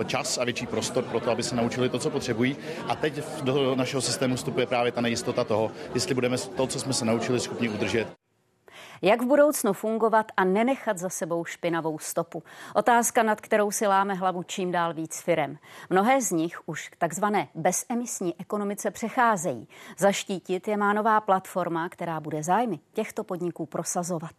eh, 0.00 0.04
čas 0.04 0.38
a 0.38 0.44
větší 0.44 0.66
prostor 0.66 1.04
pro 1.04 1.20
to, 1.20 1.30
aby 1.30 1.42
se 1.42 1.56
naučili 1.56 1.88
to, 1.88 1.98
co 1.98 2.10
potřebují. 2.10 2.56
A 2.88 2.96
teď 2.96 3.20
do 3.42 3.74
našeho 3.74 4.00
systému 4.00 4.36
vstupuje 4.36 4.66
právě 4.66 4.92
ta 4.92 5.00
nejistota 5.00 5.44
toho, 5.44 5.70
jestli 5.94 6.14
budeme 6.14 6.38
to, 6.38 6.66
co 6.66 6.80
jsme 6.80 6.92
se 6.92 7.04
naučili, 7.04 7.40
schopni 7.40 7.68
udržet. 7.68 8.23
Jak 9.02 9.22
v 9.22 9.26
budoucnu 9.26 9.72
fungovat 9.72 10.26
a 10.36 10.44
nenechat 10.44 10.98
za 10.98 11.08
sebou 11.08 11.44
špinavou 11.44 11.98
stopu? 11.98 12.42
Otázka, 12.74 13.22
nad 13.22 13.40
kterou 13.40 13.70
si 13.70 13.86
láme 13.86 14.14
hlavu 14.14 14.42
čím 14.42 14.72
dál 14.72 14.94
víc 14.94 15.20
firem. 15.20 15.58
Mnohé 15.90 16.22
z 16.22 16.30
nich 16.30 16.60
už 16.66 16.88
k 16.88 16.96
takzvané 16.96 17.48
bezemisní 17.54 18.40
ekonomice 18.40 18.90
přecházejí. 18.90 19.68
Zaštítit 19.98 20.68
je 20.68 20.76
má 20.76 20.92
nová 20.92 21.20
platforma, 21.20 21.88
která 21.88 22.20
bude 22.20 22.42
zájmy 22.42 22.78
těchto 22.92 23.24
podniků 23.24 23.66
prosazovat. 23.66 24.34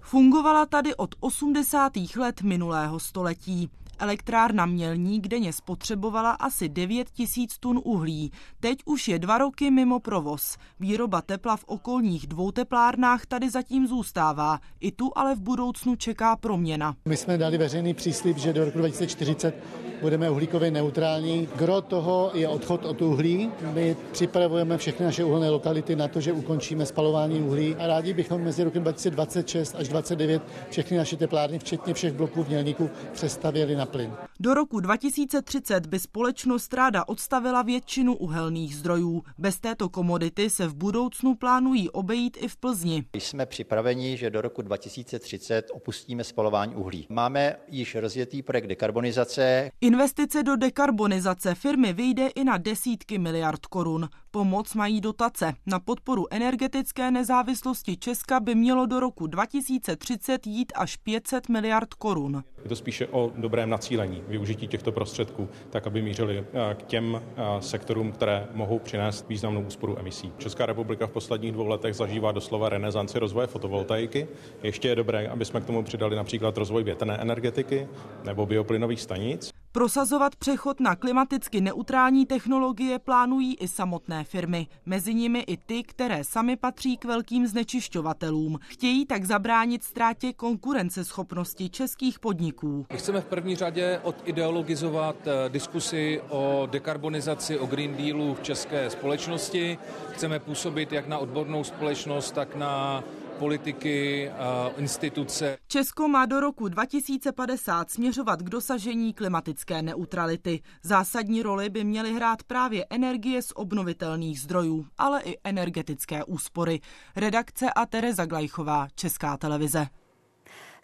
Fungovala 0.00 0.66
tady 0.66 0.94
od 0.94 1.14
80. 1.20 1.92
let 2.16 2.42
minulého 2.42 3.00
století. 3.00 3.70
Elektrárna 3.98 4.66
Mělník 4.66 5.28
denně 5.28 5.52
spotřebovala 5.52 6.30
asi 6.30 6.68
9 6.68 7.10
tisíc 7.10 7.58
tun 7.58 7.80
uhlí. 7.84 8.32
Teď 8.60 8.78
už 8.84 9.08
je 9.08 9.18
dva 9.18 9.38
roky 9.38 9.70
mimo 9.70 10.00
provoz. 10.00 10.56
Výroba 10.80 11.22
tepla 11.22 11.56
v 11.56 11.64
okolních 11.64 12.26
dvou 12.26 12.50
teplárnách 12.50 13.26
tady 13.26 13.50
zatím 13.50 13.86
zůstává. 13.86 14.58
I 14.80 14.92
tu 14.92 15.10
ale 15.14 15.34
v 15.34 15.40
budoucnu 15.40 15.96
čeká 15.96 16.36
proměna. 16.36 16.96
My 17.08 17.16
jsme 17.16 17.38
dali 17.38 17.58
veřejný 17.58 17.94
příslip, 17.94 18.38
že 18.38 18.52
do 18.52 18.64
roku 18.64 18.78
2040 18.78 19.54
budeme 20.00 20.30
uhlíkově 20.30 20.70
neutrální. 20.70 21.48
Gro 21.56 21.80
toho 21.80 22.30
je 22.34 22.48
odchod 22.48 22.84
od 22.84 23.02
uhlí. 23.02 23.50
My 23.72 23.96
připravujeme 24.12 24.78
všechny 24.78 25.06
naše 25.06 25.24
uhelné 25.24 25.50
lokality 25.50 25.96
na 25.96 26.08
to, 26.08 26.20
že 26.20 26.32
ukončíme 26.32 26.86
spalování 26.86 27.40
uhlí 27.40 27.76
a 27.76 27.86
rádi 27.86 28.12
bychom 28.14 28.42
mezi 28.42 28.64
rokem 28.64 28.82
2026 28.82 29.74
až 29.74 29.88
2029 29.88 30.42
všechny 30.70 30.96
naše 30.96 31.16
teplárny, 31.16 31.58
včetně 31.58 31.94
všech 31.94 32.12
bloků 32.12 32.44
v 32.44 32.48
Mělníku, 32.48 32.90
přestavěli 33.12 33.76
na 33.76 33.86
plyn. 33.86 34.12
Do 34.40 34.54
roku 34.54 34.80
2030 34.80 35.86
by 35.86 35.98
společnost 35.98 36.74
ráda 36.74 37.08
odstavila 37.08 37.62
většinu 37.62 38.16
uhelných 38.16 38.76
zdrojů. 38.76 39.22
Bez 39.38 39.60
této 39.60 39.88
komodity 39.88 40.50
se 40.50 40.66
v 40.66 40.74
budoucnu 40.74 41.34
plánují 41.34 41.90
obejít 41.90 42.36
i 42.40 42.48
v 42.48 42.56
Plzni. 42.56 43.04
Jsme 43.14 43.46
připraveni, 43.46 44.16
že 44.16 44.30
do 44.30 44.40
roku 44.40 44.62
2030 44.62 45.70
opustíme 45.72 46.24
spalování 46.24 46.74
uhlí. 46.74 47.06
Máme 47.08 47.56
již 47.68 47.94
rozjetý 47.94 48.42
projekt 48.42 48.66
dekarbonizace. 48.66 49.70
Investice 49.84 50.42
do 50.42 50.56
dekarbonizace 50.56 51.54
firmy 51.54 51.92
vyjde 51.92 52.26
i 52.26 52.44
na 52.44 52.58
desítky 52.58 53.18
miliard 53.18 53.66
korun. 53.66 54.08
Pomoc 54.30 54.74
mají 54.74 55.00
dotace. 55.00 55.54
Na 55.66 55.80
podporu 55.80 56.26
energetické 56.30 57.10
nezávislosti 57.10 57.96
Česka 57.96 58.40
by 58.40 58.54
mělo 58.54 58.86
do 58.86 59.00
roku 59.00 59.26
2030 59.26 60.46
jít 60.46 60.72
až 60.76 60.96
500 60.96 61.48
miliard 61.48 61.94
korun. 61.94 62.44
Je 62.62 62.68
to 62.68 62.76
spíše 62.76 63.06
o 63.06 63.32
dobrém 63.36 63.70
nacílení 63.70 64.22
využití 64.28 64.68
těchto 64.68 64.92
prostředků, 64.92 65.48
tak 65.70 65.86
aby 65.86 66.02
mířili 66.02 66.38
eh, 66.38 66.74
k 66.74 66.82
těm 66.82 67.22
eh, 67.36 67.42
sektorům, 67.62 68.12
které 68.12 68.48
mohou 68.52 68.78
přinést 68.78 69.28
významnou 69.28 69.60
úsporu 69.60 69.98
emisí. 69.98 70.32
Česká 70.38 70.66
republika 70.66 71.06
v 71.06 71.10
posledních 71.10 71.52
dvou 71.52 71.66
letech 71.66 71.94
zažívá 71.94 72.32
doslova 72.32 72.68
renesanci 72.68 73.18
rozvoje 73.18 73.46
fotovoltaiky. 73.46 74.28
Ještě 74.62 74.88
je 74.88 74.96
dobré, 74.96 75.28
aby 75.28 75.44
jsme 75.44 75.60
k 75.60 75.64
tomu 75.64 75.82
přidali 75.82 76.16
například 76.16 76.58
rozvoj 76.58 76.84
větrné 76.84 77.16
energetiky 77.16 77.88
nebo 78.24 78.46
bioplynových 78.46 79.00
stanic. 79.00 79.53
Prosazovat 79.76 80.36
přechod 80.36 80.80
na 80.80 80.96
klimaticky 80.96 81.60
neutrální 81.60 82.26
technologie 82.26 82.98
plánují 82.98 83.54
i 83.54 83.68
samotné 83.68 84.24
firmy, 84.24 84.66
mezi 84.86 85.14
nimi 85.14 85.40
i 85.40 85.56
ty, 85.56 85.82
které 85.82 86.24
sami 86.24 86.56
patří 86.56 86.96
k 86.96 87.04
velkým 87.04 87.46
znečišťovatelům. 87.46 88.58
Chtějí 88.62 89.06
tak 89.06 89.24
zabránit 89.24 89.84
ztrátě 89.84 90.32
konkurenceschopnosti 90.32 91.68
českých 91.68 92.18
podniků. 92.18 92.86
My 92.92 92.98
chceme 92.98 93.20
v 93.20 93.24
první 93.24 93.56
řadě 93.56 94.00
odideologizovat 94.02 95.16
eh, 95.26 95.48
diskusi 95.48 96.20
o 96.28 96.68
dekarbonizaci, 96.70 97.58
o 97.58 97.66
Green 97.66 97.96
Dealu 97.96 98.34
v 98.34 98.42
české 98.42 98.90
společnosti. 98.90 99.78
Chceme 100.12 100.38
působit 100.38 100.92
jak 100.92 101.08
na 101.08 101.18
odbornou 101.18 101.64
společnost, 101.64 102.30
tak 102.30 102.56
na 102.56 103.04
politiky, 103.34 104.30
instituce. 104.76 105.58
Česko 105.66 106.08
má 106.08 106.26
do 106.26 106.40
roku 106.40 106.68
2050 106.68 107.90
směřovat 107.90 108.42
k 108.42 108.50
dosažení 108.50 109.12
klimatické 109.12 109.82
neutrality. 109.82 110.62
Zásadní 110.82 111.42
roli 111.42 111.70
by 111.70 111.84
měly 111.84 112.14
hrát 112.14 112.42
právě 112.42 112.86
energie 112.90 113.42
z 113.42 113.52
obnovitelných 113.54 114.40
zdrojů, 114.40 114.86
ale 114.98 115.22
i 115.22 115.38
energetické 115.44 116.24
úspory. 116.24 116.80
Redakce 117.16 117.70
a 117.70 117.86
Tereza 117.86 118.26
Glajchová, 118.26 118.88
Česká 118.94 119.36
televize. 119.36 119.86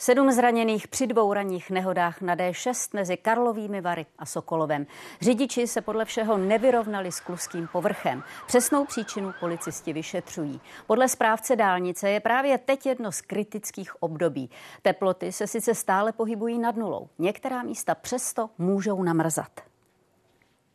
Sedm 0.03 0.33
zraněných 0.33 0.89
při 0.89 1.07
dvou 1.07 1.33
ranních 1.33 1.71
nehodách 1.71 2.21
na 2.21 2.37
D6 2.37 2.91
mezi 2.93 3.17
Karlovými 3.17 3.81
Vary 3.81 4.07
a 4.19 4.27
Sokolovem. 4.27 4.87
Řidiči 5.21 5.67
se 5.67 5.81
podle 5.81 6.05
všeho 6.05 6.39
nevyrovnali 6.39 7.13
s 7.13 7.21
kluským 7.21 7.69
povrchem. 7.73 8.23
Přesnou 8.47 8.85
příčinu 8.85 9.33
policisti 9.41 9.93
vyšetřují. 9.93 10.61
Podle 10.87 11.09
správce 11.09 11.57
dálnice 11.57 12.11
je 12.11 12.21
právě 12.21 12.59
teď 12.59 12.87
jedno 12.87 13.13
z 13.13 13.21
kritických 13.21 14.03
období. 14.03 14.51
Teploty 14.83 15.33
se 15.33 15.47
sice 15.47 15.75
stále 15.75 16.13
pohybují 16.13 16.59
nad 16.59 16.77
nulou. 16.77 17.09
Některá 17.19 17.63
místa 17.63 17.95
přesto 17.95 18.51
můžou 18.59 19.03
namrzat. 19.03 19.70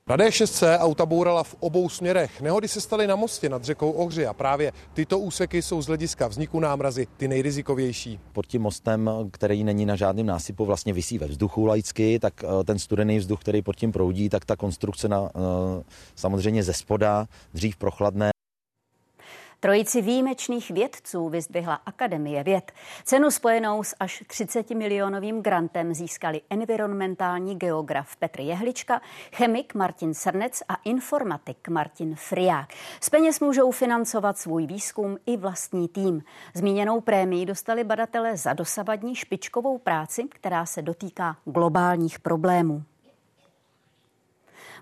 Na 0.10 0.18
D6 0.18 0.78
auta 0.80 1.06
bourala 1.06 1.44
v 1.44 1.56
obou 1.60 1.90
směrech. 1.90 2.42
Nehody 2.42 2.68
se 2.68 2.82
staly 2.82 3.08
na 3.08 3.16
mostě 3.16 3.50
nad 3.50 3.64
řekou 3.64 3.92
Ohři 3.92 4.28
a 4.28 4.34
právě 4.34 4.72
tyto 4.94 5.20
úseky 5.20 5.62
jsou 5.62 5.82
z 5.82 5.88
hlediska 5.88 6.28
vzniku 6.28 6.60
námrazy 6.60 7.08
ty 7.18 7.28
nejrizikovější. 7.28 8.20
Pod 8.34 8.46
tím 8.46 8.62
mostem, 8.62 9.10
který 9.32 9.64
není 9.64 9.86
na 9.86 9.96
žádném 9.96 10.26
násypu, 10.26 10.66
vlastně 10.66 10.94
vysí 10.94 11.18
ve 11.18 11.28
vzduchu 11.28 11.66
laicky, 11.66 12.20
tak 12.20 12.44
eh, 12.44 12.64
ten 12.64 12.80
studený 12.80 13.18
vzduch, 13.18 13.40
který 13.40 13.62
pod 13.62 13.76
tím 13.76 13.92
proudí, 13.92 14.30
tak 14.30 14.46
ta 14.46 14.56
konstrukce 14.56 15.08
na, 15.08 15.30
eh, 15.36 15.84
samozřejmě 16.16 16.64
ze 16.64 16.74
spoda, 16.74 17.28
dřív 17.54 17.78
prochladné 17.78 18.35
Trojici 19.66 20.02
výjimečných 20.02 20.72
vědců 20.72 21.30
vyzdvihla 21.30 21.74
Akademie 21.86 22.44
věd. 22.44 22.72
Cenu 23.04 23.32
spojenou 23.32 23.84
s 23.84 23.96
až 24.00 24.24
30 24.28 24.70
milionovým 24.70 25.42
grantem 25.42 25.94
získali 25.94 26.42
environmentální 26.50 27.56
geograf 27.56 28.16
Petr 28.16 28.42
Jehlička, 28.42 29.02
chemik 29.32 29.76
Martin 29.76 30.14
Srnec 30.14 30.64
a 30.70 30.76
informatik 30.76 31.68
Martin 31.68 32.16
Friák. 32.16 32.70
Z 33.02 33.10
peněz 33.10 33.40
můžou 33.40 33.72
financovat 33.72 34.38
svůj 34.38 34.68
výzkum 34.68 35.18
i 35.26 35.38
vlastní 35.38 35.88
tým. 35.88 36.24
Zmíněnou 36.54 37.02
prémii 37.02 37.46
dostali 37.46 37.84
badatelé 37.84 38.38
za 38.38 38.54
dosavadní 38.54 39.16
špičkovou 39.16 39.78
práci, 39.78 40.24
která 40.24 40.66
se 40.66 40.82
dotýká 40.82 41.38
globálních 41.46 42.20
problémů. 42.20 42.84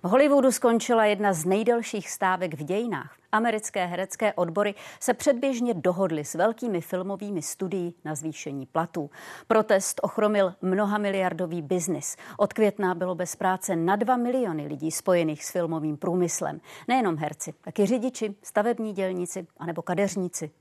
V 0.06 0.10
Hollywoodu 0.10 0.52
skončila 0.52 1.06
jedna 1.06 1.34
z 1.34 1.46
nejdelších 1.46 2.10
stávek 2.10 2.54
v 2.54 2.64
dějinách. 2.64 3.16
Americké 3.32 3.86
herecké 3.86 4.34
odbory 4.34 4.76
se 5.00 5.14
předběžně 5.14 5.74
dohodly 5.74 6.26
s 6.26 6.36
velkými 6.36 6.82
filmovými 6.82 7.42
studií 7.42 7.96
na 8.06 8.16
zvýšení 8.16 8.66
platů. 8.66 9.10
Protest 9.48 10.00
ochromil 10.04 10.54
mnoha 10.62 10.98
miliardový 10.98 11.62
biznis. 11.62 12.16
Od 12.38 12.54
května 12.54 12.96
bylo 12.96 13.16
bez 13.16 13.36
práce 13.36 13.76
na 13.76 13.96
2 13.96 14.18
miliony 14.18 14.68
lidí 14.68 14.92
spojených 14.92 15.46
s 15.46 15.52
filmovým 15.52 15.98
průmyslem. 15.98 16.62
Nejenom 16.88 17.18
herci, 17.18 17.54
taky 17.62 17.86
řidiči, 17.86 18.36
stavební 18.44 18.94
dělníci 18.94 19.48
anebo 19.58 19.82
kadeřníci. 19.82 20.52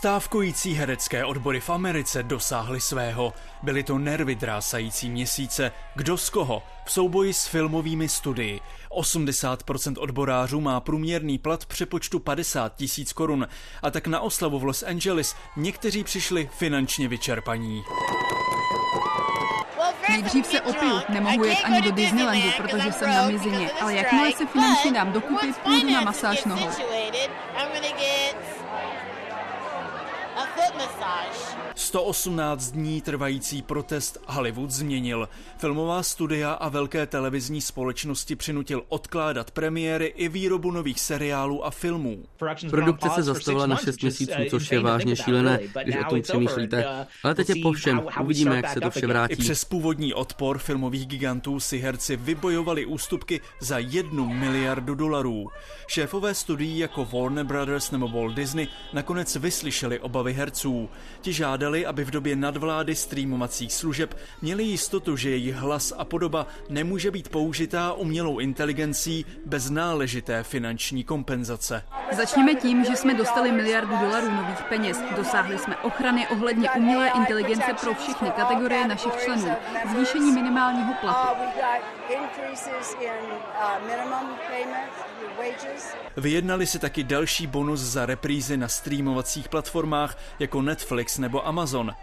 Stávkující 0.00 0.74
herecké 0.74 1.24
odbory 1.24 1.60
v 1.60 1.70
Americe 1.70 2.22
dosáhly 2.22 2.80
svého. 2.80 3.32
Byly 3.62 3.82
to 3.82 3.98
nervy 3.98 4.34
drásající 4.34 5.10
měsíce. 5.10 5.72
Kdo 5.94 6.16
z 6.16 6.30
koho? 6.30 6.62
V 6.84 6.92
souboji 6.92 7.34
s 7.34 7.46
filmovými 7.46 8.08
studii. 8.08 8.60
80% 8.90 9.94
odborářů 9.98 10.60
má 10.60 10.80
průměrný 10.80 11.38
plat 11.38 11.66
přepočtu 11.66 12.18
50 12.18 12.76
tisíc 12.76 13.12
korun. 13.12 13.48
A 13.82 13.90
tak 13.90 14.06
na 14.06 14.20
oslavu 14.20 14.58
v 14.58 14.64
Los 14.64 14.82
Angeles 14.82 15.34
někteří 15.56 16.04
přišli 16.04 16.50
finančně 16.58 17.08
vyčerpaní. 17.08 17.82
Nejdřív 20.08 20.46
se 20.46 20.60
opiju, 20.60 21.00
nemohu 21.08 21.44
jet 21.44 21.58
ani 21.64 21.82
do 21.82 21.90
Disneylandu, 21.90 22.48
protože 22.56 22.92
jsem 22.92 23.10
na 23.10 23.26
mizině, 23.26 23.70
ale 23.80 23.94
jakmile 23.94 24.32
se 24.32 24.46
finančně 24.46 24.92
dám 24.92 25.12
dokupy, 25.12 25.52
půjdu 25.64 25.90
na 25.90 26.00
masáž 26.00 26.44
nohou. 26.44 26.68
massage. 30.80 31.69
118 31.80 32.70
dní 32.70 33.00
trvající 33.00 33.62
protest 33.62 34.18
Hollywood 34.26 34.70
změnil. 34.70 35.28
Filmová 35.58 36.02
studia 36.02 36.52
a 36.52 36.68
velké 36.68 37.06
televizní 37.06 37.60
společnosti 37.60 38.36
přinutil 38.36 38.82
odkládat 38.88 39.50
premiéry 39.50 40.06
i 40.06 40.28
výrobu 40.28 40.70
nových 40.70 41.00
seriálů 41.00 41.64
a 41.64 41.70
filmů. 41.70 42.24
Produkce 42.70 43.08
se 43.14 43.22
zastavila 43.22 43.66
na 43.66 43.76
6 43.76 44.02
měsíců, 44.02 44.32
což 44.50 44.72
je 44.72 44.80
vážně 44.80 45.16
šílené, 45.16 45.60
když 45.84 45.96
o 45.96 46.10
tom 46.10 46.22
přemýšlíte. 46.22 47.06
Ale 47.24 47.34
teď 47.34 47.48
je 47.48 47.62
po 47.62 47.72
všem. 47.72 48.02
Uvidíme, 48.20 48.56
jak 48.56 48.68
se 48.68 48.80
to 48.80 48.90
vše 48.90 49.06
vrátí. 49.06 49.32
I 49.32 49.36
přes 49.36 49.64
původní 49.64 50.14
odpor 50.14 50.58
filmových 50.58 51.06
gigantů 51.06 51.60
si 51.60 51.78
herci 51.78 52.16
vybojovali 52.16 52.86
ústupky 52.86 53.40
za 53.60 53.78
jednu 53.78 54.28
miliardu 54.28 54.94
dolarů. 54.94 55.46
Šéfové 55.86 56.34
studií 56.34 56.78
jako 56.78 57.04
Warner 57.04 57.46
Brothers 57.46 57.90
nebo 57.90 58.08
Walt 58.08 58.34
Disney 58.34 58.68
nakonec 58.92 59.36
vyslyšeli 59.36 60.00
obavy 60.00 60.32
herců. 60.32 60.88
Ti 61.20 61.32
žádali, 61.32 61.69
aby 61.78 62.04
v 62.04 62.10
době 62.10 62.36
nadvlády 62.36 62.94
streamovacích 62.94 63.72
služeb 63.72 64.16
měli 64.42 64.64
jistotu, 64.64 65.16
že 65.16 65.30
jejich 65.30 65.54
hlas 65.54 65.92
a 65.98 66.04
podoba 66.04 66.46
nemůže 66.68 67.10
být 67.10 67.28
použitá 67.28 67.92
umělou 67.92 68.38
inteligencí 68.38 69.26
bez 69.46 69.70
náležité 69.70 70.42
finanční 70.42 71.04
kompenzace. 71.04 71.82
Začněme 72.12 72.54
tím, 72.54 72.84
že 72.84 72.96
jsme 72.96 73.14
dostali 73.14 73.52
miliardu 73.52 73.96
dolarů 73.96 74.30
nových 74.30 74.62
peněz. 74.68 74.98
Dosáhli 75.16 75.58
jsme 75.58 75.76
ochrany 75.76 76.28
ohledně 76.28 76.70
umělé 76.70 77.10
inteligence 77.16 77.74
pro 77.80 77.94
všechny 77.94 78.30
kategorie 78.30 78.88
našich 78.88 79.12
členů. 79.24 79.50
Zvýšení 79.92 80.32
minimálního 80.32 80.94
platu. 81.00 81.28
Vyjednali 86.16 86.66
si 86.66 86.78
taky 86.78 87.04
další 87.04 87.46
bonus 87.46 87.80
za 87.80 88.06
reprízy 88.06 88.56
na 88.56 88.68
streamovacích 88.68 89.48
platformách 89.48 90.18
jako 90.38 90.62
Netflix 90.62 91.18
nebo 91.18 91.46
Amazon. 91.46 91.94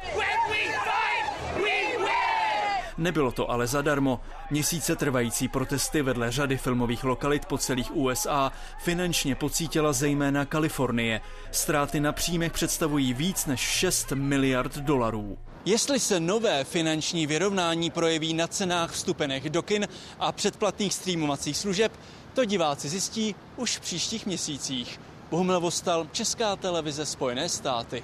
Nebylo 2.98 3.32
to 3.32 3.52
ale 3.52 3.68
zadarmo. 3.68 4.20
Měsíce 4.52 4.96
trvající 4.96 5.48
protesty 5.48 6.02
vedle 6.02 6.32
řady 6.32 6.58
filmových 6.58 7.04
lokalit 7.04 7.46
po 7.46 7.58
celých 7.58 7.96
USA 7.96 8.52
finančně 8.80 9.36
pocítila 9.36 9.94
zejména 9.94 10.46
Kalifornie. 10.46 11.22
Ztráty 11.52 12.00
na 12.00 12.12
příjmech 12.12 12.52
představují 12.52 13.14
víc 13.14 13.46
než 13.46 13.60
6 13.60 14.12
miliard 14.12 14.78
dolarů. 14.78 15.38
Jestli 15.66 16.00
se 16.00 16.20
nové 16.20 16.64
finanční 16.64 17.28
vyrovnání 17.28 17.90
projeví 17.92 18.34
na 18.34 18.48
cenách 18.48 18.92
vstupenek 18.92 19.50
do 19.50 19.62
kin 19.62 19.88
a 20.20 20.32
předplatných 20.32 20.94
streamovacích 20.94 21.58
služeb, 21.58 21.92
to 22.38 22.46
diváci 22.46 22.90
zjistí 22.90 23.36
už 23.56 23.78
v 23.78 23.80
příštích 23.80 24.26
měsících. 24.26 25.00
Bohumil 25.32 25.60
Vostal, 25.60 26.08
Česká 26.12 26.56
televize 26.56 27.06
Spojené 27.06 27.50
státy. 27.50 28.04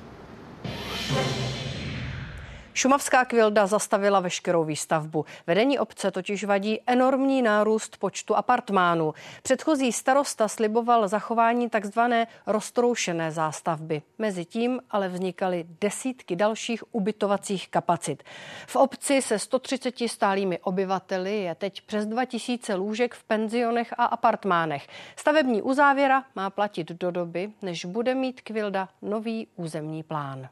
Šumavská 2.73 3.25
kvilda 3.25 3.67
zastavila 3.67 4.19
veškerou 4.19 4.63
výstavbu. 4.63 5.25
Vedení 5.47 5.79
obce 5.79 6.11
totiž 6.11 6.43
vadí 6.43 6.79
enormní 6.87 7.41
nárůst 7.41 7.97
počtu 7.97 8.35
apartmánů. 8.35 9.13
Předchozí 9.43 9.91
starosta 9.91 10.47
sliboval 10.47 11.07
zachování 11.07 11.69
takzvané 11.69 12.27
roztroušené 12.47 13.31
zástavby. 13.31 14.01
Mezitím 14.17 14.79
ale 14.91 15.09
vznikaly 15.09 15.65
desítky 15.81 16.35
dalších 16.35 16.83
ubytovacích 16.95 17.69
kapacit. 17.69 18.23
V 18.67 18.75
obci 18.75 19.21
se 19.21 19.39
130 19.39 19.95
stálými 20.07 20.59
obyvateli 20.59 21.37
je 21.37 21.55
teď 21.55 21.81
přes 21.81 22.05
2000 22.05 22.75
lůžek 22.75 23.13
v 23.13 23.23
penzionech 23.23 23.93
a 23.97 24.05
apartmánech. 24.05 24.87
Stavební 25.15 25.61
uzávěra 25.61 26.23
má 26.35 26.49
platit 26.49 26.91
do 26.91 27.11
doby, 27.11 27.51
než 27.61 27.85
bude 27.85 28.15
mít 28.15 28.41
kvilda 28.41 28.89
nový 29.01 29.47
územní 29.55 30.03
plán. 30.03 30.49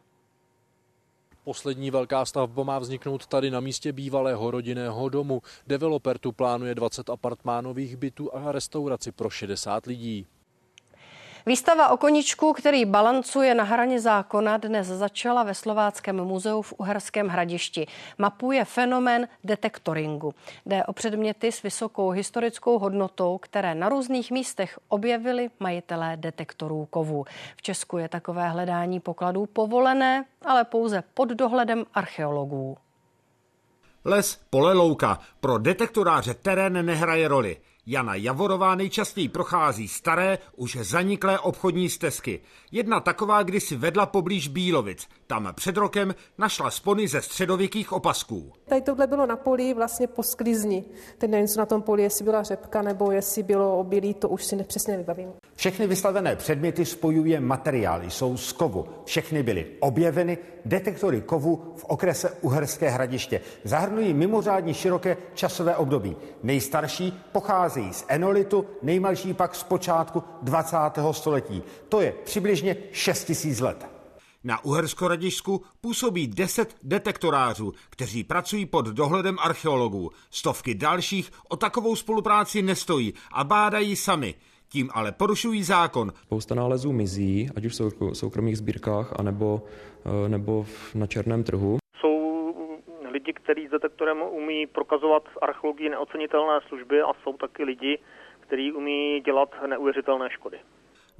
Poslední 1.43 1.91
velká 1.91 2.25
stavba 2.25 2.63
má 2.63 2.79
vzniknout 2.79 3.27
tady 3.27 3.51
na 3.51 3.59
místě 3.59 3.91
bývalého 3.93 4.51
rodinného 4.51 5.09
domu. 5.09 5.41
Developer 5.67 6.17
tu 6.17 6.31
plánuje 6.31 6.75
20 6.75 7.09
apartmánových 7.09 7.97
bytů 7.97 8.35
a 8.35 8.51
restauraci 8.51 9.11
pro 9.11 9.29
60 9.29 9.85
lidí. 9.85 10.25
Výstava 11.45 11.89
o 11.89 11.97
koničku, 11.97 12.53
který 12.53 12.85
balancuje 12.85 13.55
na 13.55 13.63
hraně 13.63 13.99
zákona, 13.99 14.57
dnes 14.57 14.87
začala 14.87 15.43
ve 15.43 15.53
Slováckém 15.53 16.23
muzeu 16.23 16.61
v 16.61 16.73
Uherském 16.77 17.27
hradišti. 17.27 17.87
Mapuje 18.17 18.65
fenomén 18.65 19.27
detektoringu. 19.43 20.33
Jde 20.65 20.83
o 20.85 20.93
předměty 20.93 21.51
s 21.51 21.63
vysokou 21.63 22.09
historickou 22.09 22.79
hodnotou, 22.79 23.37
které 23.37 23.75
na 23.75 23.89
různých 23.89 24.31
místech 24.31 24.79
objevili 24.87 25.49
majitelé 25.59 26.17
detektorů 26.17 26.87
kovů. 26.89 27.25
V 27.57 27.61
Česku 27.61 27.97
je 27.97 28.09
takové 28.09 28.49
hledání 28.49 28.99
pokladů 28.99 29.45
povolené, 29.45 30.25
ale 30.45 30.63
pouze 30.63 31.03
pod 31.13 31.29
dohledem 31.29 31.85
archeologů. 31.93 32.77
Les, 34.05 34.39
pole, 34.49 34.73
louka. 34.73 35.19
Pro 35.39 35.57
detektoráře 35.57 36.33
terén 36.33 36.85
nehraje 36.85 37.27
roli. 37.27 37.57
Jana 37.85 38.15
Javorová 38.15 38.75
nejčastěji 38.75 39.29
prochází 39.29 39.87
staré, 39.87 40.37
už 40.55 40.77
zaniklé 40.81 41.39
obchodní 41.39 41.89
stezky. 41.89 42.41
Jedna 42.71 42.99
taková 42.99 43.43
kdysi 43.43 43.75
vedla 43.75 44.05
poblíž 44.05 44.47
Bílovic. 44.47 45.07
Tam 45.27 45.49
před 45.53 45.77
rokem 45.77 46.15
našla 46.37 46.71
spony 46.71 47.07
ze 47.07 47.21
středověkých 47.21 47.91
opasků. 47.91 48.53
Tady 48.65 48.81
tohle 48.81 49.07
bylo 49.07 49.25
na 49.25 49.35
poli 49.35 49.73
vlastně 49.73 50.07
po 50.07 50.23
sklizni. 50.23 50.85
Teď 51.17 51.29
nevím, 51.29 51.47
co 51.47 51.59
na 51.59 51.65
tom 51.65 51.81
poli, 51.81 52.03
jestli 52.03 52.25
byla 52.25 52.43
řepka 52.43 52.81
nebo 52.81 53.11
jestli 53.11 53.43
bylo 53.43 53.79
obilí, 53.79 54.13
to 54.13 54.29
už 54.29 54.45
si 54.45 54.55
nepřesně 54.55 54.91
nevybavím. 54.91 55.33
Všechny 55.61 55.87
vyslavené 55.87 56.35
předměty 56.35 56.85
spojuje 56.85 57.39
materiály, 57.39 58.09
jsou 58.09 58.37
z 58.37 58.51
kovu. 58.51 58.87
Všechny 59.05 59.43
byly 59.43 59.65
objeveny 59.79 60.37
detektory 60.65 61.21
kovu 61.21 61.73
v 61.77 61.83
okrese 61.83 62.31
Uherské 62.41 62.89
hradiště. 62.89 63.41
Zahrnují 63.63 64.13
mimořádně 64.13 64.73
široké 64.73 65.17
časové 65.33 65.75
období. 65.75 66.15
Nejstarší 66.43 67.13
pocházejí 67.31 67.93
z 67.93 68.05
enolitu, 68.07 68.65
nejmladší 68.81 69.33
pak 69.33 69.55
z 69.55 69.63
počátku 69.63 70.23
20. 70.41 70.77
století. 71.11 71.63
To 71.89 72.01
je 72.01 72.11
přibližně 72.25 72.77
6000 72.91 73.59
let. 73.59 73.87
Na 74.43 74.65
Uhersko-Radišsku 74.65 75.61
působí 75.81 76.27
10 76.27 76.75
detektorářů, 76.83 77.73
kteří 77.89 78.23
pracují 78.23 78.65
pod 78.65 78.85
dohledem 78.85 79.37
archeologů. 79.39 80.11
Stovky 80.29 80.75
dalších 80.75 81.31
o 81.49 81.55
takovou 81.55 81.95
spolupráci 81.95 82.61
nestojí 82.61 83.13
a 83.31 83.43
bádají 83.43 83.95
sami. 83.95 84.35
Tím 84.71 84.89
ale 84.93 85.11
porušují 85.11 85.63
zákon. 85.63 86.11
Spousta 86.15 86.55
nálezů 86.55 86.91
mizí, 86.91 87.49
ať 87.55 87.65
už 87.65 87.79
v 87.79 88.13
soukromých 88.13 88.57
sbírkách, 88.57 89.19
anebo, 89.19 89.61
eh, 90.05 90.29
nebo 90.29 90.65
na 90.95 91.07
černém 91.07 91.43
trhu. 91.43 91.77
Jsou 91.99 92.55
lidi, 93.11 93.33
kteří 93.33 93.67
s 93.67 93.71
detektorem 93.71 94.21
umí 94.21 94.67
prokazovat 94.67 95.23
archeologii 95.41 95.89
neocenitelné 95.89 96.59
služby 96.67 97.01
a 97.01 97.13
jsou 97.23 97.37
taky 97.37 97.63
lidi, 97.63 97.99
kteří 98.39 98.71
umí 98.71 99.21
dělat 99.25 99.49
neuvěřitelné 99.67 100.29
škody. 100.29 100.57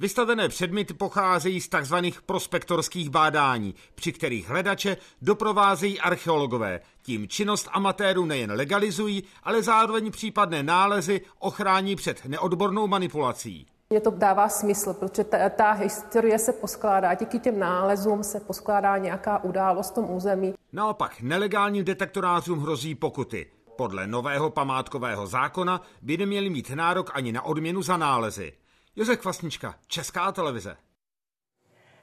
Vystavené 0.01 0.49
předměty 0.49 0.93
pocházejí 0.93 1.61
z 1.61 1.69
tzv. 1.69 1.95
prospektorských 2.25 3.09
bádání, 3.09 3.75
při 3.95 4.11
kterých 4.11 4.49
hledače 4.49 4.97
doprovázejí 5.21 5.99
archeologové. 5.99 6.79
Tím 7.01 7.27
činnost 7.27 7.69
amatérů 7.71 8.25
nejen 8.25 8.51
legalizují, 8.51 9.23
ale 9.43 9.63
zároveň 9.63 10.11
případné 10.11 10.63
nálezy 10.63 11.21
ochrání 11.39 11.95
před 11.95 12.25
neodbornou 12.25 12.87
manipulací. 12.87 13.67
Mně 13.89 13.99
to 14.01 14.11
dává 14.11 14.49
smysl, 14.49 14.93
protože 14.93 15.23
ta, 15.23 15.49
ta 15.49 15.71
historie 15.71 16.39
se 16.39 16.53
poskládá, 16.53 17.13
díky 17.13 17.39
těm 17.39 17.59
nálezům 17.59 18.23
se 18.23 18.39
poskládá 18.39 18.97
nějaká 18.97 19.43
událost 19.43 19.91
v 19.91 19.95
tom 19.95 20.11
území. 20.11 20.53
Naopak 20.73 21.21
nelegálním 21.21 21.85
detektorářům 21.85 22.59
hrozí 22.59 22.95
pokuty. 22.95 23.47
Podle 23.77 24.07
nového 24.07 24.49
památkového 24.49 25.27
zákona 25.27 25.81
by 26.01 26.17
neměli 26.17 26.49
mít 26.49 26.69
nárok 26.69 27.11
ani 27.13 27.31
na 27.31 27.41
odměnu 27.41 27.81
za 27.81 27.97
nálezy. 27.97 28.53
Josef 28.95 29.19
Kvasnička, 29.19 29.75
Česká 29.87 30.31
televize. 30.31 30.77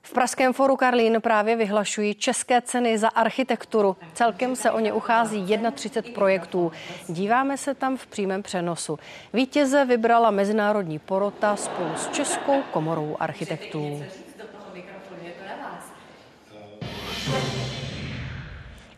V 0.03 0.13
Pražském 0.13 0.53
foru 0.53 0.77
Karlín 0.77 1.21
právě 1.21 1.57
vyhlašují 1.57 2.15
české 2.15 2.63
ceny 2.63 2.99
za 2.99 3.09
architekturu. 3.09 3.97
Celkem 4.15 4.57
se 4.57 4.71
o 4.71 4.81
ně 4.81 4.93
uchází 4.93 5.59
31 5.75 6.15
projektů. 6.15 6.73
Díváme 7.09 7.57
se 7.57 7.75
tam 7.75 7.97
v 7.97 8.07
přímém 8.07 8.43
přenosu. 8.43 8.99
Vítěze 9.33 9.85
vybrala 9.85 10.31
mezinárodní 10.31 10.99
porota 10.99 11.57
spolu 11.57 11.91
s 11.97 12.09
Českou 12.09 12.63
komorou 12.63 13.17
architektů. 13.21 14.03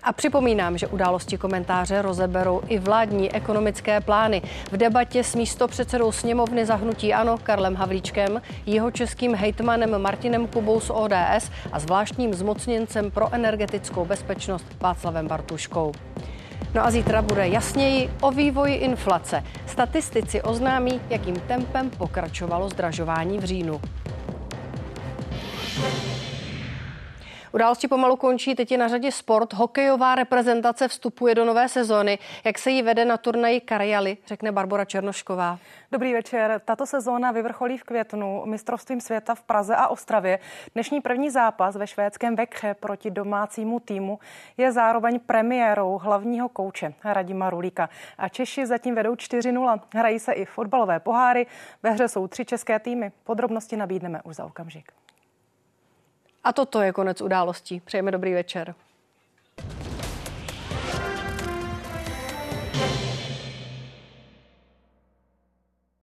A 0.02 0.12
připomínám, 0.12 0.78
že 0.78 0.86
události 0.86 1.38
komentáře 1.38 2.02
rozeberou 2.02 2.62
i 2.68 2.78
vládní 2.78 3.32
ekonomické 3.32 4.00
plány. 4.00 4.42
V 4.72 4.76
debatě 4.76 5.24
s 5.24 5.34
místopředsedou 5.34 6.12
sněmovny 6.12 6.66
zahnutí 6.66 7.14
Ano 7.14 7.38
Karlem 7.42 7.74
Havlíčkem, 7.74 8.42
jeho 8.66 8.90
českým 8.90 9.34
hejtmanem 9.34 10.02
Martinem 10.02 10.46
Kubou 10.46 10.80
z 10.80 10.90
ODS 10.90 11.50
a 11.72 11.78
zvláštním 11.78 12.34
zmocněncem 12.34 13.10
pro 13.10 13.34
energetickou 13.34 14.04
bezpečnost 14.04 14.66
Václavem 14.80 15.28
Bartuškou. 15.28 15.92
No 16.74 16.86
a 16.86 16.90
zítra 16.90 17.22
bude 17.22 17.48
jasněji 17.48 18.10
o 18.20 18.30
vývoji 18.30 18.74
inflace. 18.74 19.44
Statistici 19.66 20.42
oznámí, 20.42 21.00
jakým 21.10 21.36
tempem 21.36 21.90
pokračovalo 21.90 22.68
zdražování 22.68 23.38
v 23.38 23.44
říjnu. 23.44 23.80
Události 27.52 27.88
pomalu 27.88 28.16
končí, 28.16 28.54
teď 28.54 28.72
je 28.72 28.78
na 28.78 28.88
řadě 28.88 29.12
sport. 29.12 29.52
Hokejová 29.52 30.14
reprezentace 30.14 30.88
vstupuje 30.88 31.34
do 31.34 31.44
nové 31.44 31.68
sezóny. 31.68 32.18
Jak 32.44 32.58
se 32.58 32.70
jí 32.70 32.82
vede 32.82 33.04
na 33.04 33.16
turnaji 33.16 33.60
Karjali, 33.60 34.16
řekne 34.26 34.52
Barbara 34.52 34.84
Černošková. 34.84 35.58
Dobrý 35.92 36.12
večer. 36.12 36.60
Tato 36.64 36.86
sezóna 36.86 37.32
vyvrcholí 37.32 37.78
v 37.78 37.84
květnu 37.84 38.42
mistrovstvím 38.46 39.00
světa 39.00 39.34
v 39.34 39.42
Praze 39.42 39.76
a 39.76 39.88
Ostravě. 39.88 40.38
Dnešní 40.74 41.00
první 41.00 41.30
zápas 41.30 41.76
ve 41.76 41.86
švédském 41.86 42.36
Vekře 42.36 42.74
proti 42.74 43.10
domácímu 43.10 43.80
týmu 43.80 44.18
je 44.56 44.72
zároveň 44.72 45.20
premiérou 45.20 45.98
hlavního 45.98 46.48
kouče 46.48 46.94
Radima 47.04 47.50
Rulíka. 47.50 47.88
A 48.18 48.28
Češi 48.28 48.66
zatím 48.66 48.94
vedou 48.94 49.14
4-0. 49.14 49.80
Hrají 49.94 50.18
se 50.18 50.32
i 50.32 50.44
fotbalové 50.44 51.00
poháry. 51.00 51.46
Ve 51.82 51.90
hře 51.90 52.08
jsou 52.08 52.28
tři 52.28 52.44
české 52.44 52.78
týmy. 52.78 53.12
Podrobnosti 53.24 53.76
nabídneme 53.76 54.20
už 54.24 54.36
za 54.36 54.44
okamžik. 54.44 54.92
A 56.44 56.52
toto 56.52 56.80
je 56.80 56.92
konec 56.92 57.20
událostí. 57.20 57.80
Přejeme 57.80 58.10
dobrý 58.10 58.34
večer. 58.34 58.74